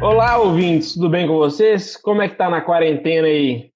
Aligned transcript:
Olá, 0.00 0.36
ouvintes, 0.36 0.92
tudo 0.92 1.08
bem 1.08 1.26
com 1.26 1.36
vocês? 1.36 1.96
Como 1.96 2.20
é 2.20 2.28
que 2.28 2.36
tá 2.36 2.50
na 2.50 2.60
quarentena 2.60 3.26
aí? 3.26 3.70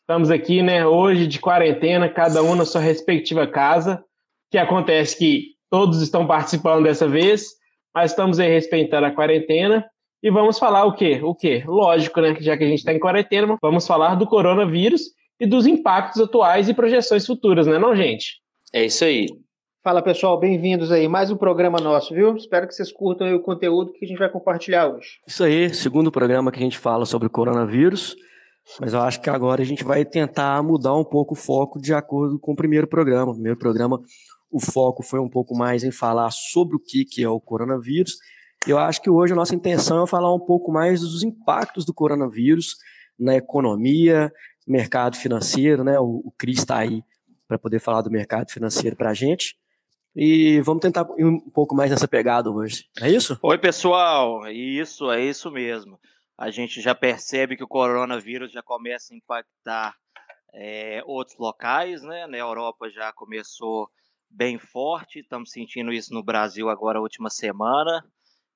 Estamos 0.00 0.30
aqui, 0.30 0.62
né, 0.62 0.86
hoje 0.86 1.26
de 1.26 1.40
quarentena, 1.40 2.10
cada 2.10 2.42
um 2.42 2.54
na 2.54 2.66
sua 2.66 2.82
respectiva 2.82 3.46
casa. 3.46 3.94
O 3.94 4.50
que 4.50 4.58
acontece 4.58 5.16
que 5.16 5.54
todos 5.70 6.02
estão 6.02 6.26
participando 6.26 6.84
dessa 6.84 7.08
vez, 7.08 7.46
mas 7.94 8.10
estamos 8.10 8.38
aí 8.38 8.50
respeitando 8.50 9.06
a 9.06 9.10
quarentena 9.10 9.84
e 10.22 10.30
vamos 10.30 10.58
falar 10.58 10.84
o 10.84 10.94
quê? 10.94 11.20
O 11.22 11.34
quê? 11.34 11.64
Lógico, 11.66 12.20
né, 12.20 12.36
já 12.38 12.54
que 12.54 12.64
a 12.64 12.68
gente 12.68 12.80
está 12.80 12.92
em 12.92 13.00
quarentena, 13.00 13.56
vamos 13.62 13.86
falar 13.86 14.14
do 14.14 14.26
coronavírus 14.26 15.02
e 15.40 15.46
dos 15.46 15.66
impactos 15.66 16.20
atuais 16.20 16.68
e 16.68 16.74
projeções 16.74 17.24
futuras, 17.24 17.66
né, 17.66 17.78
não, 17.78 17.96
gente? 17.96 18.42
É 18.74 18.84
isso 18.84 19.04
aí. 19.06 19.26
Fala 19.86 20.02
pessoal, 20.02 20.36
bem-vindos 20.36 20.90
aí. 20.90 21.06
Mais 21.06 21.30
um 21.30 21.36
programa 21.36 21.78
nosso, 21.78 22.12
viu? 22.12 22.34
Espero 22.34 22.66
que 22.66 22.74
vocês 22.74 22.90
curtam 22.90 23.32
o 23.36 23.40
conteúdo 23.40 23.92
que 23.92 24.04
a 24.04 24.08
gente 24.08 24.18
vai 24.18 24.28
compartilhar 24.28 24.88
hoje. 24.88 25.20
Isso 25.24 25.44
aí, 25.44 25.72
segundo 25.72 26.10
programa 26.10 26.50
que 26.50 26.58
a 26.58 26.62
gente 26.62 26.76
fala 26.76 27.06
sobre 27.06 27.28
o 27.28 27.30
coronavírus. 27.30 28.16
Mas 28.80 28.94
eu 28.94 29.00
acho 29.00 29.20
que 29.20 29.30
agora 29.30 29.62
a 29.62 29.64
gente 29.64 29.84
vai 29.84 30.04
tentar 30.04 30.60
mudar 30.60 30.92
um 30.96 31.04
pouco 31.04 31.34
o 31.34 31.36
foco 31.36 31.80
de 31.80 31.94
acordo 31.94 32.36
com 32.36 32.50
o 32.50 32.56
primeiro 32.56 32.88
programa. 32.88 33.30
O 33.30 33.34
primeiro 33.34 33.56
programa, 33.56 34.00
o 34.50 34.58
foco 34.58 35.04
foi 35.04 35.20
um 35.20 35.28
pouco 35.28 35.56
mais 35.56 35.84
em 35.84 35.92
falar 35.92 36.32
sobre 36.32 36.74
o 36.74 36.80
que, 36.80 37.04
que 37.04 37.22
é 37.22 37.28
o 37.28 37.38
coronavírus. 37.38 38.16
Eu 38.66 38.78
acho 38.78 39.00
que 39.00 39.08
hoje 39.08 39.34
a 39.34 39.36
nossa 39.36 39.54
intenção 39.54 40.02
é 40.02 40.06
falar 40.08 40.34
um 40.34 40.44
pouco 40.44 40.72
mais 40.72 41.02
dos 41.02 41.22
impactos 41.22 41.84
do 41.84 41.94
coronavírus 41.94 42.74
na 43.16 43.36
economia, 43.36 44.32
mercado 44.66 45.16
financeiro, 45.16 45.84
né? 45.84 45.96
O, 46.00 46.22
o 46.24 46.32
Cris 46.36 46.58
está 46.58 46.78
aí 46.78 47.04
para 47.46 47.56
poder 47.56 47.78
falar 47.78 48.02
do 48.02 48.10
mercado 48.10 48.50
financeiro 48.50 48.96
para 48.96 49.10
a 49.10 49.14
gente. 49.14 49.54
E 50.18 50.62
vamos 50.62 50.80
tentar 50.80 51.06
ir 51.18 51.26
um 51.26 51.38
pouco 51.38 51.74
mais 51.74 51.90
nessa 51.90 52.08
pegada 52.08 52.50
hoje. 52.50 52.88
É 53.02 53.10
isso? 53.10 53.38
Oi, 53.42 53.58
pessoal. 53.58 54.48
Isso, 54.48 55.10
é 55.10 55.22
isso 55.22 55.50
mesmo. 55.50 56.00
A 56.38 56.50
gente 56.50 56.80
já 56.80 56.94
percebe 56.94 57.54
que 57.54 57.62
o 57.62 57.68
coronavírus 57.68 58.50
já 58.50 58.62
começa 58.62 59.12
a 59.12 59.16
impactar 59.16 59.94
é, 60.54 61.02
outros 61.04 61.36
locais, 61.38 62.02
né? 62.02 62.26
Na 62.26 62.38
Europa 62.38 62.88
já 62.88 63.12
começou 63.12 63.90
bem 64.30 64.58
forte, 64.58 65.18
estamos 65.18 65.50
sentindo 65.50 65.92
isso 65.92 66.14
no 66.14 66.24
Brasil 66.24 66.70
agora 66.70 66.98
última 66.98 67.28
semana. 67.28 68.02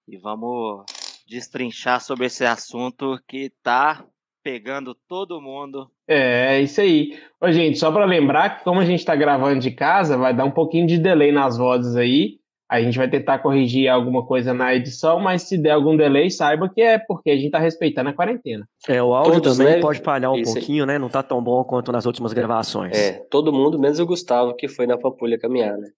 E 0.08 0.16
vamos 0.16 0.86
destrinchar 1.28 2.00
sobre 2.00 2.24
esse 2.24 2.44
assunto 2.46 3.22
que 3.28 3.52
está 3.54 4.02
pegando 4.42 4.94
todo 5.08 5.40
mundo. 5.40 5.88
É, 6.08 6.56
é 6.56 6.62
isso 6.62 6.80
aí. 6.80 7.18
Ô, 7.40 7.50
gente, 7.50 7.78
só 7.78 7.90
para 7.90 8.04
lembrar 8.04 8.58
que 8.58 8.64
como 8.64 8.80
a 8.80 8.84
gente 8.84 9.00
está 9.00 9.14
gravando 9.14 9.60
de 9.60 9.70
casa, 9.70 10.16
vai 10.16 10.34
dar 10.34 10.44
um 10.44 10.50
pouquinho 10.50 10.86
de 10.86 10.98
delay 10.98 11.32
nas 11.32 11.56
vozes 11.56 11.96
aí. 11.96 12.38
A 12.68 12.80
gente 12.80 12.96
vai 12.96 13.10
tentar 13.10 13.40
corrigir 13.40 13.88
alguma 13.88 14.24
coisa 14.24 14.54
na 14.54 14.72
edição, 14.72 15.18
mas 15.18 15.42
se 15.42 15.58
der 15.58 15.72
algum 15.72 15.96
delay, 15.96 16.30
saiba 16.30 16.68
que 16.68 16.80
é 16.80 16.98
porque 16.98 17.30
a 17.30 17.34
gente 17.34 17.46
está 17.46 17.58
respeitando 17.58 18.10
a 18.10 18.12
quarentena. 18.12 18.64
É, 18.88 19.02
o 19.02 19.12
áudio 19.12 19.40
Todos, 19.40 19.58
também 19.58 19.74
né? 19.74 19.80
pode 19.80 20.00
falhar 20.00 20.30
um 20.30 20.36
isso 20.36 20.54
pouquinho, 20.54 20.84
aí. 20.84 20.86
né? 20.86 20.98
Não 20.98 21.08
tá 21.08 21.20
tão 21.20 21.42
bom 21.42 21.64
quanto 21.64 21.90
nas 21.90 22.06
últimas 22.06 22.32
gravações. 22.32 22.96
É, 22.96 23.14
todo 23.28 23.52
mundo, 23.52 23.76
menos 23.76 23.98
o 23.98 24.06
Gustavo, 24.06 24.54
que 24.54 24.68
foi 24.68 24.86
na 24.86 24.96
Pampulha 24.96 25.36
caminhar, 25.36 25.76
né? 25.76 25.88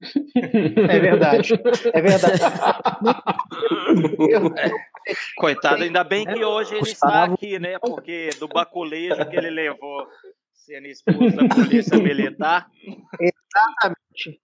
É 0.90 0.98
verdade. 0.98 1.54
É 1.92 2.02
verdade. 2.02 2.40
Coitado, 5.36 5.82
ainda 5.82 6.04
bem 6.04 6.24
que 6.24 6.44
hoje 6.44 6.74
ele 6.74 6.90
está 6.90 7.24
aqui, 7.24 7.58
né? 7.58 7.78
Porque 7.78 8.30
do 8.38 8.48
baculejo 8.48 9.28
que 9.28 9.36
ele 9.36 9.50
levou 9.50 10.06
sendo 10.70 10.86
expulso 10.86 11.36
da 11.36 11.48
polícia 11.48 11.98
militar. 11.98 12.68
Exatamente. 13.20 14.40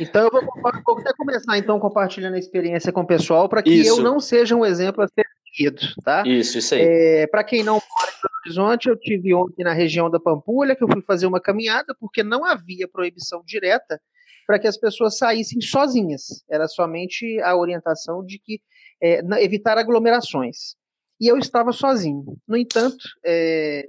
Então 0.00 0.24
eu 0.24 0.30
vou, 0.30 0.42
vou 0.42 0.98
até 0.98 1.12
começar 1.16 1.56
então 1.56 1.78
compartilhando 1.78 2.34
a 2.34 2.38
experiência 2.38 2.92
com 2.92 3.00
o 3.00 3.06
pessoal 3.06 3.48
para 3.48 3.62
que 3.62 3.70
isso. 3.70 3.98
eu 3.98 4.02
não 4.02 4.20
seja 4.20 4.54
um 4.54 4.64
exemplo 4.64 5.02
a 5.02 5.08
ser 5.08 5.24
seguido, 5.54 5.80
tá? 6.04 6.22
Isso, 6.26 6.58
isso 6.58 6.74
aí. 6.74 6.82
É, 6.82 7.26
para 7.28 7.44
quem 7.44 7.62
não 7.62 7.74
mora 7.74 8.10
em 8.10 8.20
Belo 8.20 8.34
Horizonte, 8.44 8.88
eu 8.88 8.98
tive 8.98 9.34
ontem 9.34 9.62
na 9.64 9.72
região 9.72 10.10
da 10.10 10.20
Pampulha 10.20 10.76
que 10.76 10.84
eu 10.84 10.88
fui 10.88 11.02
fazer 11.02 11.26
uma 11.26 11.40
caminhada 11.40 11.94
porque 11.98 12.22
não 12.22 12.44
havia 12.44 12.88
proibição 12.88 13.42
direta 13.46 14.00
para 14.46 14.58
que 14.58 14.66
as 14.66 14.76
pessoas 14.76 15.16
saíssem 15.16 15.60
sozinhas. 15.60 16.44
Era 16.50 16.68
somente 16.68 17.40
a 17.40 17.56
orientação 17.56 18.24
de 18.24 18.38
que 18.38 18.60
é, 19.04 19.20
evitar 19.44 19.76
aglomerações. 19.76 20.76
E 21.20 21.30
eu 21.30 21.36
estava 21.36 21.72
sozinho. 21.72 22.24
No 22.48 22.56
entanto, 22.56 23.04
é, 23.24 23.86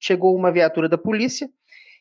chegou 0.00 0.34
uma 0.34 0.50
viatura 0.50 0.88
da 0.88 0.96
polícia 0.96 1.48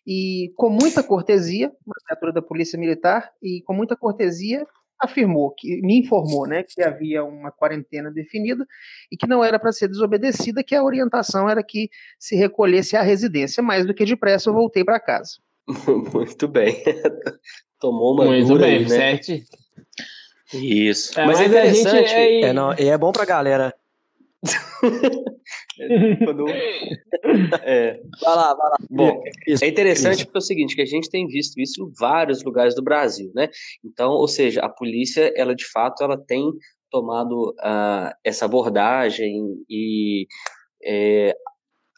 e, 0.05 0.53
com 0.55 0.69
muita 0.69 1.03
cortesia, 1.03 1.69
uma 1.85 1.95
viatura 2.07 2.31
da 2.31 2.41
polícia 2.41 2.79
militar, 2.79 3.29
e 3.43 3.61
com 3.63 3.73
muita 3.73 3.95
cortesia 3.97 4.65
afirmou 4.99 5.53
que 5.55 5.79
me 5.81 5.99
informou, 5.99 6.47
né, 6.47 6.63
que 6.63 6.81
havia 6.81 7.23
uma 7.23 7.51
quarentena 7.51 8.09
definida 8.09 8.65
e 9.11 9.17
que 9.17 9.27
não 9.27 9.43
era 9.43 9.59
para 9.59 9.71
ser 9.71 9.87
desobedecida, 9.87 10.63
que 10.63 10.73
a 10.73 10.83
orientação 10.83 11.47
era 11.47 11.61
que 11.61 11.89
se 12.17 12.35
recolhesse 12.35 12.95
à 12.95 13.01
residência. 13.01 13.61
Mais 13.61 13.85
do 13.85 13.93
que 13.93 14.05
depressa, 14.05 14.49
eu 14.49 14.53
voltei 14.53 14.83
para 14.83 14.99
casa. 14.99 15.33
Muito 16.13 16.47
bem. 16.47 16.81
Tomou 17.79 18.13
uma 18.15 18.25
Muito 18.25 18.47
dura 18.47 18.65
bem, 18.65 18.77
aí, 18.77 18.83
né? 18.83 18.89
certo? 18.89 19.33
Isso. 20.53 21.19
É, 21.19 21.25
mas, 21.25 21.39
mas 21.39 21.53
é 21.53 21.61
a 21.61 21.65
gente 21.65 21.79
interessante. 21.81 22.13
é- 22.13 22.41
É, 22.41 22.53
não, 22.53 22.73
e 22.77 22.87
é 22.87 22.97
bom 22.97 23.11
pra 23.11 23.25
galera. 23.25 23.73
Quando- 26.23 26.47
é. 27.63 27.99
Vai 28.21 28.35
lá, 28.35 28.53
vai 28.53 28.69
lá. 28.69 28.77
Bom, 28.89 29.23
Isso, 29.47 29.63
É 29.63 29.67
interessante 29.67 30.17
isso. 30.19 30.25
porque 30.25 30.37
é 30.37 30.39
o 30.39 30.41
seguinte, 30.41 30.75
que 30.75 30.81
a 30.81 30.85
gente 30.85 31.09
tem 31.09 31.27
visto 31.27 31.59
isso 31.59 31.83
em 31.83 31.91
vários 31.99 32.43
lugares 32.43 32.75
do 32.75 32.83
Brasil, 32.83 33.31
né? 33.35 33.49
Então, 33.83 34.11
ou 34.11 34.27
seja, 34.27 34.61
a 34.61 34.69
polícia, 34.69 35.31
ela 35.35 35.55
de 35.55 35.65
fato, 35.69 36.03
ela 36.03 36.17
tem 36.17 36.43
tomado 36.89 37.53
ah, 37.59 38.15
essa 38.23 38.45
abordagem 38.45 39.43
e 39.69 40.27
é, 40.83 41.35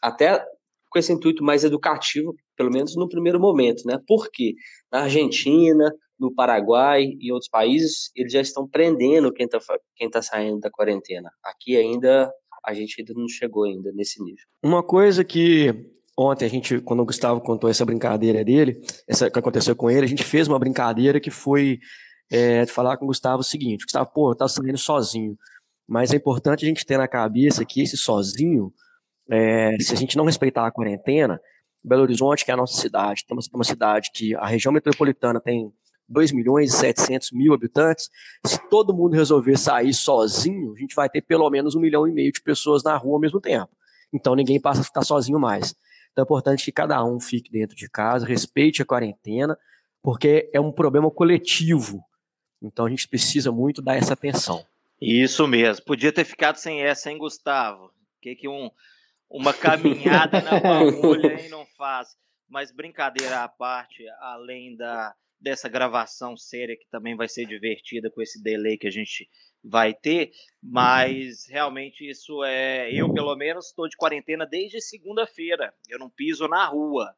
até 0.02 0.44
com 0.88 0.98
esse 0.98 1.12
intuito 1.12 1.44
mais 1.44 1.62
educativo, 1.62 2.34
pelo 2.56 2.70
menos 2.70 2.96
no 2.96 3.08
primeiro 3.08 3.38
momento, 3.38 3.82
né? 3.86 3.98
Porque 4.06 4.54
na 4.90 5.02
Argentina, 5.02 5.92
no 6.20 6.32
Paraguai 6.32 7.16
e 7.18 7.32
outros 7.32 7.48
países, 7.48 8.10
eles 8.14 8.32
já 8.32 8.40
estão 8.40 8.68
prendendo 8.68 9.32
quem 9.32 9.46
está 9.46 9.58
quem 9.96 10.10
tá 10.10 10.20
saindo 10.20 10.60
da 10.60 10.70
quarentena. 10.70 11.30
Aqui 11.42 11.76
ainda, 11.76 12.30
a 12.64 12.74
gente 12.74 13.00
ainda 13.00 13.14
não 13.14 13.26
chegou 13.26 13.64
ainda 13.64 13.90
nesse 13.92 14.22
nível. 14.22 14.44
Uma 14.62 14.82
coisa 14.82 15.24
que 15.24 15.74
ontem 16.16 16.44
a 16.44 16.48
gente, 16.48 16.80
quando 16.80 17.00
o 17.00 17.06
Gustavo 17.06 17.40
contou 17.40 17.70
essa 17.70 17.86
brincadeira 17.86 18.44
dele, 18.44 18.80
essa 19.08 19.30
que 19.30 19.38
aconteceu 19.38 19.74
com 19.74 19.90
ele, 19.90 20.04
a 20.04 20.08
gente 20.08 20.22
fez 20.22 20.46
uma 20.46 20.58
brincadeira 20.58 21.18
que 21.18 21.30
foi 21.30 21.78
é, 22.30 22.66
falar 22.66 22.98
com 22.98 23.06
o 23.06 23.08
Gustavo 23.08 23.40
o 23.40 23.44
seguinte: 23.44 23.84
Gustavo, 23.84 24.10
pô, 24.12 24.34
tá 24.34 24.46
saindo 24.46 24.78
sozinho. 24.78 25.36
Mas 25.88 26.12
é 26.12 26.16
importante 26.16 26.64
a 26.64 26.68
gente 26.68 26.86
ter 26.86 26.98
na 26.98 27.08
cabeça 27.08 27.64
que 27.64 27.82
esse 27.82 27.96
sozinho, 27.96 28.72
é, 29.28 29.76
se 29.80 29.92
a 29.92 29.96
gente 29.96 30.16
não 30.16 30.24
respeitar 30.24 30.66
a 30.66 30.70
quarentena, 30.70 31.40
Belo 31.82 32.02
Horizonte, 32.02 32.44
que 32.44 32.50
é 32.50 32.54
a 32.54 32.56
nossa 32.56 32.80
cidade, 32.80 33.24
temos 33.26 33.48
uma 33.52 33.64
cidade 33.64 34.10
que 34.14 34.34
a 34.36 34.46
região 34.46 34.72
metropolitana 34.72 35.40
tem 35.40 35.72
2 36.10 36.32
milhões 36.32 36.74
e 36.74 36.76
700 36.76 37.30
mil 37.32 37.54
habitantes. 37.54 38.10
Se 38.44 38.58
todo 38.68 38.92
mundo 38.92 39.14
resolver 39.14 39.56
sair 39.56 39.94
sozinho, 39.94 40.74
a 40.74 40.78
gente 40.78 40.94
vai 40.94 41.08
ter 41.08 41.22
pelo 41.22 41.48
menos 41.48 41.74
um 41.74 41.80
milhão 41.80 42.06
e 42.06 42.12
meio 42.12 42.32
de 42.32 42.42
pessoas 42.42 42.82
na 42.82 42.96
rua 42.96 43.14
ao 43.14 43.20
mesmo 43.20 43.40
tempo. 43.40 43.70
Então 44.12 44.34
ninguém 44.34 44.60
passa 44.60 44.80
a 44.80 44.84
ficar 44.84 45.02
sozinho 45.02 45.38
mais. 45.38 45.74
Então 46.12 46.22
é 46.22 46.24
importante 46.24 46.64
que 46.64 46.72
cada 46.72 47.02
um 47.04 47.20
fique 47.20 47.50
dentro 47.50 47.76
de 47.76 47.88
casa, 47.88 48.26
respeite 48.26 48.82
a 48.82 48.84
quarentena, 48.84 49.56
porque 50.02 50.50
é 50.52 50.60
um 50.60 50.72
problema 50.72 51.10
coletivo. 51.10 52.02
Então 52.60 52.84
a 52.86 52.90
gente 52.90 53.08
precisa 53.08 53.52
muito 53.52 53.80
dar 53.80 53.96
essa 53.96 54.14
atenção. 54.14 54.64
Isso 55.00 55.46
mesmo. 55.46 55.84
Podia 55.84 56.12
ter 56.12 56.24
ficado 56.24 56.56
sem 56.56 56.82
essa, 56.82 57.10
hein, 57.10 57.16
Gustavo? 57.16 57.90
Que 58.20 58.34
que 58.34 58.48
um, 58.48 58.70
uma 59.30 59.54
caminhada 59.54 60.42
na 60.42 60.58
bagulha 60.60 61.36
aí 61.36 61.48
não 61.48 61.64
faz. 61.78 62.08
Mas 62.48 62.72
brincadeira 62.72 63.44
à 63.44 63.48
parte, 63.48 64.04
além 64.20 64.76
da, 64.76 65.14
dessa 65.40 65.68
gravação 65.68 66.36
séria 66.36 66.76
que 66.76 66.88
também 66.90 67.16
vai 67.16 67.28
ser 67.28 67.46
divertida 67.46 68.10
com 68.10 68.20
esse 68.20 68.42
delay 68.42 68.76
que 68.76 68.86
a 68.86 68.90
gente 68.90 69.28
vai 69.62 69.94
ter, 69.94 70.30
mas 70.62 71.46
realmente 71.48 72.08
isso 72.08 72.42
é. 72.44 72.92
Eu, 72.92 73.12
pelo 73.12 73.34
menos, 73.36 73.66
estou 73.66 73.88
de 73.88 73.96
quarentena 73.96 74.46
desde 74.46 74.80
segunda-feira. 74.80 75.74
Eu 75.88 75.98
não 75.98 76.10
piso 76.10 76.48
na 76.48 76.66
rua. 76.66 77.14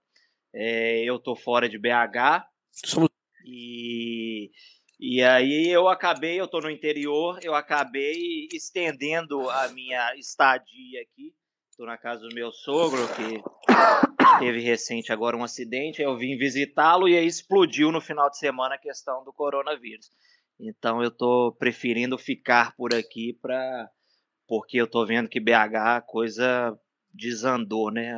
É, 0.54 1.02
eu 1.04 1.18
tô 1.18 1.34
fora 1.34 1.68
de 1.68 1.78
BH 1.78 2.46
Somos 2.72 3.08
e, 3.44 4.50
e 4.98 5.22
aí 5.22 5.68
eu 5.68 5.88
acabei, 5.88 6.40
eu 6.40 6.48
tô 6.48 6.60
no 6.60 6.70
interior, 6.70 7.38
eu 7.42 7.54
acabei 7.54 8.48
estendendo 8.52 9.50
a 9.50 9.68
minha 9.68 10.14
estadia 10.16 11.02
aqui. 11.02 11.34
Tô 11.82 11.86
na 11.86 11.98
casa 11.98 12.20
do 12.20 12.32
meu 12.32 12.52
sogro, 12.52 13.00
que 13.16 13.42
teve 14.38 14.60
recente 14.60 15.12
agora 15.12 15.36
um 15.36 15.42
acidente, 15.42 16.00
eu 16.00 16.16
vim 16.16 16.38
visitá-lo 16.38 17.08
e 17.08 17.18
aí 17.18 17.26
explodiu 17.26 17.90
no 17.90 18.00
final 18.00 18.30
de 18.30 18.38
semana 18.38 18.76
a 18.76 18.78
questão 18.78 19.24
do 19.24 19.32
coronavírus. 19.32 20.08
Então 20.60 21.02
eu 21.02 21.10
tô 21.10 21.50
preferindo 21.58 22.16
ficar 22.16 22.76
por 22.76 22.94
aqui 22.94 23.36
para 23.42 23.90
porque 24.46 24.80
eu 24.80 24.88
tô 24.88 25.04
vendo 25.04 25.28
que 25.28 25.40
BH 25.40 25.96
a 25.96 26.00
coisa 26.00 26.72
desandou, 27.12 27.90
né? 27.90 28.14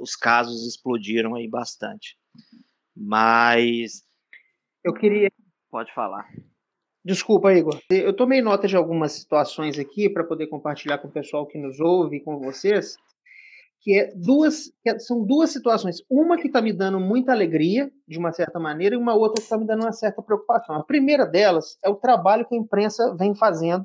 Os 0.00 0.14
casos 0.14 0.64
explodiram 0.64 1.34
aí 1.34 1.48
bastante. 1.48 2.16
Mas 2.96 4.06
Eu 4.84 4.94
queria, 4.94 5.32
pode 5.68 5.92
falar. 5.92 6.28
Desculpa, 7.10 7.52
Igor. 7.52 7.76
Eu 7.90 8.14
tomei 8.14 8.40
nota 8.40 8.68
de 8.68 8.76
algumas 8.76 9.10
situações 9.10 9.76
aqui 9.76 10.08
para 10.08 10.22
poder 10.22 10.46
compartilhar 10.46 10.98
com 10.98 11.08
o 11.08 11.10
pessoal 11.10 11.44
que 11.44 11.58
nos 11.58 11.80
ouve 11.80 12.18
e 12.18 12.20
com 12.20 12.38
vocês, 12.38 12.94
que 13.80 13.98
é 13.98 14.12
duas, 14.14 14.70
que 14.80 14.90
é, 14.90 14.96
são 15.00 15.26
duas 15.26 15.50
situações. 15.50 15.96
Uma 16.08 16.36
que 16.36 16.46
está 16.46 16.62
me 16.62 16.72
dando 16.72 17.00
muita 17.00 17.32
alegria, 17.32 17.90
de 18.06 18.16
uma 18.16 18.30
certa 18.32 18.60
maneira, 18.60 18.94
e 18.94 18.98
uma 18.98 19.12
outra 19.12 19.40
que 19.40 19.42
está 19.42 19.58
me 19.58 19.66
dando 19.66 19.82
uma 19.82 19.92
certa 19.92 20.22
preocupação. 20.22 20.76
A 20.76 20.84
primeira 20.84 21.26
delas 21.26 21.76
é 21.84 21.90
o 21.90 21.96
trabalho 21.96 22.46
que 22.46 22.54
a 22.54 22.58
imprensa 22.58 23.12
vem 23.18 23.34
fazendo 23.34 23.84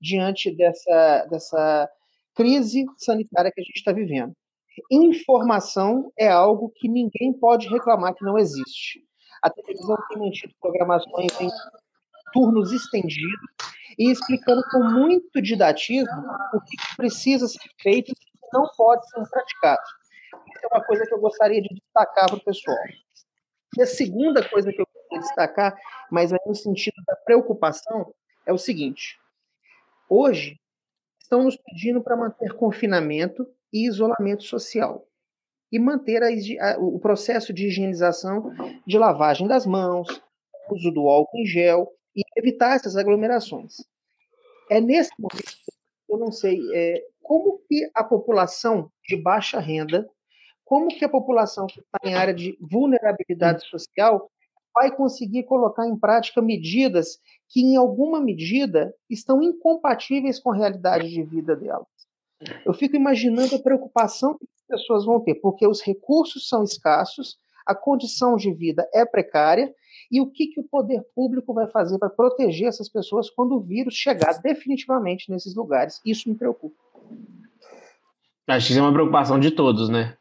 diante 0.00 0.50
dessa, 0.50 1.24
dessa 1.30 1.88
crise 2.34 2.84
sanitária 2.98 3.52
que 3.54 3.60
a 3.60 3.64
gente 3.64 3.76
está 3.76 3.92
vivendo. 3.92 4.32
Informação 4.90 6.10
é 6.18 6.26
algo 6.26 6.72
que 6.74 6.88
ninguém 6.88 7.32
pode 7.32 7.68
reclamar 7.68 8.12
que 8.12 8.24
não 8.24 8.36
existe. 8.36 9.04
A 9.40 9.50
televisão 9.50 9.96
tem 10.08 10.18
mantido 10.18 10.52
programações 10.60 11.30
em 11.40 11.48
turnos 12.32 12.72
estendidos 12.72 13.50
e 13.98 14.10
explicando 14.10 14.62
com 14.70 14.82
muito 14.82 15.40
didatismo 15.40 16.22
o 16.52 16.60
que 16.60 16.76
precisa 16.96 17.46
ser 17.48 17.70
feito 17.80 18.10
e 18.10 18.14
não 18.52 18.68
pode 18.76 19.08
ser 19.08 19.22
praticado. 19.28 19.82
Isso 20.54 20.64
é 20.64 20.74
uma 20.74 20.84
coisa 20.84 21.06
que 21.06 21.14
eu 21.14 21.20
gostaria 21.20 21.62
de 21.62 21.68
destacar 21.68 22.26
para 22.26 22.36
o 22.36 22.44
pessoal. 22.44 22.76
E 23.76 23.82
a 23.82 23.86
segunda 23.86 24.46
coisa 24.48 24.70
que 24.72 24.80
eu 24.80 24.86
queria 24.86 25.20
destacar, 25.20 25.76
mas 26.10 26.30
no 26.46 26.54
sentido 26.54 27.02
da 27.06 27.16
preocupação, 27.16 28.14
é 28.46 28.52
o 28.52 28.58
seguinte: 28.58 29.18
hoje 30.08 30.58
estão 31.20 31.42
nos 31.42 31.56
pedindo 31.56 32.02
para 32.02 32.16
manter 32.16 32.54
confinamento 32.54 33.46
e 33.72 33.86
isolamento 33.86 34.44
social 34.44 35.06
e 35.72 35.78
manter 35.78 36.22
a, 36.22 36.28
a, 36.28 36.78
o 36.78 36.98
processo 37.00 37.52
de 37.52 37.66
higienização 37.66 38.54
de 38.86 38.96
lavagem 38.96 39.48
das 39.48 39.66
mãos, 39.66 40.22
uso 40.70 40.90
do 40.92 41.08
álcool 41.08 41.38
em 41.38 41.46
gel 41.46 41.92
e 42.16 42.22
evitar 42.36 42.76
essas 42.76 42.96
aglomerações. 42.96 43.76
É 44.70 44.80
nesse 44.80 45.10
momento, 45.18 45.56
eu 46.08 46.18
não 46.18 46.32
sei, 46.32 46.58
é, 46.74 47.04
como 47.22 47.58
que 47.68 47.88
a 47.94 48.02
população 48.02 48.90
de 49.06 49.16
baixa 49.16 49.60
renda, 49.60 50.08
como 50.64 50.88
que 50.88 51.04
a 51.04 51.08
população 51.08 51.66
que 51.66 51.80
está 51.80 51.98
em 52.02 52.14
área 52.14 52.34
de 52.34 52.56
vulnerabilidade 52.60 53.66
social 53.68 54.30
vai 54.74 54.94
conseguir 54.94 55.44
colocar 55.44 55.86
em 55.86 55.98
prática 55.98 56.42
medidas 56.42 57.18
que, 57.48 57.60
em 57.60 57.76
alguma 57.76 58.20
medida, 58.20 58.94
estão 59.08 59.42
incompatíveis 59.42 60.38
com 60.38 60.50
a 60.50 60.56
realidade 60.56 61.08
de 61.08 61.22
vida 61.22 61.56
delas. 61.56 61.86
Eu 62.64 62.74
fico 62.74 62.94
imaginando 62.94 63.56
a 63.56 63.62
preocupação 63.62 64.36
que 64.36 64.44
as 64.44 64.80
pessoas 64.80 65.06
vão 65.06 65.20
ter, 65.20 65.36
porque 65.36 65.66
os 65.66 65.80
recursos 65.80 66.48
são 66.48 66.62
escassos, 66.62 67.38
a 67.64 67.74
condição 67.74 68.36
de 68.36 68.52
vida 68.52 68.88
é 68.92 69.04
precária 69.04 69.74
e 70.10 70.20
o 70.20 70.30
que, 70.30 70.48
que 70.48 70.60
o 70.60 70.64
poder 70.64 71.02
público 71.14 71.52
vai 71.52 71.66
fazer 71.66 71.98
para 71.98 72.10
proteger 72.10 72.68
essas 72.68 72.88
pessoas 72.88 73.30
quando 73.30 73.56
o 73.56 73.60
vírus 73.60 73.94
chegar 73.94 74.40
definitivamente 74.40 75.30
nesses 75.30 75.54
lugares. 75.54 76.00
Isso 76.04 76.28
me 76.28 76.34
preocupa. 76.34 76.76
Acho 78.48 78.66
que 78.66 78.72
isso 78.72 78.80
é 78.80 78.82
uma 78.82 78.92
preocupação 78.92 79.40
de 79.40 79.50
todos, 79.50 79.88
né? 79.88 80.16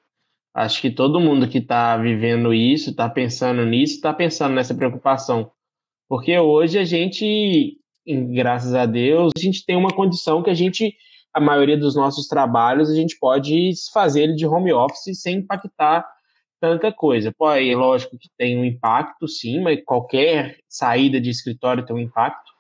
Acho 0.53 0.81
que 0.81 0.89
todo 0.89 1.19
mundo 1.19 1.47
que 1.47 1.57
está 1.57 1.97
vivendo 1.97 2.53
isso, 2.53 2.89
está 2.89 3.09
pensando 3.09 3.65
nisso, 3.65 3.95
está 3.95 4.13
pensando 4.13 4.55
nessa 4.55 4.73
preocupação. 4.73 5.51
Porque 6.07 6.37
hoje 6.39 6.79
a 6.79 6.83
gente, 6.83 7.77
graças 8.33 8.73
a 8.73 8.85
Deus, 8.85 9.31
a 9.35 9.39
gente 9.39 9.65
tem 9.65 9.75
uma 9.75 9.89
condição 9.89 10.41
que 10.41 10.49
a 10.49 10.53
gente, 10.53 10.95
a 11.33 11.41
maioria 11.41 11.77
dos 11.77 11.95
nossos 11.95 12.27
trabalhos, 12.27 12.89
a 12.89 12.95
gente 12.95 13.17
pode 13.19 13.73
fazer 13.91 14.23
ele 14.23 14.35
de 14.35 14.47
home 14.47 14.71
office 14.71 15.21
sem 15.21 15.39
impactar 15.39 16.05
tanta 16.65 16.91
coisa. 16.91 17.33
Pô, 17.37 17.51
é 17.51 17.75
lógico 17.75 18.17
que 18.17 18.29
tem 18.37 18.57
um 18.57 18.65
impacto, 18.65 19.27
sim, 19.27 19.61
mas 19.61 19.83
qualquer 19.85 20.57
saída 20.67 21.21
de 21.21 21.29
escritório 21.29 21.85
tem 21.85 21.95
um 21.95 21.99
impacto. 21.99 22.51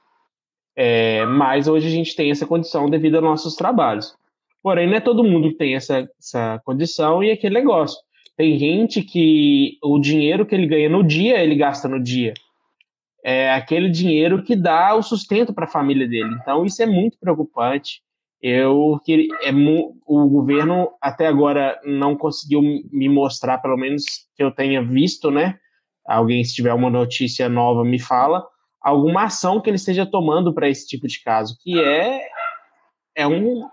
É, 0.77 1.25
mas 1.25 1.67
hoje 1.67 1.87
a 1.87 1.91
gente 1.91 2.15
tem 2.15 2.31
essa 2.31 2.45
condição 2.45 2.89
devido 2.89 3.15
aos 3.15 3.23
nossos 3.23 3.55
trabalhos. 3.55 4.15
Porém, 4.61 4.87
não 4.87 4.95
é 4.95 4.99
todo 4.99 5.23
mundo 5.23 5.49
que 5.49 5.57
tem 5.57 5.75
essa, 5.75 6.07
essa 6.19 6.61
condição 6.65 7.23
e 7.23 7.31
aquele 7.31 7.55
negócio. 7.55 7.97
Tem 8.35 8.57
gente 8.57 9.01
que 9.01 9.77
o 9.81 9.99
dinheiro 9.99 10.45
que 10.45 10.53
ele 10.53 10.67
ganha 10.67 10.89
no 10.89 11.03
dia, 11.03 11.41
ele 11.41 11.55
gasta 11.55 11.87
no 11.87 12.01
dia. 12.01 12.33
É 13.23 13.51
aquele 13.53 13.89
dinheiro 13.89 14.43
que 14.43 14.55
dá 14.55 14.93
o 14.93 15.01
sustento 15.01 15.53
para 15.53 15.65
a 15.65 15.69
família 15.69 16.07
dele. 16.07 16.35
Então, 16.41 16.65
isso 16.65 16.81
é 16.83 16.85
muito 16.85 17.17
preocupante. 17.17 18.01
Eu 18.41 18.99
que 19.03 19.27
é, 19.41 19.51
o 20.05 20.29
governo 20.29 20.91
até 21.01 21.27
agora 21.27 21.79
não 21.83 22.15
conseguiu 22.15 22.61
me 22.61 23.09
mostrar, 23.09 23.57
pelo 23.59 23.77
menos 23.77 24.03
que 24.35 24.43
eu 24.43 24.51
tenha 24.51 24.83
visto, 24.83 25.31
né? 25.31 25.57
Alguém, 26.05 26.43
se 26.43 26.53
tiver 26.53 26.73
uma 26.73 26.89
notícia 26.89 27.49
nova, 27.49 27.83
me 27.83 27.99
fala 27.99 28.45
alguma 28.85 29.23
ação 29.23 29.59
que 29.59 29.67
ele 29.67 29.77
esteja 29.77 30.05
tomando 30.05 30.53
para 30.53 30.69
esse 30.69 30.87
tipo 30.87 31.07
de 31.07 31.19
caso, 31.23 31.57
que 31.59 31.79
é 31.79 32.21
é 33.15 33.25
um 33.25 33.67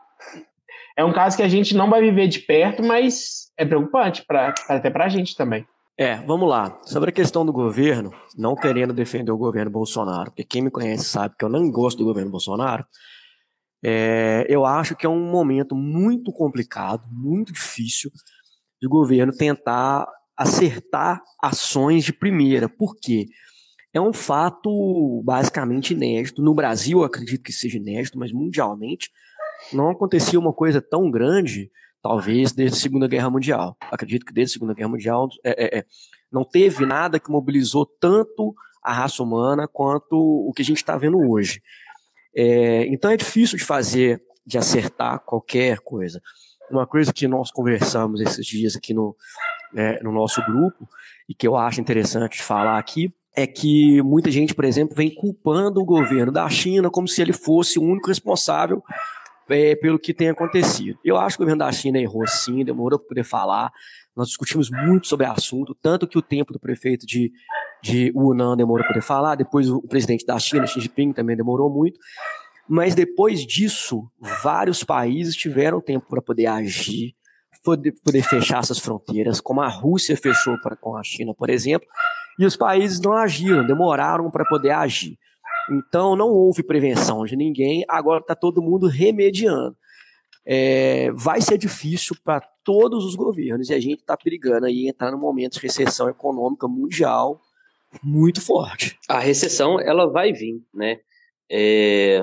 é 0.96 1.04
um 1.04 1.12
caso 1.12 1.36
que 1.36 1.42
a 1.42 1.48
gente 1.48 1.76
não 1.76 1.90
vai 1.90 2.00
viver 2.00 2.28
de 2.28 2.40
perto, 2.40 2.82
mas 2.82 3.50
é 3.58 3.64
preocupante 3.64 4.24
para 4.26 4.54
até 4.68 4.90
para 4.90 5.04
a 5.04 5.08
gente 5.08 5.36
também. 5.36 5.66
É, 5.98 6.16
vamos 6.16 6.48
lá. 6.48 6.80
Sobre 6.84 7.10
a 7.10 7.12
questão 7.12 7.44
do 7.44 7.52
governo, 7.52 8.12
não 8.36 8.54
querendo 8.54 8.94
defender 8.94 9.30
o 9.30 9.36
governo 9.36 9.70
Bolsonaro, 9.70 10.30
porque 10.30 10.44
quem 10.44 10.62
me 10.62 10.70
conhece 10.70 11.04
sabe 11.04 11.34
que 11.38 11.44
eu 11.44 11.50
não 11.50 11.70
gosto 11.70 11.98
do 11.98 12.04
governo 12.04 12.30
Bolsonaro. 12.30 12.84
É, 13.84 14.46
eu 14.48 14.64
acho 14.64 14.94
que 14.94 15.04
é 15.04 15.08
um 15.08 15.30
momento 15.30 15.74
muito 15.74 16.32
complicado, 16.32 17.04
muito 17.10 17.52
difícil, 17.52 18.10
de 18.80 18.88
governo 18.88 19.32
tentar 19.32 20.06
acertar 20.36 21.20
ações 21.40 22.04
de 22.04 22.12
primeira. 22.12 22.68
Por 22.68 22.96
quê? 22.96 23.26
É 23.92 24.00
um 24.00 24.12
fato 24.12 25.22
basicamente 25.24 25.92
inédito. 25.92 26.42
No 26.42 26.54
Brasil, 26.54 27.04
acredito 27.04 27.42
que 27.42 27.52
seja 27.52 27.76
inédito, 27.76 28.18
mas 28.18 28.32
mundialmente 28.32 29.10
não 29.72 29.90
acontecia 29.90 30.38
uma 30.38 30.52
coisa 30.52 30.80
tão 30.80 31.10
grande, 31.10 31.70
talvez, 32.00 32.52
desde 32.52 32.78
a 32.78 32.80
Segunda 32.80 33.06
Guerra 33.06 33.30
Mundial. 33.30 33.76
Acredito 33.90 34.24
que 34.24 34.32
desde 34.32 34.52
a 34.52 34.54
Segunda 34.54 34.74
Guerra 34.74 34.88
Mundial 34.88 35.28
é, 35.44 35.64
é, 35.64 35.78
é 35.78 35.84
não 36.30 36.44
teve 36.44 36.86
nada 36.86 37.20
que 37.20 37.30
mobilizou 37.30 37.84
tanto 37.84 38.54
a 38.82 38.92
raça 38.92 39.22
humana 39.22 39.68
quanto 39.68 40.16
o 40.16 40.52
que 40.54 40.62
a 40.62 40.64
gente 40.64 40.78
está 40.78 40.96
vendo 40.96 41.18
hoje. 41.18 41.62
É, 42.34 42.86
então 42.86 43.10
é 43.10 43.16
difícil 43.16 43.58
de 43.58 43.64
fazer, 43.64 44.22
de 44.46 44.58
acertar 44.58 45.20
qualquer 45.20 45.78
coisa. 45.80 46.20
Uma 46.70 46.86
coisa 46.86 47.12
que 47.12 47.28
nós 47.28 47.50
conversamos 47.50 48.20
esses 48.20 48.46
dias 48.46 48.76
aqui 48.76 48.94
no, 48.94 49.14
é, 49.74 50.02
no 50.02 50.12
nosso 50.12 50.42
grupo, 50.44 50.88
e 51.28 51.34
que 51.34 51.46
eu 51.46 51.56
acho 51.56 51.80
interessante 51.80 52.42
falar 52.42 52.78
aqui, 52.78 53.12
é 53.34 53.46
que 53.46 54.02
muita 54.02 54.30
gente, 54.30 54.54
por 54.54 54.64
exemplo, 54.64 54.94
vem 54.94 55.14
culpando 55.14 55.80
o 55.80 55.84
governo 55.84 56.30
da 56.30 56.48
China 56.48 56.90
como 56.90 57.08
se 57.08 57.20
ele 57.22 57.32
fosse 57.32 57.78
o 57.78 57.82
único 57.82 58.08
responsável 58.08 58.82
é, 59.48 59.74
pelo 59.74 59.98
que 59.98 60.12
tem 60.12 60.28
acontecido. 60.28 60.98
Eu 61.04 61.16
acho 61.16 61.36
que 61.36 61.42
o 61.42 61.44
governo 61.44 61.64
da 61.64 61.72
China 61.72 61.98
errou 61.98 62.26
sim, 62.26 62.64
demorou 62.64 62.98
para 62.98 63.08
poder 63.08 63.24
falar. 63.24 63.72
Nós 64.16 64.28
discutimos 64.28 64.70
muito 64.70 65.06
sobre 65.06 65.26
o 65.26 65.32
assunto, 65.32 65.74
tanto 65.80 66.06
que 66.06 66.18
o 66.18 66.22
tempo 66.22 66.52
do 66.52 66.60
prefeito 66.60 67.06
de, 67.06 67.32
de 67.82 68.12
Wuhan 68.14 68.56
demorou 68.56 68.84
para 68.84 68.94
poder 68.94 69.06
falar, 69.06 69.34
depois 69.36 69.70
o 69.70 69.80
presidente 69.82 70.26
da 70.26 70.38
China, 70.38 70.66
Xi 70.66 70.80
Jinping, 70.80 71.12
também 71.12 71.36
demorou 71.36 71.70
muito. 71.70 71.98
Mas 72.68 72.94
depois 72.94 73.44
disso, 73.46 74.06
vários 74.42 74.84
países 74.84 75.34
tiveram 75.34 75.80
tempo 75.80 76.06
para 76.08 76.20
poder 76.20 76.46
agir, 76.46 77.14
poder, 77.64 77.92
poder 78.04 78.22
fechar 78.22 78.60
essas 78.60 78.78
fronteiras, 78.78 79.40
como 79.40 79.62
a 79.62 79.68
Rússia 79.68 80.16
fechou 80.16 80.58
pra, 80.60 80.76
com 80.76 80.96
a 80.96 81.02
China, 81.02 81.34
por 81.34 81.48
exemplo, 81.48 81.88
e 82.38 82.44
os 82.44 82.56
países 82.56 83.00
não 83.00 83.14
agiram, 83.14 83.66
demoraram 83.66 84.30
para 84.30 84.44
poder 84.44 84.70
agir. 84.70 85.18
Então 85.70 86.16
não 86.16 86.28
houve 86.28 86.62
prevenção 86.62 87.24
de 87.24 87.36
ninguém, 87.36 87.84
agora 87.88 88.20
está 88.20 88.34
todo 88.34 88.62
mundo 88.62 88.86
remediando 88.88 89.76
é, 90.46 91.10
vai 91.12 91.40
ser 91.40 91.56
difícil 91.56 92.16
para 92.24 92.40
todos 92.64 93.04
os 93.04 93.14
governos 93.14 93.70
e 93.70 93.74
a 93.74 93.80
gente 93.80 94.00
está 94.00 94.16
perigando 94.16 94.66
aí 94.66 94.88
entrar 94.88 95.10
num 95.10 95.18
momento 95.18 95.54
de 95.54 95.60
recessão 95.60 96.08
econômica 96.08 96.66
mundial 96.66 97.40
muito 98.02 98.40
forte. 98.40 98.98
A 99.08 99.18
recessão 99.18 99.78
ela 99.80 100.10
vai 100.10 100.32
vir, 100.32 100.62
né? 100.72 100.98
É, 101.50 102.20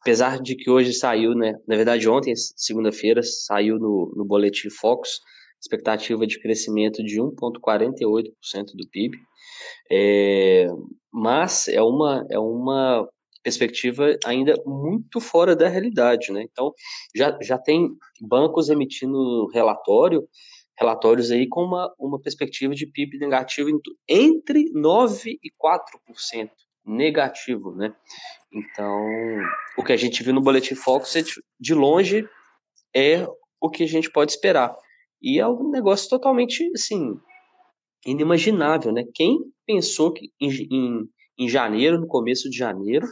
apesar 0.00 0.40
de 0.40 0.56
que 0.56 0.68
hoje 0.68 0.92
saiu, 0.92 1.34
né? 1.34 1.54
Na 1.68 1.76
verdade 1.76 2.08
ontem, 2.08 2.34
segunda-feira, 2.34 3.22
saiu 3.22 3.78
no, 3.78 4.12
no 4.16 4.24
boletim 4.24 4.68
Focus 4.70 5.20
expectativa 5.64 6.26
de 6.26 6.40
crescimento 6.40 7.02
de 7.02 7.20
1,48% 7.20 8.32
do 8.74 8.88
PIB. 8.90 9.16
É, 9.90 10.66
mas 11.12 11.68
é 11.68 11.80
uma, 11.80 12.26
é 12.30 12.38
uma 12.38 13.08
perspectiva 13.44 14.16
ainda 14.24 14.54
muito 14.66 15.20
fora 15.20 15.54
da 15.54 15.68
realidade, 15.68 16.32
né? 16.32 16.42
Então, 16.42 16.72
já, 17.14 17.36
já 17.42 17.58
tem 17.58 17.90
bancos 18.20 18.70
emitindo 18.70 19.46
relatório, 19.52 20.26
relatórios 20.78 21.30
aí 21.30 21.46
com 21.46 21.62
uma, 21.62 21.94
uma 21.98 22.20
perspectiva 22.20 22.74
de 22.74 22.86
PIB 22.86 23.18
negativo 23.18 23.68
entre 24.08 24.72
9% 24.72 25.26
e 25.26 25.50
4% 25.62 26.50
negativo, 26.86 27.74
né? 27.76 27.94
Então, 28.52 29.06
o 29.76 29.84
que 29.84 29.92
a 29.92 29.96
gente 29.96 30.22
viu 30.22 30.32
no 30.32 30.40
Boletim 30.40 30.74
Focus, 30.74 31.14
é 31.14 31.22
de 31.60 31.74
longe, 31.74 32.26
é 32.96 33.26
o 33.60 33.70
que 33.70 33.84
a 33.84 33.88
gente 33.88 34.10
pode 34.10 34.32
esperar. 34.32 34.74
E 35.22 35.38
é 35.38 35.46
um 35.46 35.70
negócio 35.70 36.08
totalmente, 36.08 36.64
assim, 36.74 37.14
inimaginável, 38.06 38.92
né? 38.92 39.04
Quem 39.14 39.38
pensou 39.66 40.12
que 40.12 40.30
em, 40.40 40.50
em 40.70 41.08
em 41.38 41.48
janeiro, 41.48 42.00
no 42.00 42.06
começo 42.06 42.48
de 42.48 42.56
janeiro, 42.56 43.06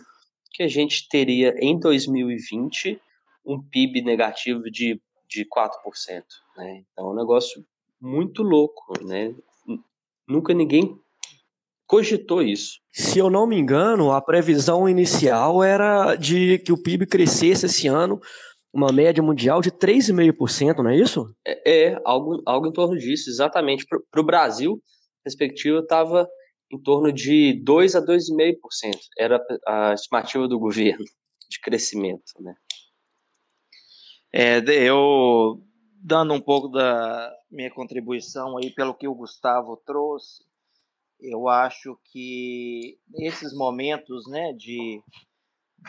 que 0.52 0.62
a 0.62 0.68
gente 0.68 1.08
teria 1.08 1.54
em 1.58 1.78
2020 1.78 3.00
um 3.44 3.60
PIB 3.60 4.02
negativo 4.02 4.64
de, 4.70 5.00
de 5.28 5.44
4%. 5.46 6.22
Né? 6.56 6.84
Então 6.92 7.08
é 7.08 7.12
um 7.12 7.16
negócio 7.16 7.64
muito 8.00 8.42
louco. 8.42 8.92
Né? 9.04 9.34
Nunca 10.28 10.54
ninguém 10.54 10.98
cogitou 11.86 12.42
isso. 12.42 12.80
Se 12.92 13.18
eu 13.18 13.28
não 13.28 13.46
me 13.46 13.58
engano, 13.58 14.12
a 14.12 14.20
previsão 14.20 14.88
inicial 14.88 15.62
era 15.62 16.14
de 16.16 16.58
que 16.60 16.72
o 16.72 16.82
PIB 16.82 17.06
crescesse 17.06 17.66
esse 17.66 17.86
ano 17.88 18.20
uma 18.72 18.90
média 18.90 19.22
mundial 19.22 19.60
de 19.60 19.70
3,5%, 19.70 20.78
não 20.78 20.88
é 20.88 20.96
isso? 20.96 21.26
É, 21.46 21.90
é, 21.90 22.00
algo, 22.04 22.42
algo 22.46 22.66
em 22.66 22.72
torno 22.72 22.96
disso, 22.96 23.28
exatamente. 23.28 23.84
Para 24.10 24.20
o 24.20 24.24
Brasil, 24.24 24.80
a 25.20 25.24
perspectiva 25.24 25.80
estava 25.80 26.26
em 26.72 26.78
torno 26.82 27.12
de 27.12 27.60
2 27.62 27.94
a 27.94 28.00
2,5%. 28.00 28.56
Era 29.18 29.44
a 29.66 29.92
estimativa 29.92 30.48
do 30.48 30.58
governo 30.58 31.04
de 31.48 31.60
crescimento, 31.60 32.32
né? 32.40 32.54
É, 34.34 34.58
eu 34.66 35.62
dando 36.02 36.32
um 36.32 36.40
pouco 36.40 36.68
da 36.68 37.30
minha 37.50 37.70
contribuição 37.70 38.56
aí 38.56 38.70
pelo 38.74 38.94
que 38.94 39.06
o 39.06 39.14
Gustavo 39.14 39.76
trouxe, 39.84 40.42
eu 41.20 41.48
acho 41.48 41.96
que 42.10 42.98
esses 43.14 43.54
momentos, 43.54 44.26
né, 44.28 44.52
de, 44.54 45.00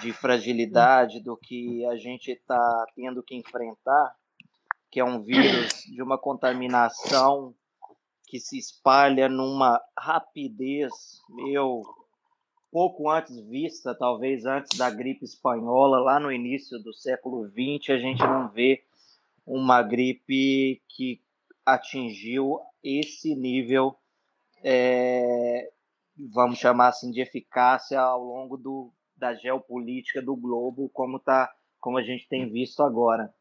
de 0.01 0.13
fragilidade 0.13 1.23
do 1.23 1.35
que 1.35 1.83
a 1.85 1.95
gente 1.95 2.31
está 2.31 2.85
tendo 2.95 3.23
que 3.23 3.35
enfrentar, 3.35 4.15
que 4.91 4.99
é 4.99 5.03
um 5.03 5.23
vírus 5.23 5.69
de 5.91 6.03
uma 6.03 6.19
contaminação 6.19 7.55
que 8.33 8.39
se 8.39 8.57
espalha 8.57 9.29
numa 9.29 9.79
rapidez, 9.95 11.21
meu, 11.29 11.83
pouco 12.71 13.07
antes 13.07 13.39
vista, 13.41 13.93
talvez 13.93 14.43
antes 14.43 14.75
da 14.75 14.89
gripe 14.89 15.23
espanhola, 15.23 15.99
lá 15.99 16.19
no 16.19 16.31
início 16.31 16.79
do 16.79 16.91
século 16.91 17.47
XX, 17.47 17.91
a 17.91 17.97
gente 17.99 18.23
não 18.23 18.49
vê 18.49 18.83
uma 19.45 19.83
gripe 19.83 20.81
que 20.89 21.21
atingiu 21.63 22.59
esse 22.83 23.35
nível, 23.35 23.95
é, 24.63 25.71
vamos 26.17 26.57
chamar 26.57 26.87
assim, 26.87 27.11
de 27.11 27.21
eficácia 27.21 28.01
ao 28.01 28.23
longo 28.23 28.57
do, 28.57 28.91
da 29.15 29.35
geopolítica 29.35 30.23
do 30.23 30.35
globo, 30.35 30.89
como, 30.89 31.19
tá, 31.19 31.53
como 31.79 31.99
a 31.99 32.01
gente 32.01 32.27
tem 32.27 32.49
visto 32.49 32.81
agora. 32.81 33.31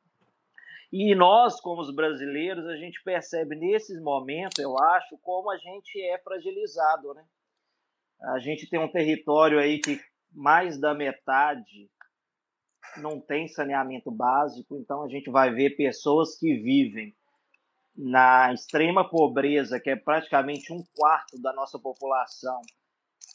E 0.92 1.14
nós, 1.14 1.58
como 1.58 1.80
os 1.80 1.94
brasileiros, 1.94 2.66
a 2.66 2.76
gente 2.76 3.02
percebe 3.02 3.56
nesses 3.56 3.98
momentos, 4.02 4.58
eu 4.58 4.78
acho, 4.78 5.16
como 5.22 5.50
a 5.50 5.56
gente 5.56 5.98
é 6.02 6.18
fragilizado, 6.18 7.14
né? 7.14 7.24
A 8.34 8.38
gente 8.38 8.68
tem 8.68 8.78
um 8.78 8.92
território 8.92 9.58
aí 9.58 9.80
que 9.80 9.98
mais 10.30 10.78
da 10.78 10.94
metade 10.94 11.90
não 12.98 13.18
tem 13.18 13.48
saneamento 13.48 14.10
básico, 14.10 14.76
então 14.76 15.02
a 15.02 15.08
gente 15.08 15.30
vai 15.30 15.50
ver 15.50 15.76
pessoas 15.76 16.38
que 16.38 16.54
vivem 16.58 17.16
na 17.96 18.52
extrema 18.52 19.08
pobreza, 19.08 19.80
que 19.80 19.88
é 19.88 19.96
praticamente 19.96 20.72
um 20.74 20.84
quarto 20.94 21.40
da 21.40 21.54
nossa 21.54 21.78
população. 21.78 22.60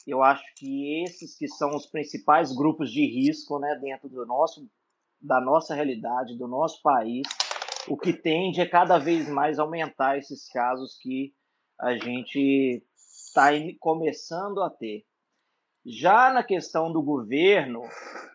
Eu 0.06 0.22
acho 0.22 0.44
que 0.56 1.02
esses 1.02 1.36
que 1.36 1.48
são 1.48 1.74
os 1.74 1.86
principais 1.86 2.54
grupos 2.54 2.92
de 2.92 3.04
risco, 3.04 3.58
né, 3.58 3.76
dentro 3.82 4.08
do 4.08 4.24
nosso 4.24 4.64
da 5.20 5.40
nossa 5.40 5.74
realidade, 5.74 6.38
do 6.38 6.46
nosso 6.46 6.80
país, 6.80 7.26
o 7.88 7.96
que 7.96 8.12
tende 8.12 8.60
é 8.60 8.66
cada 8.66 8.98
vez 8.98 9.28
mais 9.28 9.58
aumentar 9.58 10.18
esses 10.18 10.48
casos 10.48 10.98
que 10.98 11.34
a 11.80 11.96
gente 11.96 12.82
está 12.96 13.50
começando 13.80 14.62
a 14.62 14.70
ter. 14.70 15.04
Já 15.86 16.32
na 16.32 16.42
questão 16.42 16.92
do 16.92 17.02
governo, 17.02 17.82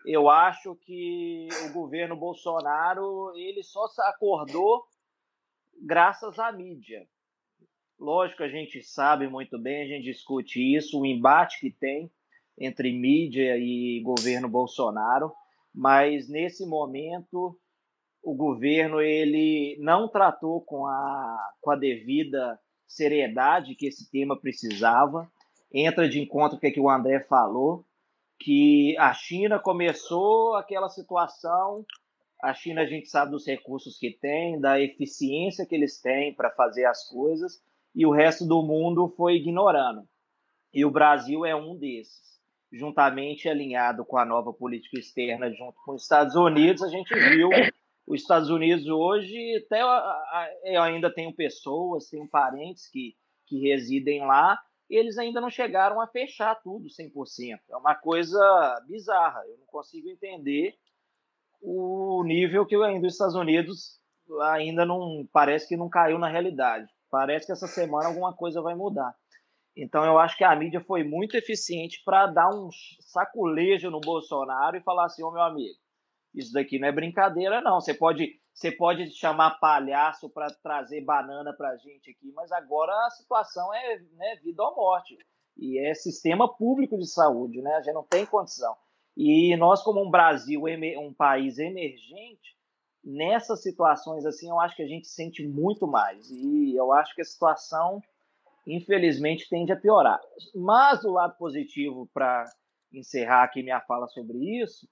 eu 0.04 0.28
acho 0.28 0.74
que 0.76 1.48
o 1.68 1.72
governo 1.72 2.16
Bolsonaro 2.16 3.32
ele 3.36 3.62
só 3.62 3.86
se 3.86 4.00
acordou 4.02 4.84
graças 5.80 6.38
à 6.38 6.50
mídia. 6.50 7.06
Lógico, 7.98 8.42
a 8.42 8.48
gente 8.48 8.82
sabe 8.82 9.28
muito 9.28 9.58
bem, 9.58 9.82
a 9.82 9.86
gente 9.86 10.04
discute 10.04 10.60
isso, 10.74 11.00
o 11.00 11.06
embate 11.06 11.60
que 11.60 11.70
tem 11.70 12.10
entre 12.58 12.92
mídia 12.92 13.56
e 13.56 14.00
governo 14.02 14.48
Bolsonaro, 14.48 15.32
mas 15.72 16.28
nesse 16.28 16.66
momento 16.66 17.58
o 18.24 18.34
governo 18.34 19.00
ele 19.00 19.76
não 19.80 20.08
tratou 20.08 20.62
com 20.62 20.86
a, 20.86 21.50
com 21.60 21.70
a 21.70 21.76
devida 21.76 22.58
seriedade 22.86 23.74
que 23.74 23.86
esse 23.86 24.10
tema 24.10 24.40
precisava. 24.40 25.30
Entra 25.72 26.08
de 26.08 26.20
encontro 26.20 26.58
com 26.58 26.66
o 26.66 26.72
que 26.72 26.80
o 26.80 26.88
André 26.88 27.20
falou, 27.20 27.84
que 28.40 28.96
a 28.98 29.12
China 29.12 29.58
começou 29.58 30.54
aquela 30.54 30.88
situação. 30.88 31.84
A 32.42 32.54
China, 32.54 32.82
a 32.82 32.86
gente 32.86 33.08
sabe 33.08 33.32
dos 33.32 33.46
recursos 33.46 33.98
que 33.98 34.10
tem, 34.10 34.58
da 34.58 34.80
eficiência 34.80 35.66
que 35.66 35.74
eles 35.74 36.00
têm 36.00 36.34
para 36.34 36.50
fazer 36.50 36.86
as 36.86 37.06
coisas, 37.08 37.60
e 37.94 38.06
o 38.06 38.10
resto 38.10 38.46
do 38.46 38.62
mundo 38.62 39.12
foi 39.16 39.36
ignorando. 39.36 40.02
E 40.72 40.84
o 40.84 40.90
Brasil 40.90 41.44
é 41.44 41.54
um 41.54 41.76
desses. 41.76 42.34
Juntamente 42.72 43.48
alinhado 43.48 44.04
com 44.04 44.16
a 44.16 44.24
nova 44.24 44.52
política 44.52 44.98
externa, 44.98 45.50
junto 45.50 45.76
com 45.84 45.92
os 45.92 46.02
Estados 46.02 46.34
Unidos, 46.34 46.82
a 46.82 46.88
gente 46.88 47.14
viu 47.14 47.50
os 48.06 48.20
Estados 48.20 48.50
Unidos 48.50 48.86
hoje, 48.86 49.64
até 49.64 49.80
eu 50.64 50.82
ainda 50.82 51.12
tenho 51.12 51.34
pessoas, 51.34 52.08
tenho 52.08 52.28
parentes 52.28 52.88
que, 52.88 53.16
que 53.46 53.68
residem 53.68 54.20
lá, 54.26 54.58
eles 54.88 55.16
ainda 55.16 55.40
não 55.40 55.48
chegaram 55.48 56.00
a 56.00 56.06
fechar 56.06 56.54
tudo 56.56 56.88
100%. 56.88 57.58
É 57.70 57.76
uma 57.76 57.94
coisa 57.94 58.38
bizarra, 58.86 59.42
eu 59.46 59.58
não 59.58 59.66
consigo 59.66 60.08
entender 60.08 60.74
o 61.62 62.22
nível 62.24 62.66
que 62.66 62.76
ainda 62.76 63.06
os 63.06 63.14
Estados 63.14 63.34
Unidos 63.34 63.98
ainda 64.42 64.84
não 64.84 65.26
parece 65.32 65.66
que 65.66 65.76
não 65.76 65.88
caiu 65.88 66.18
na 66.18 66.28
realidade. 66.28 66.86
Parece 67.10 67.46
que 67.46 67.52
essa 67.52 67.66
semana 67.66 68.08
alguma 68.08 68.34
coisa 68.34 68.60
vai 68.60 68.74
mudar. 68.74 69.14
Então 69.76 70.04
eu 70.04 70.18
acho 70.18 70.36
que 70.36 70.44
a 70.44 70.54
mídia 70.54 70.80
foi 70.80 71.02
muito 71.02 71.36
eficiente 71.36 72.02
para 72.04 72.26
dar 72.26 72.50
um 72.50 72.68
saculejo 73.00 73.90
no 73.90 74.00
Bolsonaro 74.00 74.76
e 74.76 74.82
falar 74.82 75.06
assim, 75.06 75.22
ô 75.22 75.28
oh, 75.28 75.32
meu 75.32 75.42
amigo, 75.42 75.78
isso 76.34 76.52
daqui 76.52 76.78
não 76.78 76.88
é 76.88 76.92
brincadeira, 76.92 77.60
não. 77.60 77.80
Você 77.80 77.94
pode, 77.94 78.40
você 78.52 78.72
pode 78.72 79.10
chamar 79.12 79.58
palhaço 79.60 80.28
para 80.28 80.48
trazer 80.62 81.00
banana 81.00 81.52
para 81.52 81.70
a 81.70 81.76
gente 81.76 82.10
aqui, 82.10 82.32
mas 82.34 82.50
agora 82.50 82.92
a 83.06 83.10
situação 83.10 83.72
é 83.72 83.98
né, 84.14 84.36
vida 84.42 84.62
ou 84.62 84.74
morte. 84.74 85.16
E 85.56 85.78
é 85.78 85.94
sistema 85.94 86.52
público 86.52 86.98
de 86.98 87.06
saúde, 87.06 87.62
né? 87.62 87.74
A 87.74 87.80
gente 87.80 87.94
não 87.94 88.02
tem 88.02 88.26
condição. 88.26 88.74
E 89.16 89.56
nós, 89.56 89.82
como 89.82 90.04
um 90.04 90.10
Brasil, 90.10 90.62
um 90.98 91.14
país 91.14 91.58
emergente, 91.58 92.56
nessas 93.04 93.62
situações 93.62 94.26
assim, 94.26 94.48
eu 94.48 94.58
acho 94.58 94.74
que 94.74 94.82
a 94.82 94.88
gente 94.88 95.06
sente 95.06 95.46
muito 95.46 95.86
mais. 95.86 96.28
E 96.30 96.74
eu 96.74 96.92
acho 96.92 97.14
que 97.14 97.20
a 97.22 97.24
situação, 97.24 98.02
infelizmente, 98.66 99.48
tende 99.48 99.70
a 99.72 99.76
piorar. 99.76 100.20
Mas 100.52 101.02
do 101.02 101.12
lado 101.12 101.36
positivo, 101.36 102.08
para 102.12 102.44
encerrar 102.92 103.44
aqui 103.44 103.62
minha 103.62 103.80
fala 103.82 104.08
sobre 104.08 104.38
isso, 104.60 104.88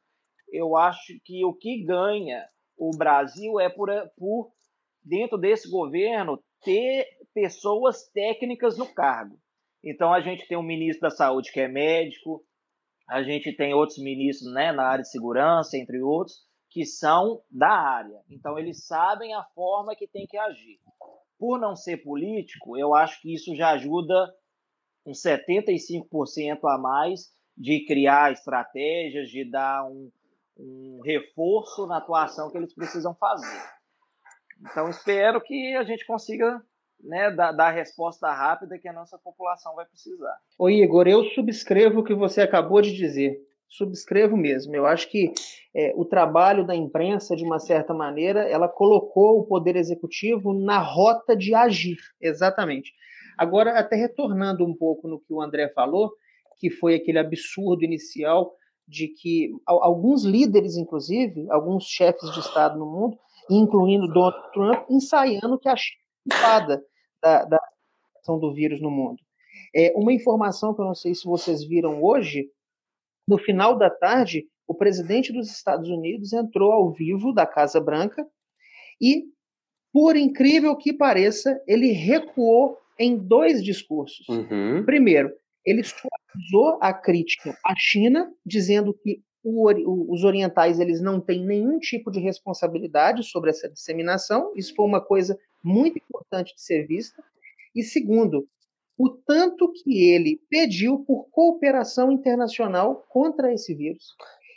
eu 0.52 0.76
acho 0.76 1.18
que 1.24 1.44
o 1.44 1.54
que 1.54 1.82
ganha 1.82 2.46
o 2.76 2.90
Brasil 2.96 3.58
é 3.58 3.68
por, 3.68 3.88
por 4.16 4.52
dentro 5.02 5.38
desse 5.38 5.68
governo, 5.70 6.42
ter 6.62 7.06
pessoas 7.34 8.08
técnicas 8.10 8.76
no 8.76 8.86
cargo. 8.86 9.38
Então, 9.82 10.12
a 10.12 10.20
gente 10.20 10.46
tem 10.46 10.56
um 10.56 10.62
ministro 10.62 11.02
da 11.02 11.10
Saúde 11.10 11.50
que 11.50 11.60
é 11.60 11.66
médico, 11.66 12.44
a 13.08 13.22
gente 13.22 13.52
tem 13.52 13.74
outros 13.74 13.98
ministros 13.98 14.52
né, 14.52 14.70
na 14.70 14.84
área 14.84 15.02
de 15.02 15.10
segurança, 15.10 15.76
entre 15.76 16.00
outros, 16.00 16.36
que 16.70 16.86
são 16.86 17.42
da 17.50 17.70
área. 17.70 18.20
Então, 18.30 18.58
eles 18.58 18.86
sabem 18.86 19.34
a 19.34 19.42
forma 19.54 19.96
que 19.96 20.06
tem 20.06 20.26
que 20.26 20.38
agir. 20.38 20.78
Por 21.38 21.58
não 21.58 21.74
ser 21.74 21.98
político, 21.98 22.76
eu 22.78 22.94
acho 22.94 23.20
que 23.20 23.34
isso 23.34 23.54
já 23.56 23.70
ajuda 23.70 24.32
uns 25.04 25.20
75% 25.20 26.60
a 26.64 26.78
mais 26.78 27.32
de 27.56 27.84
criar 27.84 28.32
estratégias, 28.32 29.28
de 29.28 29.44
dar 29.50 29.84
um, 29.84 30.10
um 30.58 31.00
reforço 31.04 31.86
na 31.86 31.98
atuação 31.98 32.50
que 32.50 32.58
eles 32.58 32.74
precisam 32.74 33.14
fazer. 33.14 33.62
Então, 34.60 34.88
espero 34.88 35.40
que 35.40 35.74
a 35.76 35.82
gente 35.82 36.06
consiga 36.06 36.62
né, 37.02 37.30
dar, 37.30 37.52
dar, 37.52 37.68
a 37.68 37.72
resposta 37.72 38.30
rápida 38.30 38.78
que 38.78 38.88
a 38.88 38.92
nossa 38.92 39.18
população 39.18 39.74
vai 39.74 39.84
precisar. 39.86 40.36
Ô 40.58 40.70
Igor, 40.70 41.08
eu 41.08 41.24
subscrevo 41.24 42.00
o 42.00 42.04
que 42.04 42.14
você 42.14 42.40
acabou 42.40 42.80
de 42.80 42.94
dizer. 42.94 43.40
Subscrevo 43.68 44.36
mesmo. 44.36 44.76
Eu 44.76 44.86
acho 44.86 45.10
que 45.10 45.32
é, 45.74 45.92
o 45.96 46.04
trabalho 46.04 46.64
da 46.64 46.76
imprensa, 46.76 47.34
de 47.34 47.42
uma 47.42 47.58
certa 47.58 47.92
maneira, 47.92 48.48
ela 48.48 48.68
colocou 48.68 49.40
o 49.40 49.46
poder 49.46 49.76
executivo 49.76 50.52
na 50.52 50.78
rota 50.78 51.34
de 51.34 51.54
agir, 51.54 51.96
exatamente. 52.20 52.92
Agora, 53.36 53.78
até 53.78 53.96
retornando 53.96 54.64
um 54.64 54.76
pouco 54.76 55.08
no 55.08 55.18
que 55.18 55.32
o 55.32 55.40
André 55.40 55.68
falou, 55.70 56.12
que 56.58 56.70
foi 56.70 56.94
aquele 56.94 57.18
absurdo 57.18 57.82
inicial 57.82 58.54
de 58.92 59.08
que 59.08 59.50
alguns 59.66 60.22
líderes, 60.22 60.76
inclusive, 60.76 61.50
alguns 61.50 61.84
chefes 61.84 62.30
de 62.34 62.40
Estado 62.40 62.78
no 62.78 62.84
mundo, 62.84 63.18
incluindo 63.50 64.06
Donald 64.06 64.52
Trump, 64.52 64.84
ensaiando 64.90 65.58
que 65.58 65.68
a 65.68 65.74
China 65.74 65.98
é 66.30 66.82
da, 67.22 67.44
da 67.46 67.60
ação 68.20 68.38
do 68.38 68.52
vírus 68.52 68.82
no 68.82 68.90
mundo. 68.90 69.18
É, 69.74 69.94
uma 69.96 70.12
informação 70.12 70.74
que 70.74 70.82
eu 70.82 70.84
não 70.84 70.94
sei 70.94 71.14
se 71.14 71.24
vocês 71.24 71.64
viram 71.64 72.02
hoje, 72.02 72.50
no 73.26 73.38
final 73.38 73.78
da 73.78 73.88
tarde, 73.88 74.46
o 74.68 74.74
presidente 74.74 75.32
dos 75.32 75.50
Estados 75.50 75.88
Unidos 75.88 76.34
entrou 76.34 76.70
ao 76.70 76.92
vivo 76.92 77.32
da 77.32 77.46
Casa 77.46 77.80
Branca 77.80 78.26
e, 79.00 79.24
por 79.90 80.16
incrível 80.16 80.76
que 80.76 80.92
pareça, 80.92 81.58
ele 81.66 81.92
recuou 81.92 82.76
em 82.98 83.16
dois 83.16 83.64
discursos. 83.64 84.28
Uhum. 84.28 84.84
Primeiro, 84.84 85.32
ele 85.64 85.82
suavizou 85.82 86.78
a 86.80 86.92
crítica 86.92 87.56
à 87.64 87.74
China, 87.76 88.32
dizendo 88.44 88.94
que 88.94 89.22
o, 89.44 90.12
os 90.12 90.24
orientais 90.24 90.78
eles 90.78 91.00
não 91.00 91.20
têm 91.20 91.44
nenhum 91.44 91.78
tipo 91.78 92.10
de 92.10 92.20
responsabilidade 92.20 93.24
sobre 93.24 93.50
essa 93.50 93.68
disseminação. 93.68 94.52
Isso 94.56 94.74
foi 94.74 94.86
uma 94.86 95.00
coisa 95.00 95.38
muito 95.62 95.98
importante 95.98 96.54
de 96.54 96.62
ser 96.62 96.86
vista. 96.86 97.22
E 97.74 97.82
segundo, 97.82 98.46
o 98.96 99.08
tanto 99.08 99.72
que 99.72 100.10
ele 100.10 100.40
pediu 100.48 101.00
por 101.00 101.28
cooperação 101.30 102.12
internacional 102.12 103.04
contra 103.08 103.52
esse 103.52 103.74
vírus. 103.74 104.14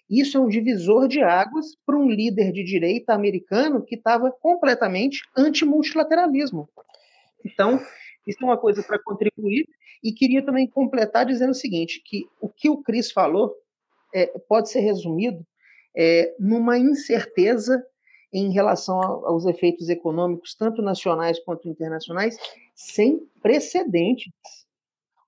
Isso 0.10 0.38
é 0.38 0.40
um 0.40 0.48
divisor 0.48 1.08
de 1.08 1.24
águas 1.24 1.76
para 1.84 1.98
um 1.98 2.08
líder 2.08 2.52
de 2.52 2.64
direita 2.64 3.14
americano 3.14 3.84
que 3.84 3.96
estava 3.96 4.32
completamente 4.32 5.22
anti-multilateralismo. 5.36 6.70
Então, 7.44 7.80
isso 8.26 8.40
é 8.42 8.46
uma 8.46 8.58
coisa 8.58 8.84
para 8.84 9.02
contribuir. 9.02 9.68
E 10.04 10.12
queria 10.12 10.44
também 10.44 10.68
completar 10.68 11.26
dizendo 11.26 11.52
o 11.52 11.56
seguinte, 11.56 12.02
que 12.04 12.26
o 12.40 12.50
que 12.50 12.70
o 12.70 12.82
Cris 12.82 13.12
falou 13.12 13.56
é, 14.14 14.28
pode 14.48 14.70
ser 14.70 14.80
resumido 14.80 15.46
é, 15.96 16.36
numa 16.40 16.78
incerteza 16.78 17.84
em 18.34 18.52
relação 18.52 19.00
aos 19.02 19.46
efeitos 19.46 19.88
econômicos, 19.90 20.56
tanto 20.56 20.82
nacionais 20.82 21.40
quanto 21.40 21.70
internacionais, 21.70 22.38
sem 22.76 23.26
precedentes. 23.42 24.32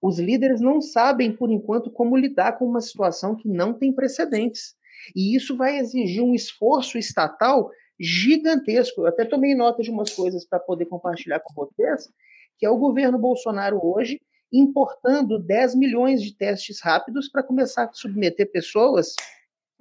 Os 0.01 0.20
líderes 0.20 0.60
não 0.60 0.82
sabem, 0.82 1.36
por 1.36 1.50
enquanto, 1.50 1.89
como 1.89 2.18
lidar 2.18 2.58
com 2.58 2.66
uma 2.66 2.82
situação 2.82 3.36
que 3.36 3.48
não 3.48 3.74
tem 3.74 3.94
precedentes. 3.94 4.75
E 5.16 5.36
isso 5.36 5.56
vai 5.56 5.77
exigir 5.77 6.22
um 6.22 6.36
esforço 6.36 6.98
estatal 6.98 7.72
gigantesco. 8.00 9.01
Eu 9.01 9.08
até 9.08 9.25
tomei 9.25 9.56
nota 9.56 9.82
de 9.82 9.89
umas 9.89 10.13
coisas 10.13 10.46
para 10.46 10.60
poder 10.60 10.86
compartilhar 10.86 11.39
com 11.39 11.54
vocês, 11.54 12.10
que 12.58 12.66
é 12.66 12.70
o 12.70 12.78
governo 12.78 13.18
Bolsonaro 13.18 13.80
hoje 13.84 14.20
importando 14.52 15.40
10 15.40 15.76
milhões 15.76 16.22
de 16.22 16.36
testes 16.36 16.80
rápidos 16.82 17.30
para 17.30 17.44
começar 17.44 17.86
a 17.86 17.94
submeter 17.94 18.50
pessoas, 18.52 19.14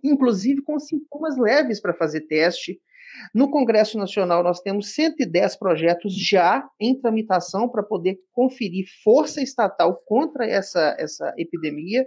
inclusive 0.02 0.62
com 0.62 0.78
sintomas 0.78 1.36
leves, 1.36 1.80
para 1.80 1.94
fazer 1.94 2.22
teste. 2.22 2.80
No 3.34 3.50
Congresso 3.50 3.96
Nacional, 3.96 4.42
nós 4.42 4.60
temos 4.60 4.92
110 4.92 5.56
projetos 5.56 6.14
já 6.14 6.68
em 6.78 7.00
tramitação 7.00 7.68
para 7.68 7.82
poder 7.82 8.18
conferir 8.32 8.86
força 9.02 9.40
estatal 9.40 10.02
contra 10.04 10.46
essa, 10.46 10.94
essa 10.98 11.32
epidemia. 11.38 12.06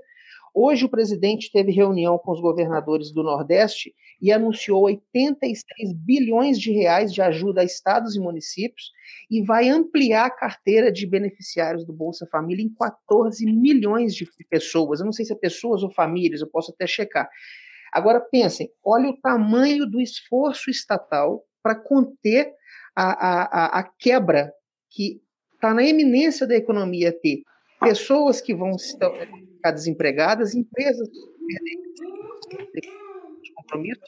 Hoje, 0.53 0.86
o 0.86 0.89
presidente 0.89 1.51
teve 1.51 1.72
reunião 1.72 2.18
com 2.18 2.32
os 2.32 2.41
governadores 2.41 3.12
do 3.12 3.24
Nordeste 3.24 3.94
e 4.22 4.32
anunciou 4.32 4.84
86 4.84 5.94
bilhões 5.94 6.60
de 6.60 6.72
reais 6.72 7.13
de 7.13 7.22
ajuda 7.22 7.62
a 7.62 7.63
estados 7.63 8.15
e 8.15 8.20
municípios 8.20 8.91
e 9.29 9.44
vai 9.44 9.70
ampliar 9.70 10.25
a 10.25 10.29
carteira 10.29 10.91
de 10.91 11.06
beneficiários 11.06 11.86
do 11.86 11.94
Bolsa 11.94 12.27
Família 12.32 12.63
em 12.63 12.74
14 12.74 13.46
milhões 13.46 14.13
de 14.15 14.27
pessoas. 14.50 15.00
Eu 15.00 15.06
não 15.06 15.13
sei 15.13 15.25
se 15.25 15.34
é 15.34 15.36
pessoas 15.36 15.84
ou 15.84 15.91
famílias, 15.91 16.41
eu 16.41 16.50
posso 16.50 16.72
até 16.72 16.86
checar. 16.88 17.29
Agora, 17.91 18.20
pensem, 18.20 18.70
olha 18.84 19.10
o 19.10 19.18
tamanho 19.18 19.86
do 19.86 20.00
esforço 20.00 20.70
estatal 20.70 21.44
para 21.62 21.75
conter 21.75 22.51
a, 22.96 23.03
a, 23.03 23.79
a 23.79 23.84
quebra 23.84 24.51
que 24.89 25.22
está 25.53 25.74
na 25.74 25.84
eminência 25.84 26.48
da 26.48 26.56
economia 26.56 27.12
ter 27.12 27.41
pessoas 27.79 28.41
que 28.41 28.53
vão 28.53 28.77
ficar 29.60 29.72
desempregadas, 29.72 30.56
empresas 30.56 31.08
compromisso. 33.56 34.01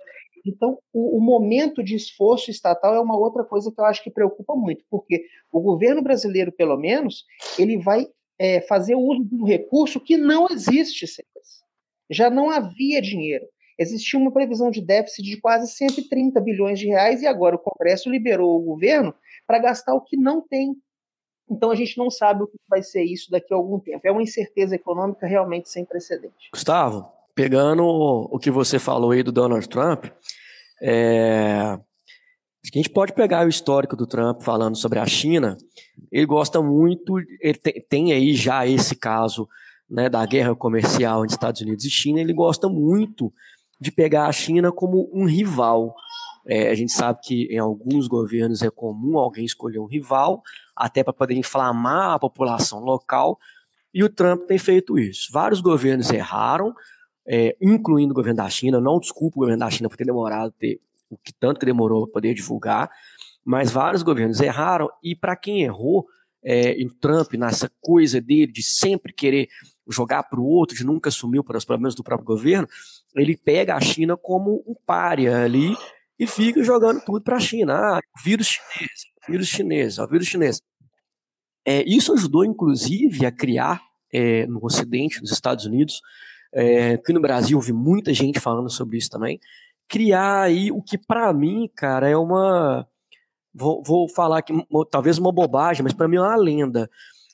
Então, 0.46 0.80
o, 0.92 1.18
o, 1.18 1.22
momento 1.22 1.84
de 1.84 1.96
esforço 1.96 2.50
estatal 2.50 2.96
é 2.96 3.00
uma 3.00 3.18
outra 3.18 3.44
coisa 3.44 3.72
que 3.72 3.80
eu 3.80 3.86
acho 3.86 4.04
que 4.04 4.10
preocupa 4.10 4.56
muito, 4.56 4.84
porque 4.90 5.26
o 5.52 5.60
governo 5.60 6.02
brasileiro, 6.02 6.52
pelo 6.52 6.78
menos, 6.78 7.26
ele 7.60 7.78
vai 7.78 8.08
é, 8.40 8.60
fazer 8.62 8.96
uso 8.96 9.24
de 9.24 9.36
um 9.36 9.46
recurso 9.46 10.00
que 10.00 10.18
não 10.18 10.48
existe, 10.50 11.06
já 12.10 12.30
não 12.30 12.50
havia 12.50 13.02
dinheiro. 13.02 13.46
Existia 13.78 14.20
uma 14.20 14.32
previsão 14.32 14.72
de 14.72 14.82
déficit 14.82 15.24
de 15.24 15.40
quase 15.40 15.72
130 15.72 16.40
bilhões 16.42 16.80
de 16.80 16.88
reais 16.88 17.22
e 17.22 17.28
agora 17.28 17.56
o 17.56 17.60
Congresso 17.60 18.10
liberou 18.10 18.60
o 18.60 18.64
governo 18.64 19.14
para 19.46 19.60
gastar 19.60 19.94
o 19.94 20.02
que 20.02 20.18
não 20.18 20.42
tem. 20.42 20.76
Então 21.52 21.70
a 21.70 21.76
gente 21.76 21.98
não 21.98 22.10
sabe 22.10 22.44
o 22.44 22.48
que 22.48 22.58
vai 22.70 22.82
ser 22.82 23.04
isso 23.04 23.30
daqui 23.30 23.54
a 23.54 23.58
algum 23.58 23.78
tempo. 23.78 24.00
É 24.06 24.12
uma 24.12 24.24
incerteza 24.24 24.74
econômica 24.74 25.28
realmente 25.28 25.70
sem 25.70 25.84
precedente. 25.84 26.50
Gustavo, 26.54 27.06
pegando 27.36 27.84
o 27.86 28.40
que 28.40 28.50
você 28.50 28.80
falou 28.80 29.12
aí 29.12 29.22
do 29.22 29.34
Donald 29.34 29.68
Trump, 29.68 30.06
é... 30.82 31.60
a 31.62 31.80
gente 32.74 32.90
pode 32.90 33.12
pegar 33.12 33.46
o 33.46 33.50
histórico 33.50 33.98
do 33.98 34.08
Trump 34.08 34.42
falando 34.42 34.78
sobre 34.78 34.98
a 34.98 35.06
China. 35.06 35.58
Ele 36.10 36.26
gosta 36.26 36.62
muito, 36.62 37.20
ele 37.42 37.60
tem 37.90 38.14
aí 38.14 38.34
já 38.34 38.66
esse 38.66 38.96
caso 38.96 39.48
né, 39.90 40.08
da 40.08 40.26
guerra 40.26 40.56
comercial 40.56 41.26
entre 41.26 41.36
Estados 41.36 41.60
Unidos 41.60 41.84
e 41.84 41.90
China. 41.90 42.22
Ele 42.22 42.34
gosta 42.34 42.70
muito 42.70 43.32
de 43.80 43.92
pegar 43.92 44.28
a 44.28 44.32
China 44.32 44.72
como 44.72 45.10
um 45.12 45.26
rival. 45.26 45.94
É, 46.46 46.70
a 46.70 46.76
gente 46.76 46.92
sabe 46.92 47.20
que 47.24 47.44
em 47.52 47.60
alguns 47.60 48.08
governos 48.08 48.62
é 48.62 48.70
comum 48.70 49.18
alguém 49.18 49.46
escolher 49.46 49.80
um 49.80 49.86
rival, 49.86 50.42
até 50.76 51.04
para 51.04 51.14
poder 51.14 51.36
inflamar 51.36 52.14
a 52.14 52.20
população 52.20 52.80
local, 52.80 53.38
e 53.94 54.04
o 54.04 54.10
Trump 54.10 54.44
tem 54.48 54.58
feito 54.58 54.98
isso. 54.98 55.30
Vários 55.32 55.62
governos 55.62 56.10
erraram, 56.10 56.74
é, 57.28 57.56
incluindo 57.62 58.14
o 58.14 58.16
governo 58.16 58.38
da 58.38 58.50
China. 58.50 58.80
Não 58.80 59.00
desculpo 59.00 59.38
o 59.38 59.42
governo 59.42 59.60
da 59.60 59.70
China 59.70 59.90
por 59.90 59.98
ter 59.98 60.06
demorado, 60.06 60.54
ter, 60.58 60.80
o 61.10 61.18
que 61.18 61.34
tanto 61.34 61.60
que 61.60 61.66
demorou 61.66 62.06
para 62.06 62.14
poder 62.14 62.34
divulgar, 62.34 62.90
mas 63.44 63.72
vários 63.72 64.02
governos 64.02 64.40
erraram, 64.40 64.90
e 65.04 65.16
para 65.16 65.36
quem 65.36 65.64
errou, 65.64 66.06
é, 66.44 66.76
o 66.84 66.94
Trump, 66.94 67.34
nessa 67.34 67.72
coisa 67.82 68.20
dele 68.20 68.52
de 68.52 68.64
sempre 68.64 69.14
querer 69.14 69.48
jogar 69.88 70.24
para 70.24 70.40
o 70.40 70.46
outro, 70.46 70.76
de 70.76 70.86
nunca 70.86 71.10
assumir 71.10 71.44
para 71.44 71.58
os 71.58 71.66
problemas 71.66 71.94
do 71.94 72.04
próprio 72.04 72.26
governo, 72.26 72.68
ele 73.16 73.36
pega 73.36 73.76
a 73.76 73.82
China 73.82 74.16
como 74.16 74.64
um 74.66 74.76
párea 74.86 75.44
ali 75.44 75.76
e 76.22 76.28
fica 76.28 76.64
jogando 76.64 77.02
tudo 77.04 77.20
para 77.20 77.38
a 77.38 77.40
China. 77.40 77.74
Ah, 77.74 78.00
vírus 78.24 78.46
chinês, 78.46 78.92
vírus 79.28 79.48
chinês, 79.48 79.98
ó, 79.98 80.06
vírus 80.06 80.28
chinês. 80.28 80.62
É, 81.66 81.84
isso 81.84 82.14
ajudou, 82.14 82.46
inclusive, 82.46 83.26
a 83.26 83.32
criar 83.32 83.82
é, 84.14 84.46
no 84.46 84.64
Ocidente, 84.64 85.20
nos 85.20 85.32
Estados 85.32 85.66
Unidos, 85.66 86.00
é, 86.54 87.02
no 87.10 87.20
Brasil 87.20 87.58
houve 87.58 87.74
muita 87.74 88.14
gente 88.14 88.40
falando 88.40 88.70
sobre 88.70 89.00
isso 89.00 89.10
também, 89.10 89.40
criar 89.90 90.44
aí 90.44 90.72
o 90.72 90.80
que 90.84 90.96
para 90.96 91.34
mim, 91.34 91.68
cara, 91.76 92.08
é 92.08 92.16
uma. 92.16 92.88
Vou, 93.52 93.82
vou 93.84 94.08
falar 94.08 94.38
aqui, 94.38 94.54
talvez 94.92 95.18
uma 95.18 95.32
bobagem, 95.32 95.82
mas 95.82 95.92
para 95.92 96.08
mim 96.08 96.18
é 96.18 96.22
uma 96.22 96.36
lenda 96.36 96.88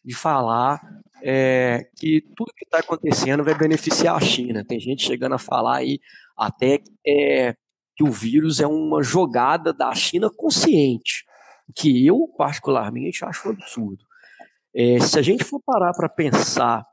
de 0.03 0.15
falar 0.15 0.79
é, 1.21 1.89
que 1.97 2.21
tudo 2.37 2.53
que 2.55 2.63
está 2.63 2.79
acontecendo 2.79 3.43
vai 3.43 3.53
beneficiar 3.53 4.15
a 4.15 4.21
China. 4.21 4.63
Tem 4.63 4.79
gente 4.79 5.03
chegando 5.03 5.35
a 5.35 5.39
falar 5.39 5.77
aí 5.77 5.99
até 6.37 6.79
é, 7.05 7.53
que 7.97 8.03
o 8.03 8.11
vírus 8.11 8.59
é 8.59 8.67
uma 8.67 9.01
jogada 9.01 9.73
da 9.73 9.93
China 9.95 10.29
consciente, 10.29 11.25
que 11.75 12.05
eu 12.05 12.27
particularmente 12.37 13.25
acho 13.25 13.49
um 13.49 13.51
absurdo. 13.53 14.05
É, 14.73 14.99
se 14.99 15.17
a 15.17 15.21
gente 15.23 15.43
for 15.43 15.59
parar 15.65 15.91
para 15.93 16.07
pensar 16.07 16.85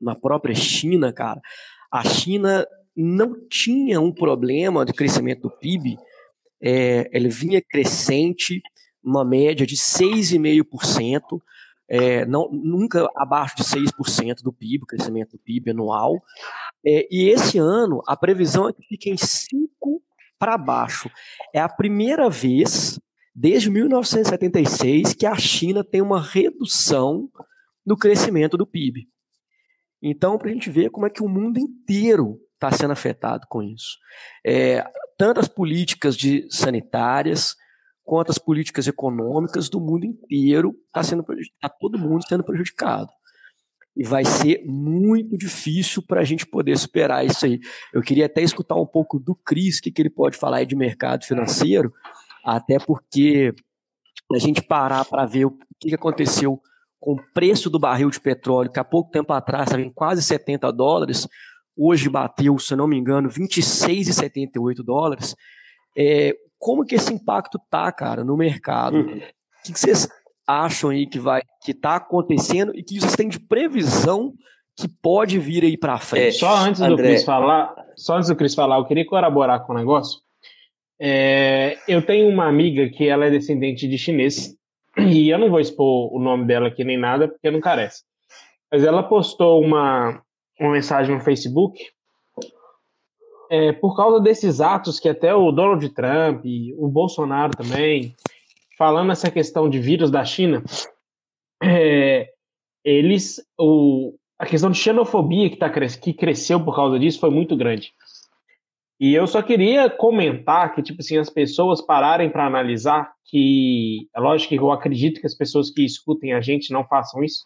na 0.00 0.16
própria 0.16 0.54
China, 0.54 1.12
cara, 1.12 1.40
a 1.90 2.02
China 2.02 2.66
não 2.96 3.46
tinha 3.48 4.00
um 4.00 4.12
problema 4.12 4.84
de 4.84 4.92
crescimento 4.92 5.42
do 5.42 5.50
PIB, 5.50 5.96
é, 6.60 7.08
ele 7.12 7.28
vinha 7.28 7.62
crescente, 7.62 8.60
uma 9.02 9.24
média 9.24 9.64
de 9.64 9.76
6,5%, 9.76 11.40
é, 11.88 12.24
nunca 12.24 13.08
abaixo 13.14 13.56
de 13.56 13.62
6% 13.62 14.42
do 14.42 14.52
PIB, 14.52 14.86
crescimento 14.86 15.32
do 15.32 15.38
PIB 15.38 15.70
anual. 15.70 16.20
É, 16.84 17.06
e 17.08 17.28
esse 17.28 17.58
ano, 17.58 18.02
a 18.08 18.16
previsão 18.16 18.68
é 18.68 18.72
que 18.72 18.82
fique 18.82 19.10
em 19.10 19.14
5% 19.14 20.00
para 20.38 20.58
baixo. 20.58 21.10
É 21.54 21.60
a 21.60 21.68
primeira 21.68 22.28
vez, 22.28 22.98
desde 23.34 23.70
1976, 23.70 25.14
que 25.14 25.26
a 25.26 25.36
China 25.36 25.84
tem 25.84 26.02
uma 26.02 26.20
redução 26.20 27.28
no 27.84 27.96
crescimento 27.96 28.56
do 28.56 28.66
PIB. 28.66 29.08
Então, 30.02 30.36
para 30.36 30.50
a 30.50 30.52
gente 30.52 30.70
ver 30.70 30.90
como 30.90 31.06
é 31.06 31.10
que 31.10 31.22
o 31.22 31.28
mundo 31.28 31.58
inteiro 31.58 32.38
está 32.54 32.70
sendo 32.70 32.92
afetado 32.92 33.46
com 33.48 33.62
isso. 33.62 33.98
É, 34.46 34.84
tanto 35.18 35.40
as 35.40 35.48
políticas 35.48 36.16
de 36.16 36.46
sanitárias, 36.50 37.54
quanto 38.02 38.30
as 38.30 38.38
políticas 38.38 38.86
econômicas 38.86 39.68
do 39.68 39.80
mundo 39.80 40.04
inteiro 40.04 40.74
está 40.86 41.02
sendo 41.02 41.24
tá 41.60 41.68
todo 41.68 41.98
mundo 41.98 42.26
sendo 42.26 42.44
prejudicado. 42.44 43.08
E 43.96 44.02
vai 44.02 44.24
ser 44.24 44.62
muito 44.66 45.36
difícil 45.36 46.02
para 46.02 46.20
a 46.20 46.24
gente 46.24 46.44
poder 46.44 46.76
superar 46.76 47.24
isso 47.24 47.46
aí. 47.46 47.60
Eu 47.92 48.02
queria 48.02 48.26
até 48.26 48.42
escutar 48.42 48.74
um 48.74 48.86
pouco 48.86 49.20
do 49.20 49.34
Cris, 49.34 49.78
o 49.78 49.82
que, 49.82 49.92
que 49.92 50.02
ele 50.02 50.10
pode 50.10 50.36
falar 50.36 50.58
aí 50.58 50.66
de 50.66 50.74
mercado 50.74 51.24
financeiro, 51.24 51.92
até 52.44 52.78
porque 52.78 53.54
a 54.32 54.38
gente 54.38 54.62
parar 54.62 55.04
para 55.04 55.24
ver 55.24 55.44
o 55.44 55.56
que 55.78 55.94
aconteceu 55.94 56.60
com 56.98 57.12
o 57.12 57.22
preço 57.34 57.68
do 57.68 57.78
barril 57.78 58.10
de 58.10 58.18
petróleo, 58.18 58.70
que 58.70 58.80
há 58.80 58.84
pouco 58.84 59.10
tempo 59.10 59.32
atrás 59.32 59.64
estava 59.64 59.82
em 59.82 59.92
quase 59.92 60.22
70 60.22 60.72
dólares, 60.72 61.28
hoje 61.76 62.08
bateu, 62.08 62.58
se 62.58 62.74
não 62.74 62.88
me 62.88 62.96
engano, 62.96 63.28
26,78 63.28 64.82
dólares. 64.82 65.36
É, 65.96 66.34
como 66.58 66.84
que 66.84 66.94
esse 66.94 67.12
impacto 67.12 67.60
tá, 67.70 67.92
cara, 67.92 68.24
no 68.24 68.36
mercado? 68.36 68.96
Uhum. 68.96 69.18
O 69.18 69.62
que, 69.64 69.72
que 69.72 69.78
vocês 69.78 70.08
acham 70.46 70.90
aí 70.90 71.06
que 71.06 71.18
vai 71.18 71.42
que 71.62 71.72
está 71.72 71.96
acontecendo 71.96 72.72
e 72.74 72.82
que 72.82 73.00
vocês 73.00 73.16
têm 73.16 73.28
de 73.28 73.40
previsão 73.40 74.32
que 74.76 74.88
pode 74.88 75.38
vir 75.38 75.64
aí 75.64 75.76
para 75.76 75.98
frente? 75.98 76.28
É, 76.28 76.30
só 76.32 76.56
antes 76.56 76.80
André... 76.80 76.96
do 76.96 77.08
Cris 77.08 77.24
falar, 77.24 77.74
só 77.96 78.16
antes 78.16 78.28
do 78.28 78.36
Cris 78.36 78.54
falar, 78.54 78.78
eu 78.78 78.84
queria 78.84 79.06
colaborar 79.06 79.60
com 79.60 79.72
o 79.72 79.76
um 79.76 79.78
negócio. 79.78 80.20
É, 81.00 81.78
eu 81.88 82.04
tenho 82.04 82.28
uma 82.28 82.46
amiga 82.46 82.88
que 82.88 83.08
ela 83.08 83.26
é 83.26 83.30
descendente 83.30 83.88
de 83.88 83.98
chinês 83.98 84.54
e 84.96 85.28
eu 85.28 85.38
não 85.38 85.50
vou 85.50 85.60
expor 85.60 86.14
o 86.14 86.18
nome 86.18 86.44
dela 86.44 86.68
aqui 86.68 86.84
nem 86.84 86.98
nada 86.98 87.28
porque 87.28 87.50
não 87.50 87.60
carece. 87.60 88.02
Mas 88.70 88.84
ela 88.84 89.02
postou 89.02 89.62
uma, 89.62 90.22
uma 90.58 90.72
mensagem 90.72 91.14
no 91.14 91.20
Facebook 91.20 91.78
é, 93.50 93.72
por 93.72 93.96
causa 93.96 94.20
desses 94.20 94.60
atos 94.60 94.98
que 94.98 95.08
até 95.08 95.34
o 95.34 95.52
Donald 95.52 95.88
Trump, 95.90 96.44
o 96.76 96.88
Bolsonaro 96.88 97.52
também, 97.56 98.14
falando 98.76 99.12
essa 99.12 99.30
questão 99.30 99.68
de 99.68 99.78
vírus 99.78 100.10
da 100.10 100.24
China, 100.24 100.62
é, 101.62 102.28
eles, 102.84 103.40
o, 103.58 104.14
a 104.38 104.46
questão 104.46 104.70
de 104.70 104.78
xenofobia 104.78 105.48
que, 105.48 105.56
tá, 105.56 105.70
que 105.70 106.12
cresceu 106.12 106.62
por 106.62 106.74
causa 106.74 106.98
disso 106.98 107.20
foi 107.20 107.30
muito 107.30 107.56
grande. 107.56 107.92
E 109.00 109.12
eu 109.12 109.26
só 109.26 109.42
queria 109.42 109.90
comentar 109.90 110.74
que, 110.74 110.82
tipo 110.82 111.00
assim, 111.00 111.18
as 111.18 111.28
pessoas 111.28 111.80
pararem 111.80 112.30
para 112.30 112.46
analisar 112.46 113.12
que, 113.24 114.08
é 114.14 114.20
lógico 114.20 114.50
que 114.50 114.58
eu 114.58 114.70
acredito 114.70 115.20
que 115.20 115.26
as 115.26 115.34
pessoas 115.34 115.70
que 115.70 115.84
escutem 115.84 116.32
a 116.32 116.40
gente 116.40 116.72
não 116.72 116.84
façam 116.84 117.22
isso, 117.22 117.44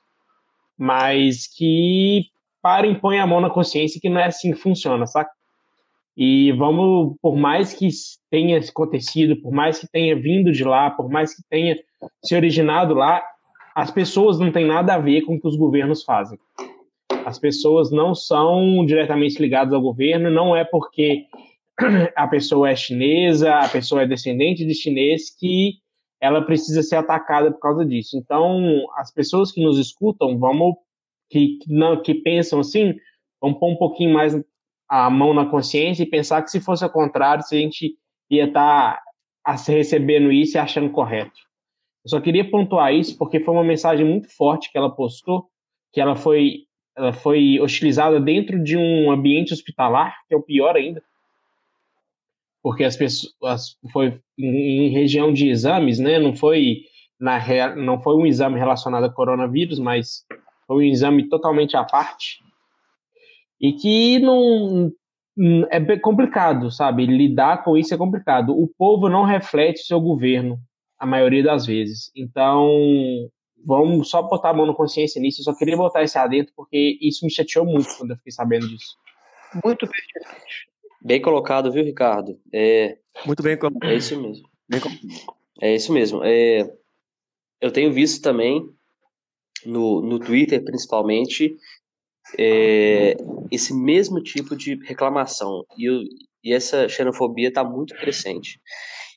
mas 0.76 1.46
que 1.46 2.26
parem, 2.60 2.94
põem 2.94 3.18
a 3.18 3.26
mão 3.26 3.40
na 3.40 3.50
consciência 3.50 4.00
que 4.00 4.10
não 4.10 4.20
é 4.20 4.26
assim 4.26 4.52
que 4.52 4.58
funciona, 4.58 5.06
saca? 5.06 5.30
E 6.20 6.50
vamos, 6.50 7.16
por 7.22 7.37
mais 7.37 7.72
que 7.72 7.88
tenha 8.28 8.59
acontecido, 8.59 9.40
por 9.40 9.52
mais 9.52 9.78
que 9.78 9.87
tenha 9.87 10.20
vindo 10.20 10.50
de 10.50 10.64
lá, 10.64 10.90
por 10.90 11.09
mais 11.09 11.33
que 11.33 11.42
tenha 11.48 11.78
se 12.24 12.35
originado 12.35 12.92
lá, 12.92 13.22
as 13.72 13.92
pessoas 13.92 14.37
não 14.40 14.50
têm 14.50 14.66
nada 14.66 14.94
a 14.94 14.98
ver 14.98 15.22
com 15.22 15.37
o 15.37 15.40
que 15.40 15.46
os 15.46 15.54
governos 15.54 16.02
fazem. 16.02 16.37
As 17.24 17.38
pessoas 17.38 17.92
não 17.92 18.16
são 18.16 18.85
diretamente 18.85 19.40
ligadas 19.40 19.72
ao 19.72 19.81
governo, 19.81 20.28
não 20.28 20.57
é 20.57 20.64
porque 20.64 21.26
a 22.16 22.26
pessoa 22.26 22.68
é 22.68 22.74
chinesa, 22.74 23.54
a 23.54 23.68
pessoa 23.68 24.02
é 24.02 24.07
descendente 24.07 24.66
de 24.66 24.74
chinês 24.74 25.31
que 25.31 25.74
ela 26.20 26.42
precisa 26.42 26.83
ser 26.83 26.96
atacada 26.96 27.52
por 27.52 27.61
causa 27.61 27.87
disso. 27.87 28.18
Então, 28.18 28.61
as 28.96 29.12
pessoas 29.12 29.52
que 29.52 29.62
nos 29.62 29.78
escutam, 29.78 30.37
vamos 30.37 30.74
que 31.31 31.61
não 31.68 32.02
que 32.02 32.12
pensam 32.12 32.59
assim, 32.59 32.96
vamos 33.40 33.61
pôr 33.61 33.70
um 33.70 33.76
pouquinho 33.76 34.12
mais 34.12 34.35
a 34.88 35.11
mão 35.11 35.35
na 35.35 35.46
consciência 35.46 36.03
e 36.03 36.07
pensar 36.07 36.42
que 36.42 36.51
se 36.51 36.61
fosse 36.61 36.83
ao 36.83 36.90
contrário, 36.90 37.44
se 37.44 37.57
a 37.57 37.59
gente 37.59 37.94
ia 38.31 38.46
estar 38.46 39.01
tá 39.44 39.53
recebendo 39.68 40.33
isso 40.33 40.57
e 40.57 40.61
achando 40.61 40.90
correto. 40.90 41.38
Eu 42.05 42.11
só 42.11 42.20
queria 42.20 42.48
pontuar 42.48 42.94
isso 42.94 43.16
porque 43.18 43.40
foi 43.40 43.55
uma 43.55 43.64
mensagem 43.64 44.07
muito 44.07 44.35
forte 44.35 44.70
que 44.70 44.79
ela 44.79 44.90
postou, 44.90 45.46
que 45.92 46.01
ela 46.01 46.16
foi, 46.16 46.64
ela 46.96 47.12
foi 47.12 47.61
hostilizada 47.61 48.20
dentro 48.20 48.62
de 48.62 48.77
um 48.77 49.11
ambiente 49.11 49.53
hospitalar, 49.53 50.16
que 50.27 50.35
é 50.35 50.37
o 50.37 50.42
pior 50.42 50.77
ainda, 50.77 51.03
porque 52.62 52.85
as 52.85 52.96
pessoas 52.96 53.77
foi 53.92 54.20
em, 54.38 54.88
região 54.90 55.33
de 55.33 55.48
exames, 55.48 55.98
né? 55.98 56.18
Não 56.18 56.35
foi 56.35 56.83
na 57.20 57.74
não 57.77 58.01
foi 58.01 58.14
um 58.14 58.27
exame 58.27 58.59
relacionado 58.59 59.05
a 59.05 59.12
coronavírus, 59.12 59.79
mas 59.79 60.24
foi 60.66 60.85
um 60.85 60.90
exame 60.90 61.29
totalmente 61.29 61.77
à 61.77 61.85
parte 61.85 62.38
e 63.60 63.72
que 63.72 64.18
não 64.18 64.92
é 65.70 65.98
complicado, 65.98 66.70
sabe? 66.70 67.06
Lidar 67.06 67.62
com 67.62 67.76
isso 67.76 67.94
é 67.94 67.96
complicado. 67.96 68.50
O 68.50 68.66
povo 68.66 69.08
não 69.08 69.24
reflete 69.24 69.82
o 69.82 69.86
seu 69.86 70.00
governo 70.00 70.58
a 70.98 71.06
maioria 71.06 71.42
das 71.42 71.64
vezes. 71.64 72.10
Então, 72.16 72.68
vamos 73.64 74.10
só 74.10 74.22
botar 74.22 74.50
a 74.50 74.54
mão 74.54 74.66
na 74.66 74.74
consciência 74.74 75.20
nisso. 75.20 75.40
Eu 75.40 75.44
só 75.44 75.54
queria 75.54 75.76
botar 75.76 76.02
esse 76.02 76.18
adentro 76.18 76.52
porque 76.56 76.98
isso 77.00 77.24
me 77.24 77.30
chateou 77.30 77.64
muito 77.64 77.96
quando 77.96 78.10
eu 78.10 78.16
fiquei 78.16 78.32
sabendo 78.32 78.68
disso. 78.68 78.96
Muito 79.64 79.86
pertinente. 79.86 80.68
Bem 81.00 81.22
colocado, 81.22 81.70
viu, 81.70 81.84
Ricardo? 81.84 82.38
É... 82.52 82.98
Muito 83.24 83.42
bem 83.42 83.56
colocado. 83.56 83.88
É 83.88 83.94
isso 83.94 84.20
mesmo. 84.20 84.48
É 85.60 85.74
isso 85.74 85.92
mesmo. 85.92 86.20
É... 86.24 86.68
Eu 87.60 87.70
tenho 87.70 87.92
visto 87.92 88.22
também 88.22 88.68
no, 89.64 90.00
no 90.02 90.18
Twitter, 90.18 90.64
principalmente, 90.64 91.56
é, 92.36 93.16
esse 93.50 93.74
mesmo 93.74 94.22
tipo 94.22 94.56
de 94.56 94.74
reclamação. 94.84 95.64
E, 95.76 95.88
e 96.42 96.52
essa 96.52 96.88
xenofobia 96.88 97.48
está 97.48 97.62
muito 97.62 97.94
crescente. 97.94 98.60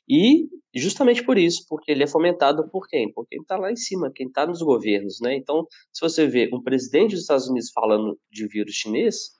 E 0.08 0.48
justamente 0.74 1.22
por 1.24 1.38
isso, 1.38 1.64
porque 1.68 1.90
ele 1.92 2.02
é 2.02 2.06
fomentado 2.06 2.68
por 2.70 2.88
quem? 2.88 3.12
Por 3.12 3.26
quem 3.26 3.40
está 3.40 3.56
lá 3.56 3.70
em 3.70 3.76
cima, 3.76 4.12
quem 4.14 4.26
está 4.26 4.46
nos 4.46 4.62
governos, 4.62 5.20
né? 5.20 5.36
Então, 5.36 5.66
se 5.92 6.00
você 6.00 6.26
vê 6.26 6.48
um 6.52 6.62
presidente 6.62 7.12
dos 7.12 7.20
Estados 7.20 7.48
Unidos 7.48 7.70
falando 7.72 8.18
de 8.30 8.46
vírus 8.48 8.74
chinês, 8.74 9.32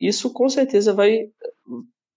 isso 0.00 0.32
com 0.32 0.48
certeza 0.48 0.92
vai 0.92 1.28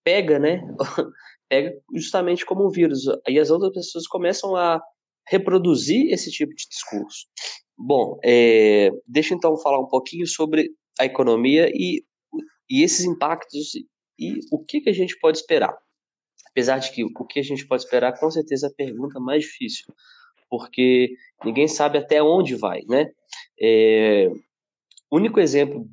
pega, 0.04 0.40
né? 0.40 0.62
pega 1.50 1.76
justamente 1.94 2.46
como 2.46 2.66
um 2.66 2.70
vírus. 2.70 3.04
E 3.28 3.40
as 3.40 3.50
outras 3.50 3.74
pessoas 3.74 4.08
começam 4.08 4.56
a 4.56 4.82
reproduzir 5.28 6.12
esse 6.14 6.32
tipo 6.32 6.54
de 6.54 6.68
discurso. 6.70 7.26
Bom, 7.78 8.18
é, 8.24 8.90
deixa 9.08 9.34
então 9.34 9.58
falar 9.58 9.80
um 9.80 9.88
pouquinho 9.88 10.26
sobre 10.26 10.70
a 11.00 11.06
economia 11.06 11.70
e, 11.74 12.04
e 12.70 12.84
esses 12.84 13.06
impactos 13.06 13.76
e 14.18 14.40
o 14.52 14.64
que, 14.64 14.82
que 14.82 14.90
a 14.90 14.94
gente 14.94 15.18
pode 15.20 15.38
esperar. 15.38 15.76
Apesar 16.50 16.78
de 16.80 16.92
que 16.92 17.04
o 17.04 17.26
que 17.26 17.40
a 17.40 17.44
gente 17.44 17.68
pode 17.68 17.84
esperar, 17.84 18.18
com 18.18 18.32
certeza, 18.32 18.68
é 18.68 18.70
a 18.70 18.74
pergunta 18.74 19.20
mais 19.20 19.44
difícil, 19.44 19.94
porque 20.50 21.10
ninguém 21.44 21.68
sabe 21.68 21.98
até 21.98 22.24
onde 22.24 22.56
vai, 22.56 22.82
né? 22.88 23.08
É, 23.62 24.30
único 25.12 25.40
exemplo 25.40 25.88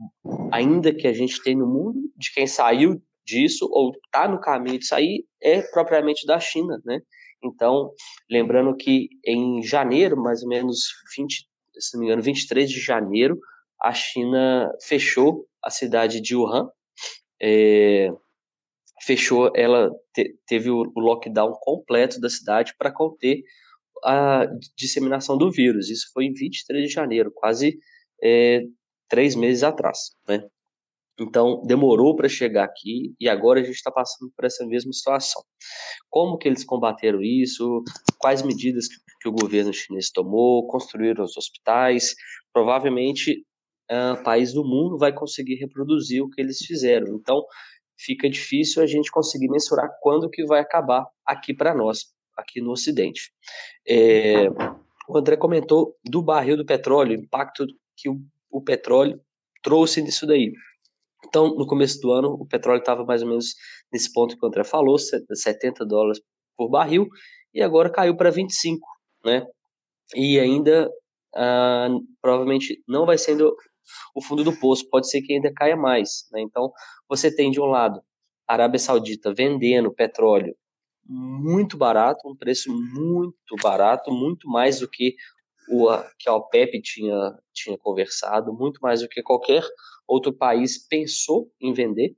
ainda 0.50 0.94
que 0.94 1.06
a 1.06 1.12
gente 1.12 1.42
tem 1.42 1.56
no 1.56 1.66
mundo 1.66 1.98
de 2.16 2.32
quem 2.32 2.46
saiu 2.46 3.00
disso 3.24 3.68
ou 3.70 3.92
está 4.04 4.26
no 4.26 4.40
caminho 4.40 4.78
de 4.78 4.86
sair 4.86 5.24
é 5.40 5.62
propriamente 5.62 6.26
da 6.26 6.40
China, 6.40 6.80
né? 6.84 7.00
Então, 7.44 7.90
lembrando 8.30 8.76
que 8.76 9.08
em 9.24 9.62
janeiro, 9.62 10.16
mais 10.16 10.42
ou 10.42 10.48
menos 10.48 10.78
20, 11.16 11.48
se 11.78 11.94
não 11.94 12.00
me 12.00 12.06
engano, 12.06 12.22
23 12.22 12.70
de 12.70 12.80
janeiro, 12.80 13.38
a 13.80 13.92
China 13.92 14.72
fechou 14.82 15.46
a 15.62 15.70
cidade 15.70 16.20
de 16.20 16.36
Wuhan, 16.36 16.68
é, 17.40 18.08
fechou, 19.04 19.50
ela 19.54 19.90
te, 20.14 20.36
teve 20.46 20.70
o, 20.70 20.92
lockdown 20.96 21.52
completo 21.60 22.20
da 22.20 22.30
cidade 22.30 22.74
para 22.78 22.92
conter 22.92 23.42
a 24.04 24.46
disseminação 24.76 25.36
do 25.36 25.50
vírus. 25.50 25.90
Isso 25.90 26.10
foi 26.12 26.26
em 26.26 26.32
23 26.32 26.88
de 26.88 26.92
janeiro, 26.92 27.32
quase 27.34 27.78
é, 28.22 28.62
três 29.08 29.34
meses 29.34 29.62
atrás, 29.62 29.98
né? 30.28 30.44
Então, 31.20 31.62
demorou 31.64 32.16
para 32.16 32.28
chegar 32.28 32.64
aqui 32.64 33.14
e 33.20 33.28
agora 33.28 33.60
a 33.60 33.62
gente 33.62 33.74
está 33.74 33.90
passando 33.90 34.32
por 34.34 34.44
essa 34.44 34.66
mesma 34.66 34.92
situação. 34.92 35.42
Como 36.08 36.38
que 36.38 36.48
eles 36.48 36.64
combateram 36.64 37.22
isso? 37.22 37.82
Quais 38.18 38.42
medidas 38.42 38.88
que, 38.88 38.96
que 39.20 39.28
o 39.28 39.32
governo 39.32 39.72
chinês 39.72 40.10
tomou? 40.10 40.66
Construíram 40.66 41.24
os 41.24 41.36
hospitais? 41.36 42.14
Provavelmente, 42.52 43.44
uh, 43.90 44.22
país 44.22 44.52
do 44.52 44.64
mundo 44.64 44.96
vai 44.98 45.12
conseguir 45.12 45.56
reproduzir 45.56 46.22
o 46.22 46.30
que 46.30 46.40
eles 46.40 46.58
fizeram. 46.58 47.14
Então, 47.14 47.44
fica 47.98 48.28
difícil 48.28 48.82
a 48.82 48.86
gente 48.86 49.10
conseguir 49.10 49.48
mensurar 49.48 49.88
quando 50.00 50.30
que 50.30 50.44
vai 50.44 50.60
acabar 50.60 51.06
aqui 51.26 51.54
para 51.54 51.74
nós, 51.74 52.06
aqui 52.36 52.60
no 52.60 52.72
Ocidente. 52.72 53.30
É, 53.86 54.48
o 55.08 55.18
André 55.18 55.36
comentou 55.36 55.96
do 56.04 56.22
barril 56.22 56.56
do 56.56 56.64
petróleo, 56.64 57.18
o 57.18 57.22
impacto 57.22 57.66
que 57.96 58.08
o, 58.08 58.20
o 58.50 58.62
petróleo 58.62 59.20
trouxe 59.62 60.02
nisso 60.02 60.26
daí. 60.26 60.52
Então, 61.32 61.54
no 61.54 61.66
começo 61.66 61.98
do 61.98 62.12
ano, 62.12 62.34
o 62.34 62.46
petróleo 62.46 62.80
estava 62.80 63.06
mais 63.06 63.22
ou 63.22 63.28
menos 63.28 63.54
nesse 63.90 64.12
ponto 64.12 64.36
que 64.36 64.44
o 64.44 64.48
André 64.48 64.64
falou, 64.64 64.98
70 64.98 65.82
dólares 65.86 66.20
por 66.54 66.68
barril, 66.68 67.08
e 67.54 67.62
agora 67.62 67.88
caiu 67.88 68.14
para 68.14 68.30
25, 68.30 68.86
né? 69.24 69.46
E 70.14 70.38
ainda 70.38 70.90
ah, 71.34 71.88
provavelmente 72.20 72.82
não 72.86 73.06
vai 73.06 73.16
sendo 73.16 73.56
o 74.14 74.22
fundo 74.22 74.44
do 74.44 74.54
poço, 74.54 74.86
pode 74.90 75.08
ser 75.08 75.22
que 75.22 75.32
ainda 75.32 75.50
caia 75.54 75.74
mais, 75.74 76.28
né? 76.32 76.42
Então, 76.42 76.70
você 77.08 77.34
tem 77.34 77.50
de 77.50 77.58
um 77.58 77.64
lado 77.64 78.02
a 78.46 78.52
Arábia 78.52 78.78
Saudita 78.78 79.32
vendendo 79.32 79.90
petróleo 79.90 80.54
muito 81.06 81.78
barato, 81.78 82.28
um 82.28 82.36
preço 82.36 82.70
muito 82.70 83.56
barato, 83.62 84.12
muito 84.12 84.46
mais 84.50 84.80
do 84.80 84.88
que 84.88 85.14
o 85.70 85.88
que 86.18 86.28
a 86.28 86.34
OPEP 86.34 86.82
tinha, 86.82 87.38
tinha 87.54 87.78
conversado, 87.78 88.52
muito 88.52 88.80
mais 88.82 89.00
do 89.00 89.08
que 89.08 89.22
qualquer 89.22 89.64
outro 90.06 90.32
país 90.32 90.86
pensou 90.88 91.50
em 91.60 91.72
vender. 91.72 92.14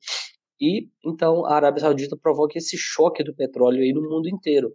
E 0.60 0.88
então 1.04 1.44
a 1.46 1.54
Arábia 1.56 1.80
Saudita 1.80 2.16
provoca 2.16 2.58
esse 2.58 2.76
choque 2.76 3.24
do 3.24 3.34
petróleo 3.34 3.82
aí 3.82 3.92
no 3.92 4.02
mundo 4.08 4.28
inteiro, 4.28 4.72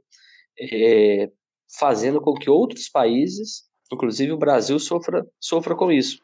é, 0.60 1.32
fazendo 1.80 2.22
com 2.22 2.34
que 2.34 2.50
outros 2.50 2.90
países 2.90 3.70
inclusive 3.92 4.32
o 4.32 4.38
Brasil 4.38 4.80
sofra, 4.80 5.26
sofra 5.40 5.76
com 5.76 5.92
isso. 5.92 6.22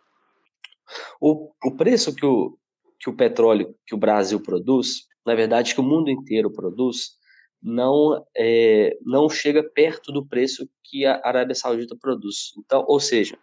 O, 1.19 1.51
o 1.63 1.75
preço 1.75 2.15
que 2.15 2.25
o, 2.25 2.57
que 2.99 3.09
o 3.09 3.15
petróleo 3.15 3.75
que 3.85 3.95
o 3.95 3.97
Brasil 3.97 4.39
produz, 4.41 5.05
na 5.25 5.33
verdade 5.33 5.73
que 5.73 5.81
o 5.81 5.83
mundo 5.83 6.09
inteiro 6.09 6.51
produz, 6.51 7.15
não 7.61 8.23
é, 8.37 8.95
não 9.01 9.27
chega 9.27 9.63
perto 9.63 10.11
do 10.11 10.25
preço 10.25 10.69
que 10.83 11.05
a 11.05 11.19
Arábia 11.23 11.55
Saudita 11.55 11.95
produz. 11.99 12.53
Então, 12.59 12.85
ou 12.87 12.99
seja, 12.99 13.35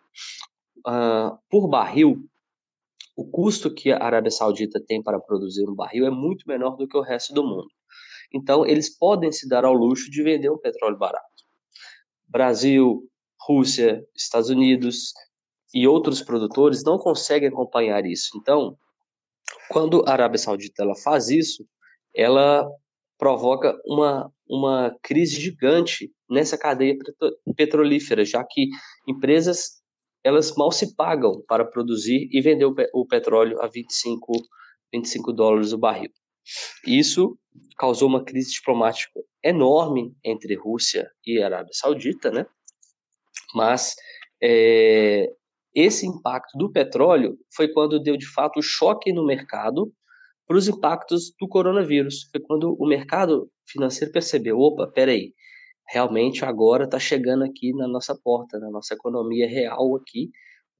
uh, 0.87 1.37
por 1.50 1.68
barril, 1.68 2.24
o 3.16 3.29
custo 3.31 3.72
que 3.72 3.90
a 3.90 4.03
Arábia 4.03 4.31
Saudita 4.31 4.81
tem 4.85 5.03
para 5.03 5.20
produzir 5.20 5.68
um 5.68 5.75
barril 5.75 6.07
é 6.07 6.11
muito 6.11 6.44
menor 6.46 6.77
do 6.77 6.88
que 6.88 6.96
o 6.96 7.03
resto 7.03 7.35
do 7.35 7.44
mundo. 7.44 7.68
Então, 8.35 8.66
eles 8.66 8.96
podem 8.96 9.31
se 9.31 9.48
dar 9.48 9.64
ao 9.64 9.75
luxo 9.75 10.11
de 10.11 10.22
vender 10.22 10.51
um 10.51 10.59
petróleo 10.59 10.96
barato. 10.96 11.27
Brasil, 12.27 13.07
Rússia, 13.46 14.03
Estados 14.16 14.48
Unidos 14.48 15.12
e 15.75 15.87
outros 15.87 16.22
produtores 16.22 16.83
não 16.83 16.98
conseguem 16.98 17.48
acompanhar 17.48 18.07
isso. 18.07 18.31
Então, 18.37 18.77
quando 19.68 20.03
a 20.07 20.12
Arábia 20.12 20.38
Saudita 20.38 20.83
ela 20.83 20.94
faz 20.94 21.29
isso, 21.29 21.66
ela 22.14 22.66
provoca 23.18 23.79
uma, 23.85 24.33
uma 24.48 24.96
crise 25.03 25.40
gigante 25.40 26.11
nessa 26.29 26.57
cadeia 26.57 26.96
petrolífera, 27.57 28.25
já 28.25 28.42
que 28.44 28.68
empresas 29.07 29.82
elas 30.24 30.54
mal 30.56 30.70
se 30.70 30.94
pagam 30.94 31.42
para 31.46 31.64
produzir 31.64 32.28
e 32.30 32.40
vender 32.40 32.66
o, 32.92 33.06
petróleo 33.06 33.61
a 33.61 33.66
25, 33.66 34.32
25 34.92 35.32
dólares 35.32 35.72
o 35.72 35.78
barril. 35.78 36.11
Isso 36.87 37.38
causou 37.76 38.08
uma 38.08 38.24
crise 38.24 38.52
diplomática 38.52 39.20
enorme 39.42 40.14
entre 40.24 40.54
Rússia 40.54 41.11
e 41.26 41.42
Arábia 41.42 41.72
Saudita, 41.72 42.30
né? 42.30 42.46
Mas 43.54 43.94
é, 44.42 45.28
esse 45.74 46.06
impacto 46.06 46.56
do 46.56 46.70
petróleo 46.70 47.37
foi 47.54 47.68
quando 47.68 48.02
deu 48.02 48.16
de 48.16 48.26
fato 48.26 48.58
o 48.58 48.62
choque 48.62 49.12
no 49.12 49.24
mercado 49.24 49.92
para 50.46 50.56
os 50.56 50.68
impactos 50.68 51.32
do 51.40 51.48
coronavírus. 51.48 52.28
Foi 52.30 52.40
quando 52.40 52.76
o 52.78 52.87
mercado 52.87 53.50
financeiro 53.66 54.12
percebeu: 54.12 54.58
opa, 54.58 54.87
peraí, 54.87 55.32
realmente 55.88 56.45
agora 56.45 56.85
está 56.85 56.99
chegando 56.99 57.45
aqui 57.45 57.73
na 57.73 57.87
nossa 57.87 58.16
porta, 58.16 58.59
na 58.59 58.71
nossa 58.71 58.95
economia 58.95 59.49
real 59.49 59.97
aqui, 59.97 60.31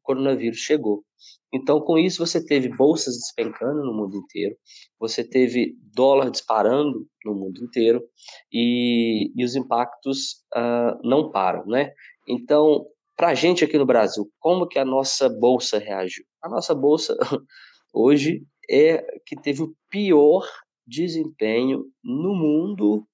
o 0.01 0.05
coronavírus 0.05 0.59
chegou. 0.59 1.05
Então, 1.53 1.81
com 1.81 1.99
isso, 1.99 2.25
você 2.25 2.45
teve 2.45 2.69
bolsas 2.69 3.15
despencando 3.17 3.85
no 3.85 3.95
mundo 3.95 4.17
inteiro, 4.17 4.57
você 4.99 5.23
teve 5.23 5.77
dólar 5.95 6.31
disparando 6.31 7.07
no 7.25 7.35
mundo 7.35 7.63
inteiro 7.63 8.03
e, 8.51 9.31
e 9.37 9.45
os 9.45 9.55
impactos 9.55 10.43
uh, 10.57 10.99
não 11.07 11.31
param, 11.31 11.67
né? 11.67 11.93
Então, 12.27 12.87
para 13.17 13.29
a 13.29 13.35
gente 13.35 13.65
aqui 13.65 13.79
no 13.79 13.87
Brasil, 13.87 14.29
como 14.41 14.67
que 14.67 14.79
a 14.79 14.85
nossa 14.85 15.29
bolsa 15.29 15.79
reagiu? 15.79 16.25
A 16.43 16.49
nossa 16.49 16.75
bolsa 16.75 17.17
hoje 17.93 18.45
é 18.69 19.03
que 19.27 19.37
teve 19.37 19.63
o 19.63 19.75
pior 19.91 20.45
desempenho 20.87 21.85
no 22.03 22.35
mundo 22.35 23.07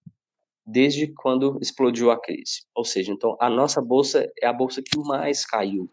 desde 0.68 1.06
quando 1.14 1.58
explodiu 1.62 2.10
a 2.10 2.20
crise. 2.20 2.66
Ou 2.74 2.84
seja, 2.84 3.10
então 3.10 3.36
a 3.40 3.48
nossa 3.48 3.80
bolsa 3.80 4.30
é 4.40 4.46
a 4.46 4.52
bolsa 4.52 4.82
que 4.82 4.98
mais 4.98 5.46
caiu. 5.46 5.90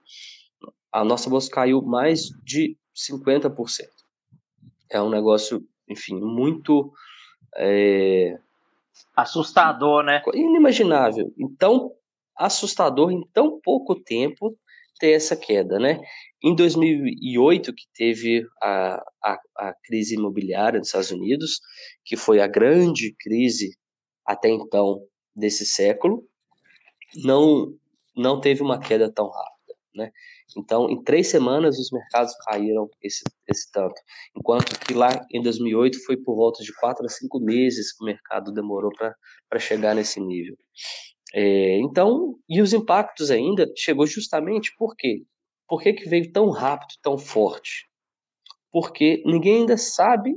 A 0.92 1.04
nossa 1.04 1.30
bolsa 1.30 1.50
caiu 1.50 1.82
mais 1.82 2.28
de 2.44 2.78
50%. 2.94 3.56
É 4.92 5.02
um 5.02 5.10
negócio, 5.10 5.66
enfim, 5.90 6.20
muito 6.20 6.92
é... 7.58 8.38
assustador, 9.16 10.04
né? 10.04 10.22
Inimaginável. 10.34 11.34
Então, 11.40 11.92
assustador 12.36 13.12
em 13.12 13.26
tão 13.34 13.60
pouco 13.62 13.96
tempo 13.96 14.58
ter 15.00 15.12
essa 15.12 15.38
queda, 15.38 15.80
né? 15.80 16.02
Em 16.44 16.54
2008, 16.54 17.74
que 17.74 17.86
teve 17.94 18.46
a, 18.62 19.02
a, 19.24 19.40
a 19.58 19.74
crise 19.86 20.16
imobiliária 20.16 20.80
nos 20.80 20.90
Estados 20.90 21.12
Unidos, 21.12 21.60
que 22.04 22.18
foi 22.18 22.42
a 22.42 22.48
grande 22.48 23.16
crise 23.20 23.72
até 24.26 24.50
então 24.50 25.02
desse 25.36 25.66
século, 25.66 26.28
não, 27.16 27.74
não 28.16 28.40
teve 28.40 28.62
uma 28.62 28.80
queda 28.80 29.12
tão 29.12 29.30
rápida. 29.30 29.56
Né? 29.94 30.12
Então, 30.58 30.90
em 30.90 31.02
três 31.04 31.28
semanas, 31.28 31.80
os 31.80 31.90
mercados 31.92 32.36
caíram 32.46 32.90
esse, 33.02 33.24
esse 33.48 33.72
tanto. 33.72 33.96
Enquanto 34.36 34.80
que 34.80 34.94
lá 34.94 35.10
em 35.32 35.42
2008 35.42 36.04
foi 36.06 36.18
por 36.18 36.36
volta 36.36 36.64
de 36.64 36.74
quatro 36.76 37.06
a 37.06 37.10
cinco 37.10 37.40
meses 37.40 37.94
que 37.94 38.04
o 38.04 38.06
mercado 38.06 38.52
demorou 38.52 38.92
para 38.98 39.60
chegar 39.60 39.96
nesse 39.96 40.20
nível. 40.20 40.58
É, 41.34 41.78
então, 41.80 42.38
e 42.48 42.62
os 42.62 42.74
impactos 42.74 43.32
ainda 43.32 43.72
chegou 43.76 44.06
justamente 44.06 44.74
por 44.78 44.96
quê? 44.96 45.26
Por 45.68 45.82
que, 45.82 45.94
que 45.94 46.08
veio 46.08 46.32
tão 46.32 46.50
rápido, 46.50 46.94
tão 47.02 47.18
forte? 47.18 47.90
Porque 48.72 49.24
ninguém 49.26 49.62
ainda 49.62 49.78
sabe 49.78 50.36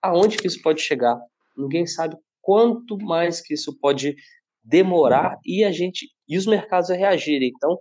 aonde 0.00 0.36
que 0.36 0.46
isso 0.46 0.62
pode 0.62 0.80
chegar. 0.80 1.18
Ninguém 1.56 1.86
sabe 1.86 2.16
quanto 2.48 2.96
mais 2.96 3.42
que 3.42 3.52
isso 3.52 3.78
pode 3.78 4.16
demorar 4.64 5.36
e 5.44 5.62
a 5.64 5.70
gente 5.70 6.08
e 6.26 6.38
os 6.38 6.46
mercados 6.46 6.88
a 6.88 6.94
reagirem. 6.94 7.52
Então, 7.54 7.76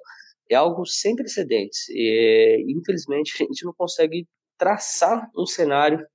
é 0.51 0.55
algo 0.55 0.85
sem 0.85 1.15
precedentes. 1.15 1.85
Infelizmente, 2.67 3.31
a 3.41 3.45
gente 3.45 3.63
não 3.63 3.73
consegue 3.73 4.27
traçar 4.57 5.25
um 5.37 5.45
cenário 5.45 6.05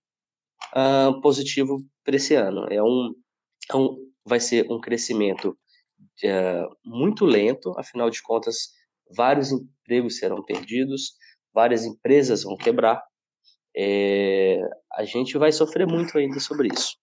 uh, 0.76 1.18
positivo 1.22 1.78
para 2.04 2.16
esse 2.16 2.34
ano. 2.34 2.66
É 2.70 2.82
um, 2.82 3.14
é 3.70 3.76
um, 3.76 3.96
vai 4.22 4.38
ser 4.38 4.70
um 4.70 4.78
crescimento 4.78 5.56
uh, 6.22 6.76
muito 6.84 7.24
lento, 7.24 7.72
afinal 7.78 8.10
de 8.10 8.20
contas, 8.20 8.68
vários 9.16 9.50
empregos 9.50 10.18
serão 10.18 10.44
perdidos, 10.44 11.12
várias 11.54 11.86
empresas 11.86 12.42
vão 12.42 12.58
quebrar. 12.58 13.02
É, 13.74 14.60
a 14.92 15.04
gente 15.04 15.38
vai 15.38 15.50
sofrer 15.52 15.86
muito 15.86 16.18
ainda 16.18 16.38
sobre 16.38 16.68
isso 16.68 17.01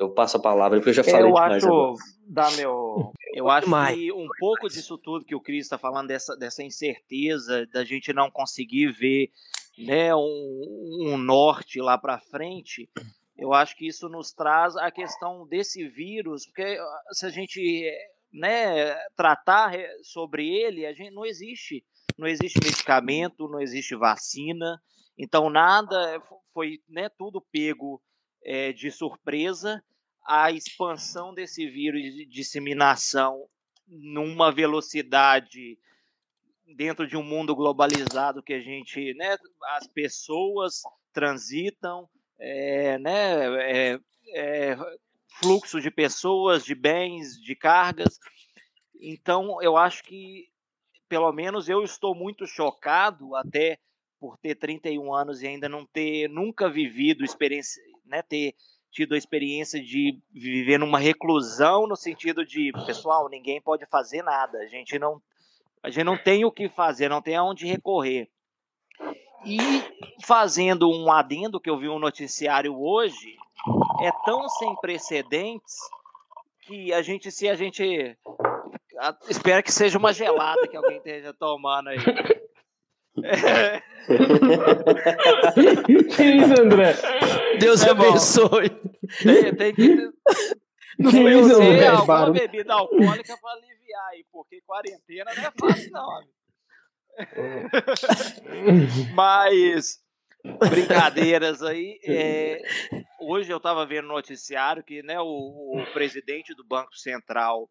eu 0.00 0.10
passo 0.10 0.38
a 0.38 0.40
palavra, 0.40 0.78
porque 0.78 0.90
eu 0.90 0.94
já 0.94 1.04
falei 1.04 1.22
eu 1.22 1.26
demais. 1.26 1.64
Acho, 1.64 1.94
dá 2.26 2.50
meu, 2.52 3.12
eu 3.34 3.48
acho 3.48 3.68
que 3.94 4.12
um 4.12 4.26
pouco 4.38 4.68
disso 4.68 4.96
tudo 4.96 5.24
que 5.24 5.34
o 5.34 5.40
Cris 5.40 5.66
está 5.66 5.76
falando, 5.76 6.08
dessa, 6.08 6.36
dessa 6.36 6.62
incerteza, 6.62 7.66
da 7.72 7.84
gente 7.84 8.12
não 8.12 8.30
conseguir 8.30 8.92
ver 8.92 9.30
né, 9.78 10.14
um, 10.14 10.98
um 11.02 11.18
norte 11.18 11.80
lá 11.80 11.98
para 11.98 12.18
frente, 12.18 12.88
eu 13.36 13.52
acho 13.52 13.76
que 13.76 13.86
isso 13.86 14.08
nos 14.08 14.32
traz 14.32 14.76
a 14.76 14.90
questão 14.90 15.46
desse 15.46 15.88
vírus, 15.88 16.46
porque 16.46 16.78
se 17.12 17.26
a 17.26 17.30
gente 17.30 17.90
né, 18.32 18.94
tratar 19.16 19.72
sobre 20.02 20.48
ele, 20.48 20.86
a 20.86 20.92
gente 20.92 21.10
não 21.10 21.24
existe, 21.24 21.84
não 22.18 22.26
existe 22.26 22.58
medicamento, 22.62 23.48
não 23.48 23.60
existe 23.60 23.94
vacina, 23.96 24.80
então 25.18 25.50
nada 25.50 26.22
foi 26.52 26.80
né, 26.88 27.08
tudo 27.18 27.44
pego 27.52 28.00
é, 28.44 28.72
de 28.72 28.90
surpresa 28.90 29.82
a 30.26 30.50
expansão 30.50 31.34
desse 31.34 31.68
vírus 31.68 32.02
de 32.02 32.26
disseminação 32.26 33.48
numa 33.88 34.52
velocidade 34.52 35.78
dentro 36.76 37.06
de 37.06 37.16
um 37.16 37.22
mundo 37.22 37.54
globalizado 37.54 38.42
que 38.42 38.52
a 38.52 38.60
gente, 38.60 39.12
né, 39.14 39.36
as 39.76 39.88
pessoas 39.88 40.82
transitam, 41.12 42.08
é, 42.38 42.98
né, 42.98 43.92
é, 43.92 44.00
é, 44.34 44.76
fluxo 45.38 45.80
de 45.80 45.90
pessoas, 45.90 46.64
de 46.64 46.74
bens, 46.74 47.40
de 47.40 47.56
cargas. 47.56 48.18
Então, 49.00 49.60
eu 49.62 49.76
acho 49.76 50.04
que, 50.04 50.48
pelo 51.08 51.32
menos, 51.32 51.68
eu 51.68 51.82
estou 51.82 52.14
muito 52.14 52.46
chocado 52.46 53.34
até 53.34 53.78
por 54.20 54.36
ter 54.38 54.54
31 54.54 55.12
anos 55.14 55.42
e 55.42 55.46
ainda 55.46 55.68
não 55.68 55.86
ter 55.86 56.28
nunca 56.28 56.68
vivido 56.68 57.24
experiência, 57.24 57.82
né, 58.10 58.22
ter 58.22 58.54
tido 58.90 59.14
a 59.14 59.18
experiência 59.18 59.80
de 59.80 60.18
viver 60.32 60.78
numa 60.78 60.98
reclusão 60.98 61.86
no 61.86 61.96
sentido 61.96 62.44
de, 62.44 62.72
pessoal, 62.84 63.28
ninguém 63.28 63.60
pode 63.60 63.86
fazer 63.86 64.22
nada, 64.22 64.58
a 64.58 64.66
gente 64.66 64.98
não 64.98 65.22
a 65.82 65.88
gente 65.88 66.04
não 66.04 66.18
tem 66.18 66.44
o 66.44 66.52
que 66.52 66.68
fazer, 66.68 67.08
não 67.08 67.22
tem 67.22 67.36
aonde 67.36 67.66
recorrer. 67.66 68.28
E 69.46 69.56
fazendo 70.22 70.90
um 70.90 71.10
adendo 71.10 71.58
que 71.58 71.70
eu 71.70 71.78
vi 71.78 71.88
um 71.88 71.98
noticiário 71.98 72.78
hoje, 72.78 73.34
é 74.02 74.12
tão 74.26 74.46
sem 74.46 74.76
precedentes 74.76 75.74
que 76.66 76.92
a 76.92 77.00
gente 77.00 77.30
se 77.30 77.48
a 77.48 77.54
gente 77.54 78.14
espera 79.30 79.62
que 79.62 79.72
seja 79.72 79.96
uma 79.96 80.12
gelada 80.12 80.68
que 80.68 80.76
alguém 80.76 80.98
esteja 80.98 81.32
tomando 81.32 81.88
aí. 81.88 81.96
É. 83.24 83.80
que 86.14 86.22
isso, 86.22 86.60
André? 86.60 86.94
Deus 87.60 87.82
é 87.82 87.90
abençoe. 87.90 88.70
Tem, 89.22 89.54
tem 89.54 89.74
que. 89.74 89.96
Não 90.98 91.10
que 91.10 91.18
isso, 91.18 91.54
André? 91.54 91.86
alguma 91.86 92.06
barulho. 92.06 92.40
bebida 92.40 92.74
alcoólica 92.74 93.36
para 93.38 93.52
aliviar 93.52 94.06
aí, 94.10 94.24
porque 94.30 94.60
quarentena 94.66 95.30
não 95.34 95.44
é 95.44 95.52
fácil, 95.58 95.90
não. 95.92 96.20
Mas 99.14 99.98
brincadeiras 100.68 101.62
aí. 101.62 101.98
É, 102.04 102.62
hoje 103.20 103.50
eu 103.50 103.58
estava 103.58 103.86
vendo 103.86 104.08
no 104.08 104.14
noticiário 104.14 104.82
que 104.82 105.02
né, 105.02 105.20
o, 105.20 105.24
o, 105.24 105.92
presidente 105.92 106.54
do 106.54 106.64
Banco 106.64 106.96
Central 106.96 107.68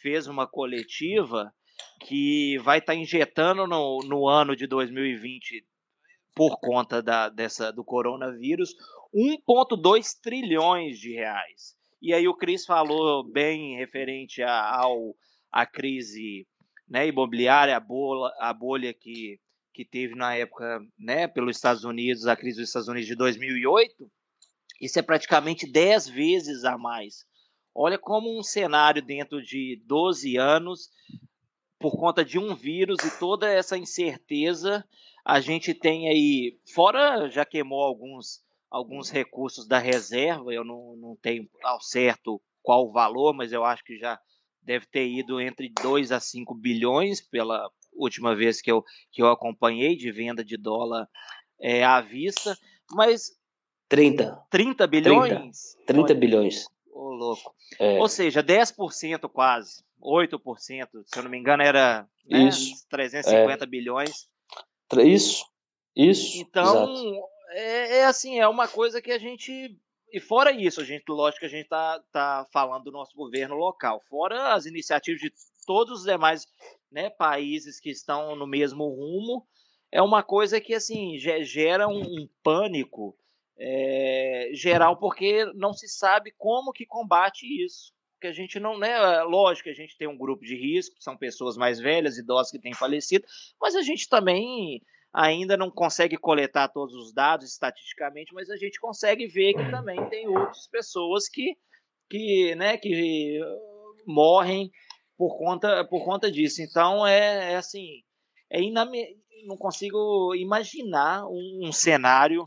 fez 0.00 0.26
uma 0.26 0.46
coletiva 0.46 1.52
que 2.00 2.58
vai 2.58 2.78
estar 2.78 2.92
tá 2.92 2.98
injetando 2.98 3.66
no, 3.66 4.00
no 4.00 4.28
ano 4.28 4.56
de 4.56 4.66
2020 4.66 5.64
por 6.34 6.58
conta 6.60 7.02
da, 7.02 7.28
dessa, 7.28 7.72
do 7.72 7.84
coronavírus 7.84 8.74
1,2 9.14 10.18
trilhões 10.22 10.98
de 10.98 11.12
reais. 11.12 11.76
E 12.00 12.12
aí 12.12 12.26
o 12.26 12.34
Cris 12.34 12.64
falou 12.64 13.22
bem 13.22 13.76
referente 13.76 14.42
a, 14.42 14.76
ao, 14.80 15.14
a 15.50 15.64
crise 15.66 16.46
né, 16.88 17.06
imobiliária, 17.06 17.76
a 17.76 17.80
bolha, 17.80 18.32
a 18.40 18.52
bolha 18.52 18.92
que, 18.92 19.38
que 19.72 19.84
teve 19.84 20.14
na 20.14 20.34
época 20.34 20.80
né, 20.98 21.28
pelos 21.28 21.56
Estados 21.56 21.84
Unidos, 21.84 22.26
a 22.26 22.36
crise 22.36 22.58
dos 22.58 22.68
Estados 22.68 22.88
Unidos 22.88 23.06
de 23.06 23.14
2008, 23.14 24.10
isso 24.80 24.98
é 24.98 25.02
praticamente 25.02 25.70
10 25.70 26.08
vezes 26.08 26.64
a 26.64 26.76
mais. 26.76 27.24
Olha 27.74 27.98
como 27.98 28.36
um 28.36 28.42
cenário 28.42 29.00
dentro 29.00 29.40
de 29.40 29.80
12 29.86 30.36
anos, 30.36 30.90
por 31.78 31.98
conta 31.98 32.24
de 32.24 32.38
um 32.38 32.54
vírus 32.54 32.98
e 33.04 33.18
toda 33.18 33.48
essa 33.48 33.78
incerteza, 33.78 34.84
a 35.24 35.40
gente 35.40 35.72
tem 35.72 36.08
aí, 36.08 36.58
fora 36.74 37.28
já 37.30 37.44
queimou 37.44 37.82
alguns, 37.82 38.40
alguns 38.72 39.10
recursos 39.10 39.66
da 39.66 39.78
reserva, 39.78 40.52
eu 40.52 40.64
não, 40.64 40.96
não 40.96 41.16
tenho 41.16 41.46
ao 41.62 41.78
certo 41.80 42.40
qual 42.62 42.88
o 42.88 42.92
valor, 42.92 43.34
mas 43.34 43.52
eu 43.52 43.64
acho 43.64 43.84
que 43.84 43.98
já 43.98 44.18
deve 44.62 44.86
ter 44.86 45.06
ido 45.06 45.38
entre 45.40 45.70
2 45.82 46.10
a 46.10 46.18
5 46.18 46.54
bilhões 46.54 47.20
pela 47.20 47.70
última 47.92 48.34
vez 48.34 48.62
que 48.62 48.72
eu, 48.72 48.82
que 49.10 49.20
eu 49.20 49.28
acompanhei 49.28 49.94
de 49.94 50.10
venda 50.10 50.42
de 50.42 50.56
dólar 50.56 51.06
é, 51.60 51.84
à 51.84 52.00
vista, 52.00 52.56
mas 52.90 53.36
30. 53.90 54.42
30 54.48 54.86
bilhões? 54.86 55.76
30, 55.86 56.04
30 56.06 56.14
bilhões. 56.14 56.64
Ô, 56.90 57.08
oh, 57.08 57.10
louco. 57.10 57.54
É. 57.78 57.98
Ou 57.98 58.08
seja, 58.08 58.42
10% 58.42 59.28
quase, 59.28 59.84
8%, 60.00 60.38
se 60.56 61.18
eu 61.18 61.22
não 61.22 61.30
me 61.30 61.38
engano, 61.38 61.62
era 61.62 62.08
né, 62.26 62.48
Isso. 62.48 62.86
350 62.88 63.64
é. 63.64 63.66
bilhões. 63.66 64.28
Isso, 65.04 65.44
isso. 65.94 66.38
Então, 66.38 67.22
é, 67.52 67.98
é, 67.98 68.04
assim, 68.04 68.38
é 68.38 68.48
uma 68.48 68.68
coisa 68.68 69.00
que 69.00 69.10
a 69.10 69.18
gente. 69.18 69.76
E 70.12 70.20
fora 70.20 70.52
isso, 70.52 70.80
a 70.80 70.84
gente, 70.84 71.04
lógico 71.08 71.40
que 71.40 71.46
a 71.46 71.48
gente 71.48 71.68
tá, 71.68 72.02
tá 72.12 72.46
falando 72.52 72.84
do 72.84 72.92
nosso 72.92 73.16
governo 73.16 73.54
local, 73.54 74.02
fora 74.08 74.52
as 74.52 74.66
iniciativas 74.66 75.20
de 75.20 75.32
todos 75.66 76.00
os 76.00 76.04
demais 76.04 76.46
né, 76.90 77.08
países 77.08 77.80
que 77.80 77.90
estão 77.90 78.36
no 78.36 78.46
mesmo 78.46 78.84
rumo, 78.84 79.46
é 79.90 80.02
uma 80.02 80.22
coisa 80.22 80.60
que 80.60 80.74
assim 80.74 81.16
gera 81.18 81.88
um, 81.88 82.00
um 82.00 82.28
pânico 82.42 83.16
é, 83.58 84.50
geral, 84.52 84.96
porque 84.96 85.46
não 85.54 85.72
se 85.72 85.88
sabe 85.88 86.32
como 86.36 86.72
que 86.72 86.84
combate 86.84 87.46
isso. 87.64 87.92
Que 88.20 88.26
a 88.28 88.32
gente 88.32 88.60
não, 88.60 88.78
né? 88.78 89.22
Lógico 89.22 89.64
que 89.64 89.70
a 89.70 89.74
gente 89.74 89.96
tem 89.96 90.06
um 90.06 90.16
grupo 90.16 90.44
de 90.44 90.54
risco, 90.54 90.94
são 91.00 91.16
pessoas 91.16 91.56
mais 91.56 91.80
velhas, 91.80 92.18
idosas 92.18 92.52
que 92.52 92.58
têm 92.58 92.72
falecido, 92.72 93.26
mas 93.60 93.74
a 93.74 93.82
gente 93.82 94.08
também 94.08 94.80
ainda 95.12 95.56
não 95.56 95.70
consegue 95.70 96.16
coletar 96.16 96.68
todos 96.68 96.94
os 96.94 97.12
dados 97.12 97.50
estatisticamente, 97.50 98.32
mas 98.32 98.48
a 98.48 98.56
gente 98.56 98.80
consegue 98.80 99.26
ver 99.26 99.54
que 99.54 99.70
também 99.70 100.08
tem 100.08 100.26
outras 100.26 100.66
pessoas 100.68 101.28
que, 101.28 101.54
que, 102.08 102.54
né, 102.54 102.76
que 102.76 103.40
morrem 104.06 104.70
por 105.16 105.36
conta, 105.38 105.84
por 105.84 106.04
conta 106.04 106.30
disso. 106.30 106.62
Então 106.62 107.06
é, 107.06 107.52
é 107.52 107.56
assim, 107.56 108.02
é 108.50 108.60
iname... 108.60 109.16
não 109.46 109.56
consigo 109.56 110.34
imaginar 110.34 111.26
um, 111.26 111.60
um 111.64 111.72
cenário 111.72 112.44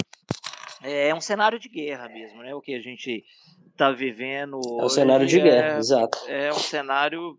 é 0.81 1.13
um 1.15 1.21
cenário 1.21 1.59
de 1.59 1.67
guerra 1.67 2.07
mesmo, 2.09 2.43
né? 2.43 2.53
O 2.53 2.61
que 2.61 2.75
a 2.75 2.81
gente 2.81 3.23
está 3.71 3.91
vivendo. 3.91 4.59
É 4.79 4.85
um 4.85 4.89
cenário 4.89 5.25
de 5.25 5.39
guerra, 5.39 5.75
é, 5.75 5.77
exato. 5.77 6.17
É 6.27 6.51
um 6.51 6.59
cenário 6.59 7.37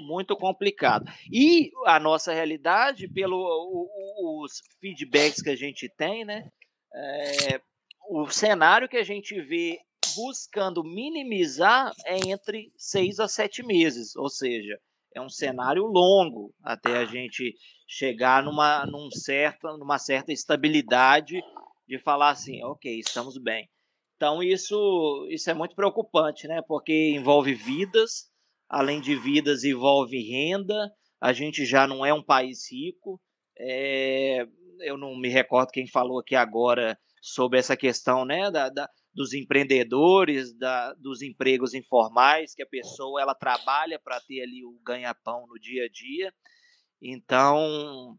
muito 0.00 0.36
complicado. 0.36 1.10
E 1.32 1.70
a 1.86 1.98
nossa 1.98 2.32
realidade, 2.32 3.08
pelos 3.08 4.60
feedbacks 4.80 5.42
que 5.42 5.50
a 5.50 5.56
gente 5.56 5.88
tem, 5.96 6.24
né? 6.24 6.48
É, 6.94 7.60
o 8.10 8.28
cenário 8.28 8.88
que 8.88 8.96
a 8.96 9.04
gente 9.04 9.40
vê 9.40 9.78
buscando 10.16 10.82
minimizar 10.82 11.92
é 12.04 12.16
entre 12.28 12.72
seis 12.76 13.20
a 13.20 13.28
sete 13.28 13.62
meses, 13.62 14.16
ou 14.16 14.28
seja, 14.28 14.78
é 15.14 15.20
um 15.20 15.28
cenário 15.28 15.84
longo 15.84 16.54
até 16.62 16.96
a 16.96 17.04
gente 17.04 17.54
chegar 17.86 18.42
numa, 18.42 18.86
num 18.86 19.10
certa, 19.10 19.76
numa 19.76 19.98
certa 19.98 20.32
estabilidade 20.32 21.40
de 21.86 21.98
falar 21.98 22.30
assim, 22.30 22.62
ok, 22.64 22.98
estamos 22.98 23.38
bem. 23.38 23.68
Então 24.16 24.42
isso, 24.42 25.26
isso 25.30 25.48
é 25.48 25.54
muito 25.54 25.74
preocupante, 25.76 26.48
né? 26.48 26.60
Porque 26.66 27.12
envolve 27.14 27.54
vidas, 27.54 28.27
além 28.68 29.00
de 29.00 29.16
vidas 29.16 29.64
envolve 29.64 30.20
renda. 30.20 30.92
A 31.20 31.32
gente 31.32 31.64
já 31.64 31.86
não 31.86 32.04
é 32.04 32.12
um 32.12 32.22
país 32.22 32.70
rico. 32.70 33.20
É, 33.58 34.46
eu 34.80 34.96
não 34.96 35.16
me 35.16 35.28
recordo 35.28 35.70
quem 35.70 35.88
falou 35.88 36.20
aqui 36.20 36.34
agora 36.34 36.98
sobre 37.20 37.58
essa 37.58 37.76
questão, 37.76 38.24
né, 38.24 38.50
da, 38.50 38.68
da 38.68 38.88
dos 39.12 39.32
empreendedores, 39.32 40.56
da, 40.56 40.94
dos 40.94 41.22
empregos 41.22 41.74
informais, 41.74 42.54
que 42.54 42.62
a 42.62 42.66
pessoa 42.66 43.20
ela 43.20 43.34
trabalha 43.34 43.98
para 43.98 44.20
ter 44.20 44.42
ali 44.42 44.64
o 44.64 44.78
ganha-pão 44.84 45.44
no 45.48 45.58
dia 45.58 45.86
a 45.86 45.88
dia. 45.88 46.32
Então, 47.02 48.16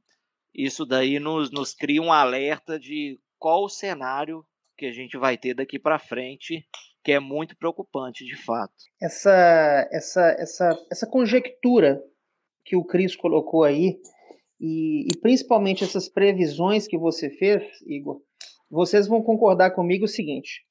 isso 0.53 0.85
daí 0.85 1.17
nos, 1.17 1.51
nos 1.51 1.73
cria 1.73 2.01
um 2.01 2.11
alerta 2.11 2.77
de 2.77 3.17
qual 3.37 3.63
o 3.63 3.69
cenário 3.69 4.45
que 4.79 4.85
a 4.85 4.93
gente 4.93 5.17
vai 5.17 5.37
ter 5.37 5.53
daqui 5.53 5.77
para 5.77 5.99
frente, 5.99 6.65
que 7.03 7.11
é 7.11 7.19
muito 7.19 7.55
preocupante, 7.57 8.25
de 8.25 8.37
fato. 8.37 8.73
Essa, 9.01 9.89
essa, 9.91 10.35
essa, 10.39 10.87
essa 10.89 11.05
conjectura 11.07 12.01
que 12.63 12.77
o 12.77 12.85
Cris 12.85 13.13
colocou 13.13 13.65
aí, 13.65 13.99
e, 14.59 15.05
e, 15.05 15.17
principalmente 15.21 15.83
essas 15.83 16.07
previsões 16.07 16.87
que 16.87 16.97
você 16.97 17.29
fez, 17.29 17.63
Igor, 17.85 18.21
vocês 18.69 19.07
vão 19.07 19.21
concordar 19.21 19.71
comigo 19.71 20.05
o 20.05 20.07
seguinte: 20.07 20.65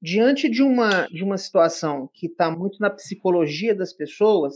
diante 0.00 0.48
de 0.48 0.62
uma, 0.62 1.06
de 1.08 1.22
uma 1.22 1.36
situação 1.36 2.08
que 2.14 2.26
está 2.26 2.50
muito 2.50 2.78
na 2.80 2.90
psicologia 2.90 3.74
das 3.74 3.92
pessoas, 3.92 4.54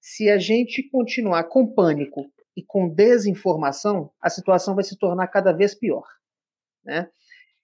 se 0.00 0.28
a 0.28 0.38
gente 0.38 0.88
continuar 0.90 1.44
com 1.44 1.72
pânico 1.72 2.26
e 2.56 2.64
com 2.64 2.88
desinformação, 2.88 4.10
a 4.20 4.28
situação 4.28 4.74
vai 4.74 4.82
se 4.82 4.98
tornar 4.98 5.28
cada 5.28 5.52
vez 5.52 5.74
pior. 5.74 6.04
Né? 6.84 7.08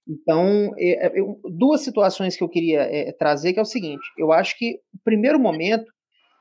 Então, 0.09 0.73
é, 0.79 1.21
eu, 1.21 1.39
duas 1.45 1.83
situações 1.83 2.35
que 2.35 2.43
eu 2.43 2.49
queria 2.49 2.81
é, 2.81 3.13
trazer, 3.13 3.53
que 3.53 3.59
é 3.59 3.63
o 3.63 3.67
seguinte, 3.67 4.03
eu 4.17 4.33
acho 4.33 4.57
que 4.57 4.81
o 4.95 4.99
primeiro 5.05 5.39
momento 5.39 5.93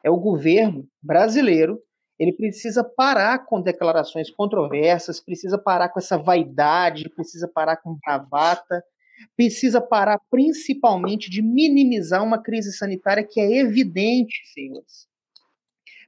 é 0.05 0.09
o 0.09 0.17
governo 0.17 0.87
brasileiro, 1.03 1.77
ele 2.17 2.33
precisa 2.33 2.83
parar 2.83 3.45
com 3.45 3.61
declarações 3.61 4.31
controversas, 4.31 5.19
precisa 5.19 5.57
parar 5.57 5.89
com 5.89 5.99
essa 5.99 6.17
vaidade, 6.17 7.09
precisa 7.09 7.47
parar 7.47 7.77
com 7.77 7.97
bravata, 8.03 8.81
precisa 9.35 9.81
parar 9.81 10.19
principalmente 10.29 11.29
de 11.29 11.41
minimizar 11.41 12.23
uma 12.23 12.41
crise 12.41 12.71
sanitária 12.71 13.27
que 13.27 13.39
é 13.39 13.57
evidente, 13.57 14.33
senhores. 14.53 15.07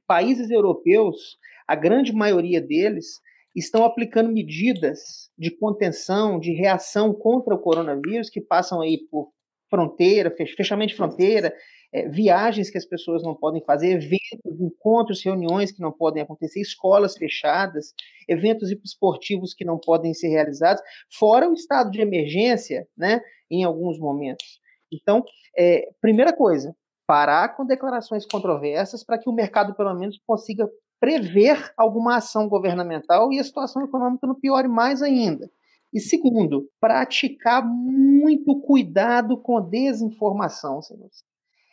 Países 0.06 0.50
europeus, 0.50 1.36
a 1.68 1.76
grande 1.76 2.12
maioria 2.12 2.60
deles, 2.60 3.20
estão 3.54 3.84
aplicando 3.84 4.32
medidas 4.32 5.30
de 5.36 5.50
contenção, 5.50 6.38
de 6.38 6.52
reação 6.52 7.12
contra 7.12 7.54
o 7.54 7.58
coronavírus, 7.58 8.30
que 8.30 8.40
passam 8.40 8.80
aí 8.80 8.98
por 9.10 9.32
fronteira, 9.68 10.34
fechamento 10.56 10.90
de 10.90 10.96
fronteira, 10.96 11.54
é, 11.92 12.08
viagens 12.08 12.70
que 12.70 12.78
as 12.78 12.84
pessoas 12.84 13.22
não 13.22 13.34
podem 13.34 13.62
fazer, 13.64 13.92
eventos, 13.92 14.60
encontros, 14.60 15.24
reuniões 15.24 15.72
que 15.72 15.80
não 15.80 15.92
podem 15.92 16.22
acontecer, 16.22 16.60
escolas 16.60 17.16
fechadas, 17.16 17.92
eventos 18.28 18.70
esportivos 18.84 19.54
que 19.54 19.64
não 19.64 19.78
podem 19.78 20.14
ser 20.14 20.28
realizados, 20.28 20.82
fora 21.18 21.48
o 21.48 21.54
estado 21.54 21.90
de 21.90 22.00
emergência, 22.00 22.86
né, 22.96 23.20
em 23.50 23.64
alguns 23.64 23.98
momentos. 23.98 24.60
Então, 24.92 25.24
é, 25.56 25.88
primeira 26.00 26.32
coisa, 26.32 26.74
parar 27.06 27.56
com 27.56 27.66
declarações 27.66 28.24
controversas 28.24 29.04
para 29.04 29.18
que 29.18 29.28
o 29.28 29.32
mercado, 29.32 29.74
pelo 29.74 29.94
menos, 29.94 30.20
consiga 30.24 30.68
prever 31.00 31.72
alguma 31.76 32.16
ação 32.16 32.46
governamental 32.46 33.32
e 33.32 33.40
a 33.40 33.44
situação 33.44 33.82
econômica 33.82 34.26
não 34.26 34.34
piore 34.34 34.68
mais 34.68 35.02
ainda. 35.02 35.50
E 35.92 35.98
segundo, 35.98 36.70
praticar 36.78 37.66
muito 37.66 38.60
cuidado 38.60 39.36
com 39.36 39.60
desinformação, 39.60 40.80
senhores. 40.80 41.24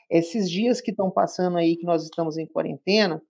Esses 0.09 0.49
dias 0.49 0.81
que 0.81 0.91
estão 0.91 1.11
passando 1.11 1.57
aí, 1.57 1.75
que 1.75 1.85
nós 1.85 2.03
estamos 2.03 2.37
em 2.37 2.47
quarentena, 2.47 3.21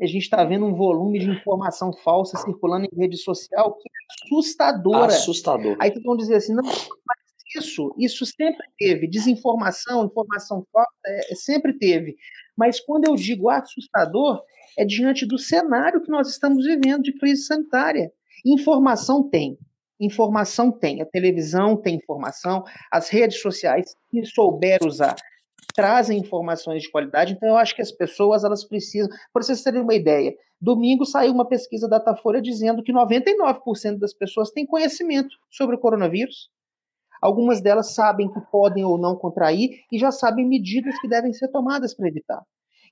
a 0.00 0.06
gente 0.06 0.22
está 0.22 0.44
vendo 0.44 0.66
um 0.66 0.74
volume 0.74 1.18
de 1.18 1.28
informação 1.28 1.92
falsa 1.92 2.36
circulando 2.38 2.86
em 2.86 2.96
rede 2.96 3.16
social 3.16 3.74
que 3.74 3.88
é 3.88 4.26
assustadora. 4.26 5.06
Assustador. 5.06 5.76
Aí 5.80 5.92
vão 6.04 6.16
dizer 6.16 6.36
assim, 6.36 6.54
não, 6.54 6.62
mas 6.62 7.18
isso, 7.56 7.92
isso 7.98 8.24
sempre 8.24 8.64
teve. 8.78 9.08
Desinformação, 9.08 10.04
informação 10.04 10.64
falsa, 10.72 10.90
é, 11.04 11.34
sempre 11.34 11.72
teve. 11.72 12.16
Mas 12.56 12.78
quando 12.78 13.06
eu 13.06 13.16
digo 13.16 13.50
assustador, 13.50 14.42
é 14.78 14.84
diante 14.84 15.26
do 15.26 15.38
cenário 15.38 16.02
que 16.02 16.10
nós 16.10 16.28
estamos 16.28 16.64
vivendo 16.64 17.02
de 17.02 17.12
crise 17.18 17.44
sanitária. 17.44 18.12
Informação 18.44 19.28
tem. 19.28 19.58
Informação 20.00 20.72
tem. 20.72 21.00
A 21.00 21.06
televisão 21.06 21.76
tem 21.76 21.96
informação, 21.96 22.64
as 22.90 23.08
redes 23.08 23.40
sociais, 23.40 23.94
se 24.10 24.24
souber 24.26 24.80
usar, 24.84 25.14
trazem 25.74 26.18
informações 26.18 26.82
de 26.82 26.90
qualidade. 26.90 27.32
Então, 27.32 27.48
eu 27.48 27.56
acho 27.56 27.74
que 27.74 27.82
as 27.82 27.92
pessoas 27.92 28.44
elas 28.44 28.64
precisam. 28.64 29.08
Para 29.32 29.42
vocês 29.42 29.62
terem 29.62 29.80
uma 29.80 29.94
ideia, 29.94 30.34
domingo 30.60 31.04
saiu 31.04 31.32
uma 31.32 31.46
pesquisa 31.46 31.88
da 31.88 31.98
Datafolha 31.98 32.42
dizendo 32.42 32.82
que 32.82 32.92
99% 32.92 33.98
das 33.98 34.12
pessoas 34.12 34.50
têm 34.50 34.66
conhecimento 34.66 35.36
sobre 35.50 35.76
o 35.76 35.78
coronavírus. 35.78 36.50
Algumas 37.20 37.60
delas 37.60 37.94
sabem 37.94 38.28
que 38.28 38.40
podem 38.50 38.84
ou 38.84 38.98
não 38.98 39.14
contrair 39.14 39.84
e 39.92 39.98
já 39.98 40.10
sabem 40.10 40.48
medidas 40.48 40.98
que 41.00 41.08
devem 41.08 41.32
ser 41.32 41.48
tomadas 41.48 41.94
para 41.94 42.08
evitar. 42.08 42.42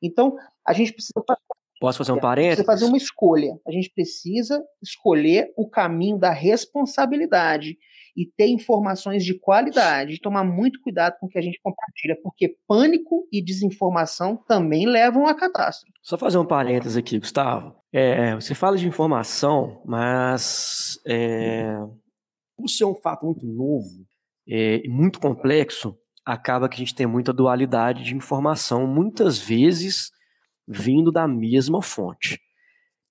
Então, 0.01 0.37
a 0.65 0.73
gente 0.73 0.93
precisa 0.93 1.21
Posso 1.81 1.97
fazer 1.97 2.13
um 2.13 2.21
parênteses? 2.21 2.57
Precisa 2.57 2.73
fazer 2.73 2.85
uma 2.85 2.97
escolha. 2.99 3.59
A 3.67 3.73
gente 3.73 3.91
precisa 3.91 4.63
escolher 4.83 5.51
o 5.57 5.67
caminho 5.67 6.19
da 6.19 6.31
responsabilidade 6.31 7.79
e 8.15 8.27
ter 8.27 8.49
informações 8.49 9.25
de 9.25 9.39
qualidade, 9.39 10.15
e 10.15 10.21
tomar 10.21 10.45
muito 10.45 10.81
cuidado 10.83 11.17
com 11.19 11.27
o 11.27 11.29
que 11.29 11.39
a 11.39 11.43
gente 11.43 11.59
compartilha, 11.63 12.19
porque 12.23 12.55
pânico 12.69 13.27
e 13.33 13.43
desinformação 13.43 14.37
também 14.37 14.87
levam 14.87 15.27
à 15.27 15.35
catástrofe. 15.35 15.95
Só 16.03 16.19
fazer 16.19 16.37
um 16.37 16.45
parênteses 16.45 16.99
aqui, 16.99 17.19
Gustavo. 17.19 17.75
É, 17.91 18.35
você 18.35 18.55
fala 18.55 18.77
de 18.77 18.87
informação, 18.87 19.81
mas 19.87 21.01
é, 21.07 21.79
por 22.59 22.69
ser 22.69 22.85
um 22.85 22.95
fato 22.95 23.25
muito 23.25 23.47
novo 23.47 24.05
é, 24.47 24.83
e 24.85 24.89
muito 24.89 25.19
complexo, 25.19 25.97
acaba 26.27 26.69
que 26.69 26.75
a 26.75 26.79
gente 26.79 26.95
tem 26.95 27.07
muita 27.07 27.33
dualidade 27.33 28.05
de 28.05 28.15
informação, 28.15 28.87
muitas 28.87 29.39
vezes 29.39 30.11
vindo 30.67 31.11
da 31.11 31.27
mesma 31.27 31.83
fonte. 31.83 32.41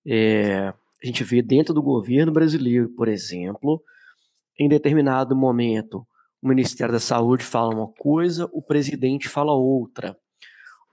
É, 0.05 0.73
a 1.01 1.05
gente 1.05 1.23
vê 1.23 1.41
dentro 1.41 1.73
do 1.73 1.81
governo 1.81 2.31
brasileiro, 2.31 2.89
por 2.89 3.07
exemplo, 3.07 3.81
em 4.59 4.67
determinado 4.67 5.35
momento, 5.35 6.05
o 6.41 6.47
Ministério 6.47 6.93
da 6.93 6.99
Saúde 6.99 7.43
fala 7.43 7.73
uma 7.73 7.87
coisa, 7.87 8.49
o 8.51 8.61
presidente 8.61 9.29
fala 9.29 9.53
outra. 9.53 10.17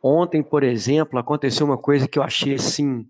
Ontem, 0.02 0.42
por 0.42 0.62
exemplo, 0.62 1.18
aconteceu 1.18 1.66
uma 1.66 1.78
coisa 1.78 2.07
que 2.07 2.18
eu 2.18 2.22
achei 2.22 2.54
assim. 2.54 3.04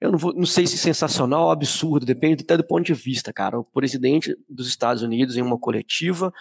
Eu 0.00 0.12
não, 0.12 0.18
vou, 0.18 0.32
não 0.32 0.46
sei 0.46 0.66
se 0.66 0.78
sensacional 0.78 1.46
ou 1.46 1.50
absurdo, 1.50 2.06
depende 2.06 2.44
até 2.44 2.56
do 2.56 2.64
ponto 2.64 2.84
de 2.84 2.94
vista, 2.94 3.32
cara. 3.32 3.58
O 3.58 3.64
presidente 3.64 4.36
dos 4.48 4.68
Estados 4.68 5.02
Unidos, 5.02 5.36
em 5.36 5.42
uma 5.42 5.58
coletiva, 5.58 6.32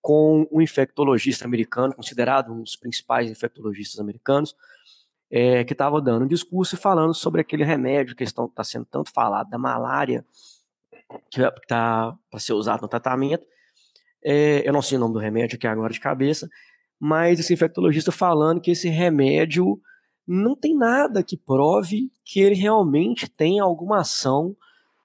com 0.00 0.46
um 0.52 0.60
infectologista 0.60 1.44
americano, 1.44 1.94
considerado 1.94 2.52
um 2.52 2.62
dos 2.62 2.76
principais 2.76 3.28
infectologistas 3.28 3.98
americanos, 4.00 4.54
é, 5.30 5.62
que 5.64 5.72
estava 5.72 6.00
dando 6.00 6.24
um 6.24 6.28
discurso 6.28 6.74
e 6.74 6.78
falando 6.78 7.14
sobre 7.14 7.40
aquele 7.40 7.64
remédio 7.64 8.16
que 8.16 8.24
está 8.24 8.64
sendo 8.64 8.84
tanto 8.86 9.12
falado, 9.12 9.48
da 9.48 9.58
malária, 9.58 10.24
que 11.30 11.40
está 11.40 12.14
para 12.30 12.40
ser 12.40 12.52
usado 12.52 12.82
no 12.82 12.88
tratamento. 12.88 13.44
É, 14.24 14.66
eu 14.68 14.72
não 14.72 14.82
sei 14.82 14.98
o 14.98 15.00
nome 15.00 15.14
do 15.14 15.20
remédio 15.20 15.56
aqui 15.56 15.66
agora 15.66 15.92
de 15.92 16.00
cabeça, 16.00 16.48
mas 16.98 17.38
esse 17.38 17.54
infectologista 17.54 18.12
falando 18.12 18.60
que 18.60 18.70
esse 18.70 18.88
remédio 18.88 19.80
não 20.26 20.54
tem 20.54 20.76
nada 20.76 21.22
que 21.22 21.36
prove 21.36 22.10
que 22.24 22.40
ele 22.40 22.54
realmente 22.54 23.28
tem 23.28 23.58
alguma 23.58 24.00
ação 24.00 24.54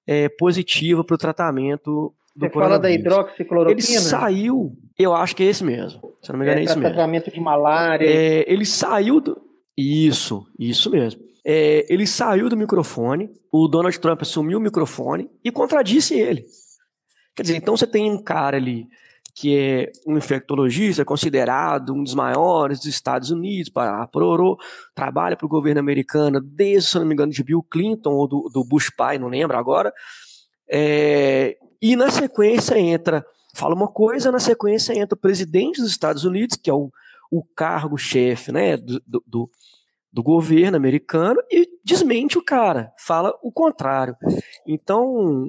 é, 0.05 0.29
positiva 0.29 1.03
para 1.03 1.15
o 1.15 1.17
tratamento 1.17 2.13
do 2.35 2.47
Você 2.47 2.49
fala 2.49 2.77
da 2.77 2.91
hidroxicloroquina? 2.91 3.79
Ele 3.79 3.81
saiu, 3.81 4.77
eu 4.99 5.15
acho 5.15 5.35
que 5.35 5.43
é 5.43 5.45
esse 5.47 5.63
mesmo. 5.63 6.01
Se 6.21 6.31
não 6.31 6.39
me 6.39 6.45
engano, 6.45 6.59
é, 6.59 6.61
é 6.61 6.65
esse 6.65 6.77
mesmo. 6.77 6.93
tratamento 6.93 7.31
de 7.31 7.39
malária. 7.39 8.05
É, 8.05 8.51
ele 8.51 8.65
saiu 8.65 9.21
do. 9.21 9.41
Isso, 9.77 10.47
isso 10.57 10.89
mesmo. 10.89 11.21
É, 11.43 11.85
ele 11.93 12.07
saiu 12.07 12.49
do 12.49 12.57
microfone, 12.57 13.29
o 13.51 13.67
Donald 13.67 13.99
Trump 13.99 14.21
assumiu 14.21 14.57
o 14.57 14.61
microfone 14.61 15.29
e 15.43 15.51
contradisse 15.51 16.15
ele. 16.15 16.45
Quer 17.35 17.43
dizer, 17.43 17.57
então 17.57 17.75
você 17.75 17.85
tem 17.85 18.09
um 18.09 18.21
cara 18.21 18.57
ali 18.57 18.87
que 19.35 19.57
é 19.57 19.91
um 20.07 20.17
infectologista, 20.17 21.03
considerado 21.03 21.93
um 21.93 22.01
dos 22.01 22.15
maiores 22.15 22.79
dos 22.79 22.87
Estados 22.87 23.31
Unidos, 23.31 23.69
para 23.69 24.07
Prorô, 24.07 24.57
trabalha 24.95 25.35
para 25.35 25.45
o 25.45 25.49
governo 25.49 25.81
americano 25.81 26.39
desde, 26.39 26.91
se 26.91 26.97
não 26.97 27.05
me 27.05 27.13
engano, 27.13 27.33
de 27.33 27.43
Bill 27.43 27.61
Clinton 27.61 28.13
ou 28.13 28.29
do, 28.29 28.49
do 28.51 28.63
Bush 28.63 28.89
pai, 28.95 29.17
não 29.17 29.27
lembro 29.27 29.57
agora. 29.57 29.93
É, 30.69 31.57
e 31.81 31.97
na 31.97 32.09
sequência 32.09 32.79
entra, 32.79 33.25
fala 33.53 33.75
uma 33.75 33.89
coisa, 33.89 34.31
na 34.31 34.39
sequência 34.39 34.93
entra 34.97 35.15
o 35.15 35.19
presidente 35.19 35.81
dos 35.81 35.91
Estados 35.91 36.23
Unidos, 36.23 36.55
que 36.55 36.69
é 36.69 36.73
o, 36.73 36.89
o 37.31 37.43
cargo-chefe 37.43 38.51
né, 38.51 38.77
do, 38.77 39.01
do, 39.25 39.49
do 40.11 40.23
governo 40.23 40.77
americano 40.77 41.41
e 41.51 41.67
desmente 41.83 42.37
o 42.37 42.43
cara, 42.43 42.93
fala 42.97 43.37
o 43.43 43.51
contrário. 43.51 44.15
Então, 44.65 45.45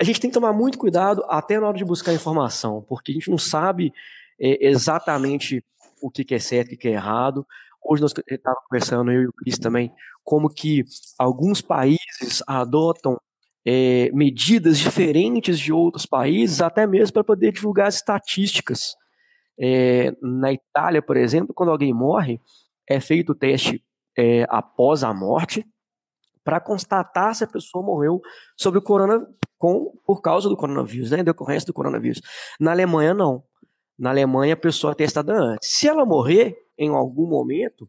a 0.00 0.04
gente 0.04 0.20
tem 0.20 0.30
que 0.30 0.34
tomar 0.34 0.52
muito 0.52 0.78
cuidado 0.78 1.24
até 1.28 1.58
na 1.58 1.68
hora 1.68 1.76
de 1.76 1.84
buscar 1.84 2.12
informação, 2.12 2.84
porque 2.88 3.12
a 3.12 3.14
gente 3.14 3.30
não 3.30 3.38
sabe 3.38 3.92
é, 4.40 4.68
exatamente 4.68 5.64
o 6.00 6.10
que, 6.10 6.24
que 6.24 6.34
é 6.34 6.38
certo 6.38 6.72
e 6.72 6.74
o 6.74 6.78
que 6.78 6.88
é 6.88 6.92
errado. 6.92 7.46
Hoje 7.82 8.02
nós 8.02 8.14
estávamos 8.28 8.64
conversando, 8.68 9.10
eu 9.10 9.22
e 9.22 9.26
o 9.26 9.32
Cris 9.32 9.58
também, 9.58 9.92
como 10.22 10.48
que 10.48 10.84
alguns 11.18 11.60
países 11.60 12.42
adotam 12.46 13.18
é, 13.66 14.10
medidas 14.12 14.78
diferentes 14.78 15.58
de 15.58 15.72
outros 15.72 16.06
países, 16.06 16.60
até 16.60 16.86
mesmo 16.86 17.14
para 17.14 17.24
poder 17.24 17.52
divulgar 17.52 17.88
as 17.88 17.96
estatísticas. 17.96 18.94
É, 19.58 20.12
na 20.20 20.52
Itália, 20.52 21.00
por 21.00 21.16
exemplo, 21.16 21.54
quando 21.54 21.70
alguém 21.70 21.92
morre, 21.92 22.40
é 22.88 23.00
feito 23.00 23.32
o 23.32 23.34
teste 23.34 23.84
é, 24.16 24.44
após 24.48 25.02
a 25.04 25.12
morte 25.12 25.66
para 26.42 26.60
constatar 26.60 27.34
se 27.34 27.44
a 27.44 27.46
pessoa 27.46 27.84
morreu 27.84 28.20
sobre 28.56 28.78
o 28.78 28.82
corona 28.82 29.26
com, 29.58 29.92
por 30.04 30.20
causa 30.20 30.48
do 30.48 30.56
coronavírus, 30.56 31.10
né, 31.10 31.22
decorrência 31.22 31.66
do 31.66 31.72
coronavírus. 31.72 32.20
Na 32.60 32.72
Alemanha, 32.72 33.14
não. 33.14 33.42
Na 33.98 34.10
Alemanha, 34.10 34.54
a 34.54 34.56
pessoa 34.56 34.92
é 34.92 34.94
testada 34.94 35.32
antes. 35.32 35.70
Se 35.70 35.88
ela 35.88 36.04
morrer 36.04 36.56
em 36.76 36.90
algum 36.90 37.26
momento, 37.26 37.88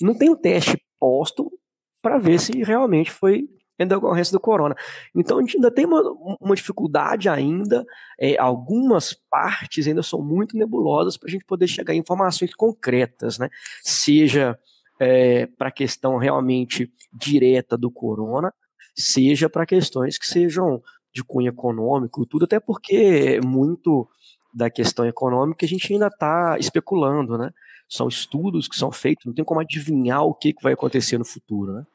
não 0.00 0.16
tem 0.16 0.30
o 0.30 0.36
teste 0.36 0.82
posto 0.98 1.52
para 2.00 2.18
ver 2.18 2.38
se 2.38 2.62
realmente 2.62 3.10
foi 3.10 3.48
em 3.82 3.88
decorrência 3.88 4.32
do 4.32 4.40
corona. 4.40 4.74
Então 5.14 5.38
a 5.38 5.40
gente 5.40 5.56
ainda 5.56 5.70
tem 5.70 5.84
uma, 5.84 6.02
uma 6.40 6.54
dificuldade 6.54 7.28
ainda, 7.28 7.84
é, 8.18 8.38
algumas 8.38 9.14
partes 9.30 9.86
ainda 9.86 10.02
são 10.02 10.22
muito 10.22 10.56
nebulosas 10.56 11.16
para 11.16 11.28
a 11.28 11.30
gente 11.30 11.44
poder 11.44 11.66
chegar 11.66 11.92
a 11.92 11.96
informações 11.96 12.54
concretas, 12.54 13.38
né? 13.38 13.48
Seja 13.82 14.58
é, 15.00 15.46
para 15.46 15.68
a 15.68 15.72
questão 15.72 16.16
realmente 16.16 16.92
direta 17.12 17.76
do 17.76 17.90
corona, 17.90 18.52
seja 18.94 19.48
para 19.48 19.66
questões 19.66 20.18
que 20.18 20.26
sejam 20.26 20.82
de 21.14 21.22
cunho 21.22 21.48
econômico, 21.48 22.24
tudo, 22.24 22.44
até 22.44 22.58
porque 22.58 23.40
muito 23.44 24.08
da 24.54 24.70
questão 24.70 25.06
econômica 25.06 25.64
a 25.64 25.68
gente 25.68 25.92
ainda 25.92 26.06
está 26.06 26.56
especulando, 26.58 27.38
né? 27.38 27.50
São 27.88 28.08
estudos 28.08 28.68
que 28.68 28.76
são 28.76 28.90
feitos, 28.90 29.26
não 29.26 29.34
tem 29.34 29.44
como 29.44 29.60
adivinhar 29.60 30.22
o 30.22 30.34
que, 30.34 30.52
que 30.52 30.62
vai 30.62 30.72
acontecer 30.72 31.18
no 31.18 31.24
futuro, 31.24 31.72
né? 31.72 31.86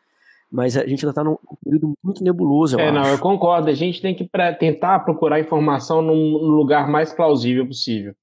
Mas 0.51 0.77
a 0.77 0.87
gente 0.87 1.05
ainda 1.05 1.11
está 1.11 1.23
num 1.23 1.37
período 1.63 1.93
muito 2.03 2.23
nebuloso. 2.23 2.75
Eu 2.75 2.79
é, 2.79 2.89
acho. 2.89 2.93
não, 2.93 3.07
eu 3.07 3.19
concordo. 3.19 3.69
A 3.69 3.73
gente 3.73 4.01
tem 4.01 4.15
que 4.15 4.29
tentar 4.59 4.99
procurar 4.99 5.39
informação 5.39 6.01
no 6.01 6.13
lugar 6.13 6.89
mais 6.89 7.13
plausível 7.13 7.67
possível. 7.67 8.13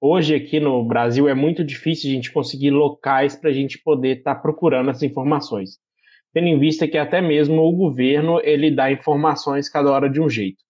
Hoje, 0.00 0.34
aqui 0.34 0.58
no 0.58 0.82
Brasil, 0.82 1.28
é 1.28 1.34
muito 1.34 1.62
difícil 1.62 2.10
a 2.10 2.14
gente 2.14 2.32
conseguir 2.32 2.70
locais 2.70 3.36
para 3.36 3.50
a 3.50 3.52
gente 3.52 3.78
poder 3.82 4.18
estar 4.18 4.36
tá 4.36 4.40
procurando 4.40 4.88
essas 4.88 5.02
informações. 5.02 5.78
Tendo 6.32 6.46
em 6.46 6.58
vista 6.58 6.88
que 6.88 6.96
até 6.96 7.20
mesmo 7.20 7.60
o 7.60 7.72
governo 7.72 8.40
ele 8.42 8.70
dá 8.70 8.90
informações 8.90 9.68
cada 9.68 9.90
hora 9.90 10.08
de 10.08 10.20
um 10.20 10.28
jeito. 10.28 10.64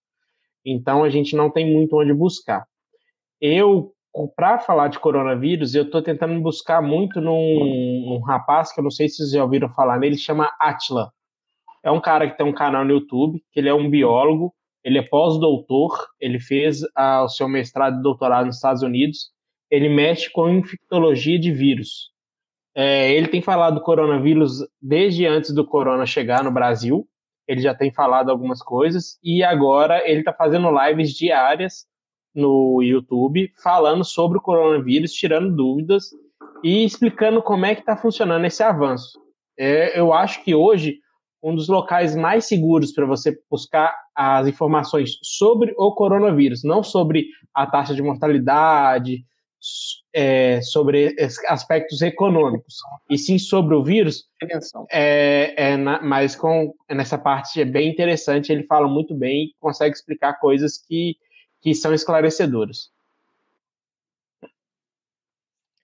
Então, 0.67 1.05
a 1.05 1.09
gente 1.09 1.37
não 1.37 1.49
tem 1.49 1.73
muito 1.73 1.97
onde 1.97 2.13
buscar. 2.13 2.67
Eu 3.41 3.93
para 4.35 4.59
falar 4.59 4.89
de 4.89 4.99
coronavírus, 4.99 5.75
eu 5.75 5.85
estou 5.85 6.03
tentando 6.03 6.41
buscar 6.41 6.83
muito 6.83 7.21
num, 7.21 8.07
num, 8.07 8.21
rapaz 8.21 8.73
que 8.73 8.81
eu 8.81 8.85
não 8.85 8.91
sei 8.91 9.09
se 9.09 9.17
vocês 9.17 9.31
já 9.31 9.43
ouviram 9.43 9.69
falar 9.73 9.99
nele, 9.99 10.17
chama 10.17 10.51
Atila. 10.61 11.13
É 11.83 11.91
um 11.91 12.01
cara 12.01 12.29
que 12.29 12.37
tem 12.37 12.47
um 12.47 12.53
canal 12.53 12.85
no 12.85 12.93
YouTube, 12.93 13.43
que 13.53 13.61
ele 13.61 13.69
é 13.69 13.75
um 13.75 13.89
biólogo, 13.89 14.53
ele 14.85 14.99
é 14.99 15.03
pós-doutor, 15.03 15.97
ele 16.21 16.41
fez 16.41 16.81
ah, 16.97 17.23
o 17.25 17.29
seu 17.29 17.49
mestrado 17.49 17.99
e 17.99 18.03
doutorado 18.03 18.47
nos 18.47 18.57
Estados 18.57 18.83
Unidos, 18.83 19.31
ele 19.71 19.89
mexe 19.89 20.31
com 20.31 20.49
infectologia 20.49 21.39
de 21.39 21.53
vírus. 21.53 22.11
É, 22.75 23.13
ele 23.13 23.29
tem 23.29 23.43
falado 23.43 23.75
do 23.75 23.83
coronavírus 23.83 24.59
desde 24.81 25.27
antes 25.27 25.55
do 25.55 25.67
corona 25.67 26.07
chegar 26.07 26.43
no 26.43 26.53
Brasil, 26.53 27.07
ele 27.47 27.61
já 27.61 27.75
tem 27.75 27.93
falado 27.93 28.31
algumas 28.31 28.63
coisas, 28.63 29.19
e 29.23 29.43
agora 29.43 30.09
ele 30.09 30.21
está 30.21 30.33
fazendo 30.33 30.71
lives 30.71 31.13
diárias 31.13 31.87
no 32.35 32.83
YouTube 32.83 33.53
falando 33.63 34.05
sobre 34.05 34.39
o 34.39 34.41
coronavírus, 34.41 35.13
tirando 35.13 35.55
dúvidas 35.55 36.11
e 36.63 36.85
explicando 36.85 37.43
como 37.43 37.67
é 37.67 37.75
que 37.75 37.81
está 37.81 37.97
funcionando 37.97 38.45
esse 38.45 38.63
avanço. 38.63 39.19
É, 39.59 39.99
eu 39.99 40.13
acho 40.13 40.43
que 40.45 40.55
hoje 40.55 40.99
um 41.43 41.55
dos 41.55 41.69
locais 41.69 42.15
mais 42.15 42.45
seguros 42.45 42.93
para 42.93 43.07
você 43.07 43.37
buscar 43.51 43.95
as 44.15 44.47
informações 44.47 45.19
sobre 45.23 45.75
o 45.77 45.95
coronavírus, 45.95 46.63
não 46.63 46.83
sobre 46.83 47.27
a 47.55 47.67
taxa 47.67 47.95
de 47.95 48.03
mortalidade, 48.03 49.25
é, 50.15 50.61
sobre 50.63 51.15
aspectos 51.49 52.01
econômicos, 52.01 52.77
e 53.11 53.19
sim 53.19 53.39
sobre 53.39 53.75
o 53.75 53.85
vírus, 53.85 54.25
é, 54.91 55.55
é 55.57 55.77
na, 55.77 56.01
mas 56.03 56.35
com, 56.35 56.75
nessa 56.91 57.19
parte 57.19 57.61
é 57.61 57.65
bem 57.65 57.91
interessante, 57.91 58.51
ele 58.51 58.65
fala 58.65 58.89
muito 58.89 59.15
bem 59.15 59.45
e 59.45 59.55
consegue 59.61 59.95
explicar 59.95 60.41
coisas 60.41 60.79
que 60.79 61.17
que 61.61 61.75
são 61.75 61.93
esclarecedoras. 61.93 62.91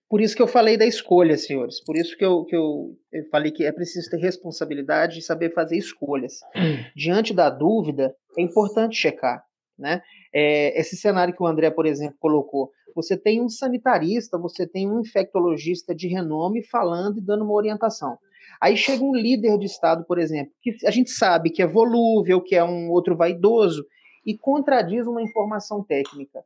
Por 0.08 0.20
isso 0.20 0.36
que 0.36 0.42
eu 0.42 0.46
falei 0.46 0.76
da 0.76 0.86
escolha, 0.86 1.36
senhores. 1.36 1.82
Por 1.82 1.96
isso 1.96 2.16
que 2.16 2.24
eu, 2.24 2.44
que 2.44 2.54
eu, 2.54 2.96
eu 3.12 3.28
falei 3.28 3.50
que 3.50 3.64
é 3.64 3.72
preciso 3.72 4.08
ter 4.08 4.18
responsabilidade 4.18 5.18
e 5.18 5.22
saber 5.22 5.52
fazer 5.52 5.76
escolhas. 5.76 6.40
Diante 6.94 7.34
da 7.34 7.50
dúvida, 7.50 8.14
é 8.38 8.42
importante 8.42 8.96
checar. 8.96 9.44
Né? 9.76 10.00
É, 10.32 10.78
esse 10.80 10.96
cenário 10.96 11.34
que 11.34 11.42
o 11.42 11.46
André, 11.46 11.70
por 11.70 11.86
exemplo, 11.86 12.16
colocou. 12.20 12.70
Você 12.94 13.16
tem 13.16 13.42
um 13.42 13.48
sanitarista, 13.48 14.38
você 14.38 14.66
tem 14.66 14.90
um 14.90 15.00
infectologista 15.00 15.94
de 15.94 16.08
renome 16.08 16.62
falando 16.62 17.18
e 17.18 17.20
dando 17.22 17.44
uma 17.44 17.52
orientação. 17.52 18.16
Aí 18.60 18.76
chega 18.76 19.04
um 19.04 19.14
líder 19.14 19.58
de 19.58 19.66
Estado, 19.66 20.04
por 20.06 20.18
exemplo, 20.18 20.52
que 20.62 20.74
a 20.86 20.90
gente 20.90 21.10
sabe 21.10 21.50
que 21.50 21.60
é 21.60 21.66
volúvel, 21.66 22.40
que 22.40 22.54
é 22.54 22.64
um 22.64 22.90
outro 22.90 23.16
vaidoso, 23.16 23.84
e 24.26 24.36
contradiz 24.36 25.06
uma 25.06 25.22
informação 25.22 25.82
técnica. 25.82 26.44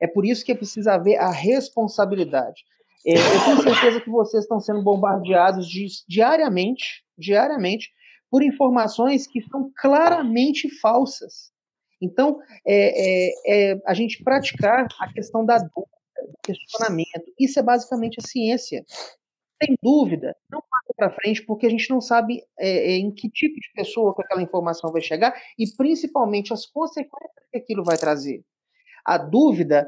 É 0.00 0.06
por 0.08 0.26
isso 0.26 0.44
que 0.44 0.50
é 0.50 0.58
haver 0.90 1.16
a 1.16 1.30
responsabilidade. 1.30 2.64
É, 3.06 3.14
eu 3.14 3.44
tenho 3.44 3.62
certeza 3.62 4.00
que 4.00 4.10
vocês 4.10 4.42
estão 4.42 4.60
sendo 4.60 4.82
bombardeados 4.82 5.68
de, 5.68 5.86
diariamente, 6.08 7.04
diariamente, 7.16 7.90
por 8.30 8.42
informações 8.42 9.26
que 9.26 9.40
são 9.42 9.70
claramente 9.76 10.68
falsas. 10.80 11.52
Então, 12.00 12.40
é, 12.66 13.28
é, 13.28 13.72
é, 13.72 13.82
a 13.86 13.94
gente 13.94 14.22
praticar 14.24 14.88
a 15.00 15.12
questão 15.12 15.44
da 15.44 15.58
dúvida, 15.58 15.86
do 16.26 16.38
questionamento, 16.42 17.32
isso 17.38 17.58
é 17.58 17.62
basicamente 17.62 18.18
a 18.18 18.26
ciência. 18.26 18.84
Sem 19.62 19.76
dúvida, 19.82 20.34
não 20.50 20.60
passa 20.60 20.92
para 20.96 21.10
frente 21.10 21.44
porque 21.44 21.66
a 21.66 21.70
gente 21.70 21.88
não 21.90 22.00
sabe 22.00 22.40
é, 22.58 22.92
é, 22.92 22.96
em 22.96 23.12
que 23.12 23.30
tipo 23.30 23.54
de 23.54 23.70
pessoa 23.74 24.14
que 24.14 24.22
aquela 24.22 24.42
informação 24.42 24.90
vai 24.90 25.00
chegar 25.00 25.34
e 25.58 25.64
principalmente 25.76 26.52
as 26.52 26.66
consequências 26.66 27.46
que 27.50 27.58
aquilo 27.58 27.84
vai 27.84 27.96
trazer. 27.96 28.42
A 29.06 29.18
dúvida 29.18 29.86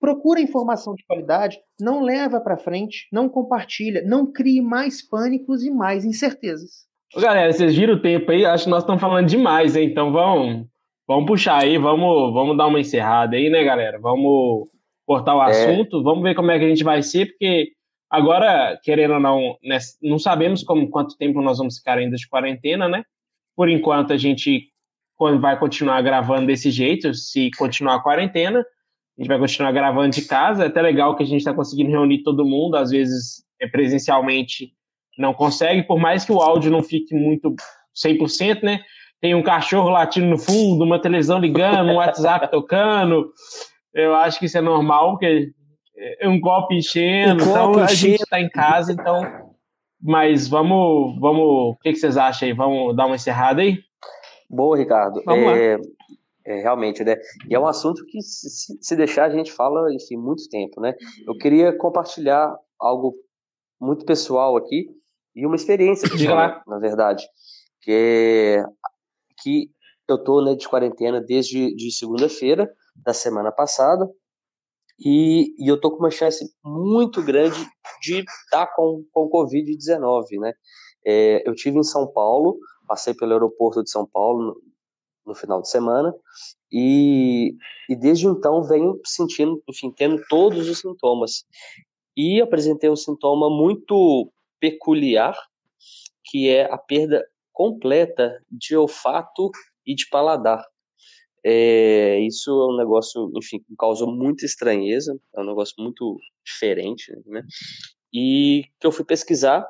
procura 0.00 0.40
informação 0.40 0.94
de 0.94 1.04
qualidade, 1.06 1.58
não 1.80 2.02
leva 2.02 2.40
para 2.40 2.58
frente, 2.58 3.06
não 3.12 3.28
compartilha, 3.28 4.02
não 4.04 4.30
crie 4.30 4.60
mais 4.60 5.06
pânicos 5.06 5.64
e 5.64 5.70
mais 5.70 6.04
incertezas. 6.04 6.86
Galera, 7.16 7.52
vocês 7.52 7.76
viram 7.76 7.94
o 7.94 8.02
tempo 8.02 8.30
aí? 8.30 8.44
Acho 8.44 8.64
que 8.64 8.70
nós 8.70 8.82
estamos 8.82 9.00
falando 9.00 9.28
demais, 9.28 9.76
hein? 9.76 9.88
Então 9.88 10.10
vamos, 10.12 10.66
vamos 11.06 11.26
puxar 11.26 11.62
aí, 11.62 11.78
vamos, 11.78 12.32
vamos 12.32 12.56
dar 12.56 12.66
uma 12.66 12.80
encerrada 12.80 13.36
aí, 13.36 13.48
né, 13.48 13.62
galera? 13.62 13.98
Vamos 14.00 14.68
cortar 15.06 15.36
o 15.36 15.42
é. 15.42 15.50
assunto, 15.50 16.00
é. 16.00 16.02
vamos 16.02 16.22
ver 16.22 16.34
como 16.34 16.50
é 16.50 16.58
que 16.58 16.64
a 16.64 16.68
gente 16.68 16.82
vai 16.84 17.02
ser, 17.02 17.26
porque 17.26 17.72
agora, 18.12 18.78
querendo 18.84 19.14
ou 19.14 19.20
não, 19.20 19.56
né, 19.64 19.78
não 20.02 20.18
sabemos 20.18 20.62
como 20.62 20.90
quanto 20.90 21.16
tempo 21.16 21.40
nós 21.40 21.58
vamos 21.58 21.78
ficar 21.78 21.98
ainda 21.98 22.16
de 22.16 22.28
quarentena, 22.28 22.88
né? 22.88 23.02
Por 23.56 23.68
enquanto 23.68 24.12
a 24.12 24.16
gente 24.16 24.68
vai 25.40 25.58
continuar 25.58 26.02
gravando 26.02 26.46
desse 26.46 26.70
jeito, 26.70 27.14
se 27.14 27.50
continuar 27.56 27.96
a 27.96 28.02
quarentena. 28.02 28.60
A 28.60 29.20
gente 29.22 29.28
vai 29.28 29.38
continuar 29.38 29.70
gravando 29.72 30.10
de 30.10 30.22
casa. 30.22 30.64
É 30.64 30.66
até 30.66 30.82
legal 30.82 31.16
que 31.16 31.22
a 31.22 31.26
gente 31.26 31.38
está 31.38 31.54
conseguindo 31.54 31.90
reunir 31.90 32.22
todo 32.22 32.44
mundo, 32.44 32.76
às 32.76 32.90
vezes 32.90 33.44
é 33.60 33.68
presencialmente 33.68 34.72
não 35.18 35.34
consegue, 35.34 35.82
por 35.82 35.98
mais 35.98 36.24
que 36.24 36.32
o 36.32 36.40
áudio 36.40 36.70
não 36.70 36.82
fique 36.82 37.14
muito 37.14 37.54
100%, 37.94 38.62
né? 38.62 38.80
Tem 39.20 39.34
um 39.34 39.42
cachorro 39.42 39.90
latindo 39.90 40.26
no 40.26 40.38
fundo, 40.38 40.84
uma 40.84 41.00
televisão 41.00 41.38
ligando, 41.38 41.90
um 41.90 41.96
WhatsApp 41.96 42.50
tocando. 42.50 43.30
Eu 43.94 44.14
acho 44.14 44.38
que 44.38 44.46
isso 44.46 44.58
é 44.58 44.60
normal, 44.60 45.12
porque 45.12 45.52
é 45.96 46.28
um 46.28 46.40
copo 46.40 46.72
enchendo, 46.72 47.44
um 47.44 47.50
então 47.50 47.74
a 47.74 47.84
enchendo. 47.84 47.96
gente 47.96 48.22
está 48.22 48.40
em 48.40 48.48
casa, 48.48 48.92
então. 48.92 49.52
Mas 50.00 50.48
vamos, 50.48 51.18
vamos. 51.20 51.44
O 51.44 51.76
que, 51.80 51.92
que, 51.92 51.98
vocês 51.98 52.16
acham 52.16 52.48
aí? 52.48 52.54
Vamos 52.54 52.96
dar 52.96 53.06
uma 53.06 53.14
encerrada 53.14 53.62
aí? 53.62 53.78
Boa, 54.50 54.76
Ricardo. 54.76 55.22
Vamos 55.24 55.52
é, 55.52 55.76
lá. 55.76 55.84
É, 56.44 56.60
realmente, 56.60 57.04
né? 57.04 57.16
E 57.48 57.54
é 57.54 57.58
um 57.58 57.66
assunto 57.66 58.04
que, 58.06 58.20
se, 58.20 58.76
se 58.80 58.96
deixar, 58.96 59.26
a 59.26 59.30
gente 59.30 59.52
fala, 59.52 59.92
enfim, 59.94 60.16
muito 60.16 60.48
tempo, 60.48 60.80
né? 60.80 60.92
Eu 61.26 61.36
queria 61.36 61.76
compartilhar 61.76 62.52
algo 62.80 63.14
muito 63.80 64.04
pessoal 64.04 64.56
aqui 64.56 64.88
e 65.34 65.46
uma 65.46 65.56
experiência 65.56 66.08
pessoal, 66.08 66.36
né, 66.36 66.62
na 66.66 66.78
verdade, 66.78 67.24
que 67.80 67.90
é 67.90 68.64
que 69.42 69.70
eu 70.08 70.22
tô 70.22 70.42
né, 70.42 70.54
de 70.54 70.68
quarentena 70.68 71.20
desde 71.20 71.74
de 71.74 71.90
segunda-feira 71.90 72.70
da 72.94 73.12
semana 73.12 73.50
passada 73.50 74.08
e, 75.04 75.54
e 75.58 75.68
eu 75.68 75.80
tô 75.80 75.90
com 75.90 75.98
uma 75.98 76.10
chance 76.10 76.44
muito 76.64 77.22
grande 77.22 77.58
de 78.00 78.20
estar 78.20 78.66
tá 78.66 78.72
com 78.74 79.04
com 79.12 79.28
covid-19, 79.28 80.38
né? 80.38 80.52
É, 81.04 81.48
eu 81.48 81.54
tive 81.54 81.78
em 81.78 81.82
São 81.82 82.06
Paulo, 82.06 82.58
passei 82.86 83.12
pelo 83.12 83.32
aeroporto 83.32 83.82
de 83.82 83.90
São 83.90 84.06
Paulo 84.06 84.60
no 85.26 85.34
final 85.34 85.60
de 85.60 85.68
semana, 85.68 86.14
e, 86.70 87.56
e 87.88 87.96
desde 87.96 88.26
então 88.26 88.62
venho 88.62 89.00
sentindo, 89.04 89.62
enfim, 89.68 89.90
tendo 89.90 90.22
todos 90.28 90.68
os 90.68 90.78
sintomas. 90.78 91.44
E 92.16 92.40
apresentei 92.40 92.90
um 92.90 92.96
sintoma 92.96 93.48
muito 93.48 94.30
peculiar, 94.60 95.36
que 96.24 96.48
é 96.48 96.72
a 96.72 96.78
perda 96.78 97.24
completa 97.52 98.40
de 98.50 98.76
olfato 98.76 99.50
e 99.86 99.94
de 99.94 100.08
paladar. 100.08 100.64
É, 101.44 102.20
isso 102.20 102.50
é 102.50 102.72
um 102.72 102.76
negócio, 102.76 103.30
enfim, 103.36 103.58
que 103.58 103.74
causou 103.76 104.10
muita 104.10 104.44
estranheza, 104.46 105.18
é 105.34 105.40
um 105.40 105.46
negócio 105.46 105.74
muito 105.78 106.18
diferente, 106.44 107.12
né? 107.26 107.42
E 108.12 108.64
que 108.78 108.86
eu 108.86 108.92
fui 108.92 109.04
pesquisar, 109.04 109.66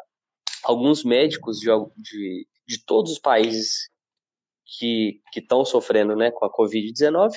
alguns 0.64 1.04
médicos 1.04 1.58
de, 1.58 1.68
de, 1.96 2.46
de 2.66 2.84
todos 2.84 3.12
os 3.12 3.18
países 3.18 3.90
que 4.78 5.20
estão 5.36 5.64
sofrendo 5.64 6.16
né, 6.16 6.30
com 6.30 6.44
a 6.44 6.52
Covid-19, 6.52 7.32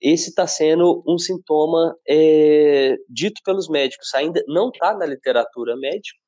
esse 0.00 0.30
está 0.30 0.46
sendo 0.46 1.02
um 1.06 1.16
sintoma 1.16 1.96
é, 2.06 2.96
dito 3.08 3.40
pelos 3.44 3.68
médicos. 3.68 4.12
Ainda 4.14 4.42
não 4.46 4.68
está 4.68 4.92
na 4.94 5.06
literatura 5.06 5.76
médica, 5.76 6.18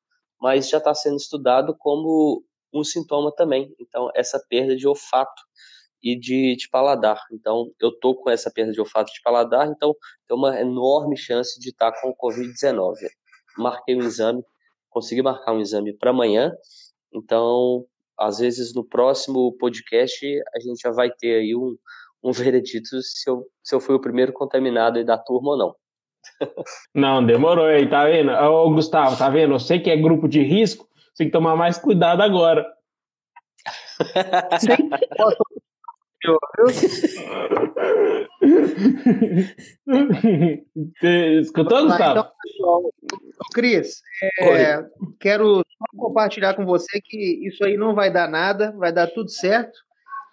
mas 0.41 0.69
já 0.69 0.79
está 0.79 0.95
sendo 0.95 1.17
estudado 1.17 1.75
como 1.77 2.43
um 2.73 2.83
sintoma 2.83 3.31
também. 3.35 3.73
Então, 3.79 4.09
essa 4.15 4.43
perda 4.49 4.75
de 4.75 4.87
olfato 4.87 5.41
e 6.01 6.17
de, 6.17 6.55
de 6.55 6.69
paladar. 6.69 7.19
Então, 7.31 7.71
eu 7.79 7.89
estou 7.89 8.15
com 8.15 8.29
essa 8.29 8.51
perda 8.51 8.71
de 8.71 8.79
olfato 8.79 9.11
e 9.11 9.13
de 9.13 9.21
paladar, 9.21 9.67
então 9.67 9.95
tem 10.27 10.37
uma 10.37 10.59
enorme 10.59 11.17
chance 11.17 11.59
de 11.59 11.69
estar 11.69 11.91
tá 11.91 12.01
com 12.01 12.13
Covid-19. 12.13 12.93
Marquei 13.57 13.95
um 13.95 14.01
exame, 14.01 14.43
consegui 14.89 15.21
marcar 15.21 15.53
um 15.53 15.59
exame 15.59 15.93
para 15.93 16.11
amanhã, 16.11 16.51
então 17.13 17.85
às 18.17 18.39
vezes 18.39 18.73
no 18.73 18.83
próximo 18.83 19.55
podcast 19.57 20.25
a 20.55 20.59
gente 20.59 20.81
já 20.81 20.91
vai 20.91 21.11
ter 21.11 21.39
aí 21.39 21.55
um, 21.55 21.75
um 22.23 22.31
veredito 22.33 23.01
se 23.01 23.29
eu, 23.29 23.45
se 23.63 23.75
eu 23.75 23.79
fui 23.79 23.95
o 23.95 24.01
primeiro 24.01 24.33
contaminado 24.33 24.97
aí 24.97 25.03
da 25.03 25.17
turma 25.17 25.51
ou 25.51 25.57
não. 25.57 25.75
Não, 26.93 27.25
demorou 27.25 27.65
aí, 27.65 27.89
tá 27.89 28.05
vendo? 28.05 28.31
Ô, 28.31 28.69
Gustavo, 28.71 29.17
tá 29.17 29.29
vendo? 29.29 29.53
Eu 29.53 29.59
sei 29.59 29.79
que 29.79 29.89
é 29.89 29.95
grupo 29.95 30.27
de 30.27 30.41
risco, 30.43 30.87
tem 31.17 31.27
que 31.27 31.33
tomar 31.33 31.55
mais 31.55 31.77
cuidado 31.77 32.21
agora. 32.21 32.65
Escutou, 41.41 41.83
Gustavo? 41.83 42.19
Então, 42.19 42.31
pessoal, 42.43 42.93
Cris, 43.53 44.01
é, 44.39 44.83
quero 45.19 45.63
compartilhar 45.95 46.55
com 46.55 46.65
você 46.65 46.99
que 47.01 47.47
isso 47.47 47.63
aí 47.63 47.77
não 47.77 47.93
vai 47.93 48.11
dar 48.11 48.27
nada, 48.27 48.71
vai 48.71 48.91
dar 48.91 49.07
tudo 49.07 49.29
certo. 49.29 49.77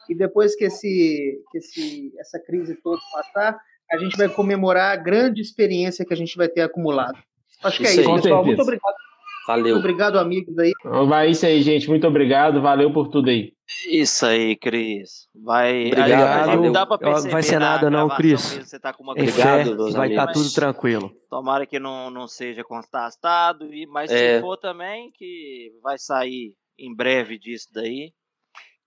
E 0.09 0.15
depois 0.15 0.57
que, 0.57 0.65
esse, 0.65 1.41
que 1.51 1.59
esse, 1.59 2.13
essa 2.19 2.39
crise 2.39 2.75
toda 2.83 3.01
passar, 3.13 3.59
a 3.91 3.99
gente 3.99 4.17
vai 4.17 4.29
comemorar 4.29 4.93
a 4.93 4.97
grande 4.97 5.41
experiência 5.41 6.05
que 6.05 6.13
a 6.13 6.17
gente 6.17 6.37
vai 6.37 6.49
ter 6.49 6.63
acumulado. 6.63 7.19
Acho 7.63 7.79
que 7.79 7.87
é 7.87 7.91
isso, 7.91 8.01
pessoal. 8.01 8.21
Certeza. 8.23 8.43
Muito 8.43 8.63
obrigado. 8.63 9.04
Valeu. 9.47 9.75
Muito 9.75 9.85
obrigado, 9.85 10.19
amigos 10.19 10.59
aí. 10.59 10.73
Vai 11.07 11.31
isso 11.31 11.45
aí, 11.45 11.61
gente. 11.63 11.89
Muito 11.89 12.07
obrigado. 12.07 12.63
Valeu 12.63 12.93
por 12.93 13.09
tudo 13.09 13.29
aí. 13.29 13.53
Isso 13.89 14.25
aí, 14.25 14.57
Cris. 14.57 15.29
Vai. 15.35 15.87
Obrigado. 15.87 16.63
Não 16.63 16.73
dá 16.73 16.87
pra 16.87 16.99
perceber 16.99 17.33
vai 17.33 17.43
ser 17.43 17.59
nada, 17.59 17.91
não, 17.91 18.09
Cris. 18.09 18.41
Você 18.41 18.79
tá 18.79 18.93
com 18.93 19.03
uma 19.03 19.13
Obrigado, 19.13 19.93
vai 19.93 20.11
estar 20.11 20.27
tá 20.27 20.33
tudo 20.33 20.53
tranquilo. 20.53 21.13
Tomara 21.29 21.67
que 21.67 21.79
não, 21.79 22.11
não 22.11 22.27
seja 22.27 22.65
constatado, 22.65 23.69
mas 23.89 24.11
é. 24.11 24.37
se 24.37 24.41
for 24.41 24.57
também, 24.57 25.11
que 25.13 25.73
vai 25.83 25.99
sair 25.99 26.55
em 26.79 26.95
breve 26.95 27.39
disso 27.39 27.69
daí. 27.73 28.13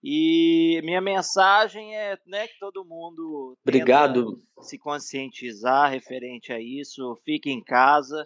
E 0.02 0.80
minha 0.84 1.00
mensagem 1.00 1.96
é 1.96 2.16
né, 2.26 2.46
que 2.46 2.58
todo 2.60 2.84
mundo 2.84 3.56
Obrigado. 3.62 4.40
se 4.60 4.78
conscientizar 4.78 5.90
referente 5.90 6.52
a 6.52 6.60
isso, 6.60 7.16
fique 7.24 7.50
em 7.50 7.62
casa 7.62 8.24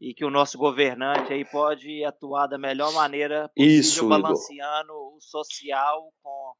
e 0.00 0.14
que 0.14 0.24
o 0.24 0.30
nosso 0.30 0.56
governante 0.56 1.32
aí 1.32 1.44
pode 1.44 2.02
atuar 2.04 2.46
da 2.46 2.56
melhor 2.56 2.92
maneira 2.92 3.50
possível, 3.54 3.80
Isso, 3.80 4.08
balanceando 4.08 4.92
Igor. 4.92 5.16
o 5.16 5.20
social 5.20 6.12
com 6.22 6.52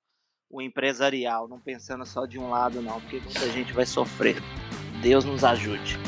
o 0.50 0.60
empresarial, 0.60 1.48
não 1.48 1.60
pensando 1.60 2.04
só 2.04 2.26
de 2.26 2.38
um 2.38 2.50
lado 2.50 2.82
não, 2.82 3.00
porque 3.00 3.20
muita 3.20 3.48
gente 3.50 3.72
vai 3.72 3.86
sofrer. 3.86 4.36
Deus 5.00 5.24
nos 5.24 5.44
ajude. 5.44 5.98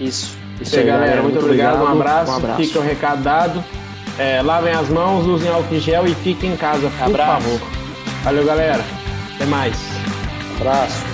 Isso. 0.00 0.36
Isso 0.60 0.78
aí, 0.78 0.86
galera. 0.86 1.22
Muito, 1.22 1.34
muito 1.34 1.44
obrigado, 1.44 1.74
obrigado. 1.74 1.96
Um, 1.96 2.00
abraço. 2.00 2.32
um 2.32 2.36
abraço. 2.36 2.64
Fica 2.64 2.78
o 2.78 2.82
recado 2.82 3.22
dado. 3.22 3.64
É, 4.18 4.42
lavem 4.42 4.72
as 4.72 4.88
mãos, 4.88 5.26
usem 5.26 5.50
álcool 5.50 5.74
em 5.74 5.80
gel 5.80 6.06
e 6.06 6.14
fiquem 6.14 6.52
em 6.52 6.56
casa, 6.56 6.88
por 6.90 7.02
abraço. 7.02 7.42
favor. 7.42 7.60
Valeu, 8.22 8.44
galera. 8.44 8.82
Até 9.34 9.46
mais. 9.46 9.76
Abraço. 10.60 11.13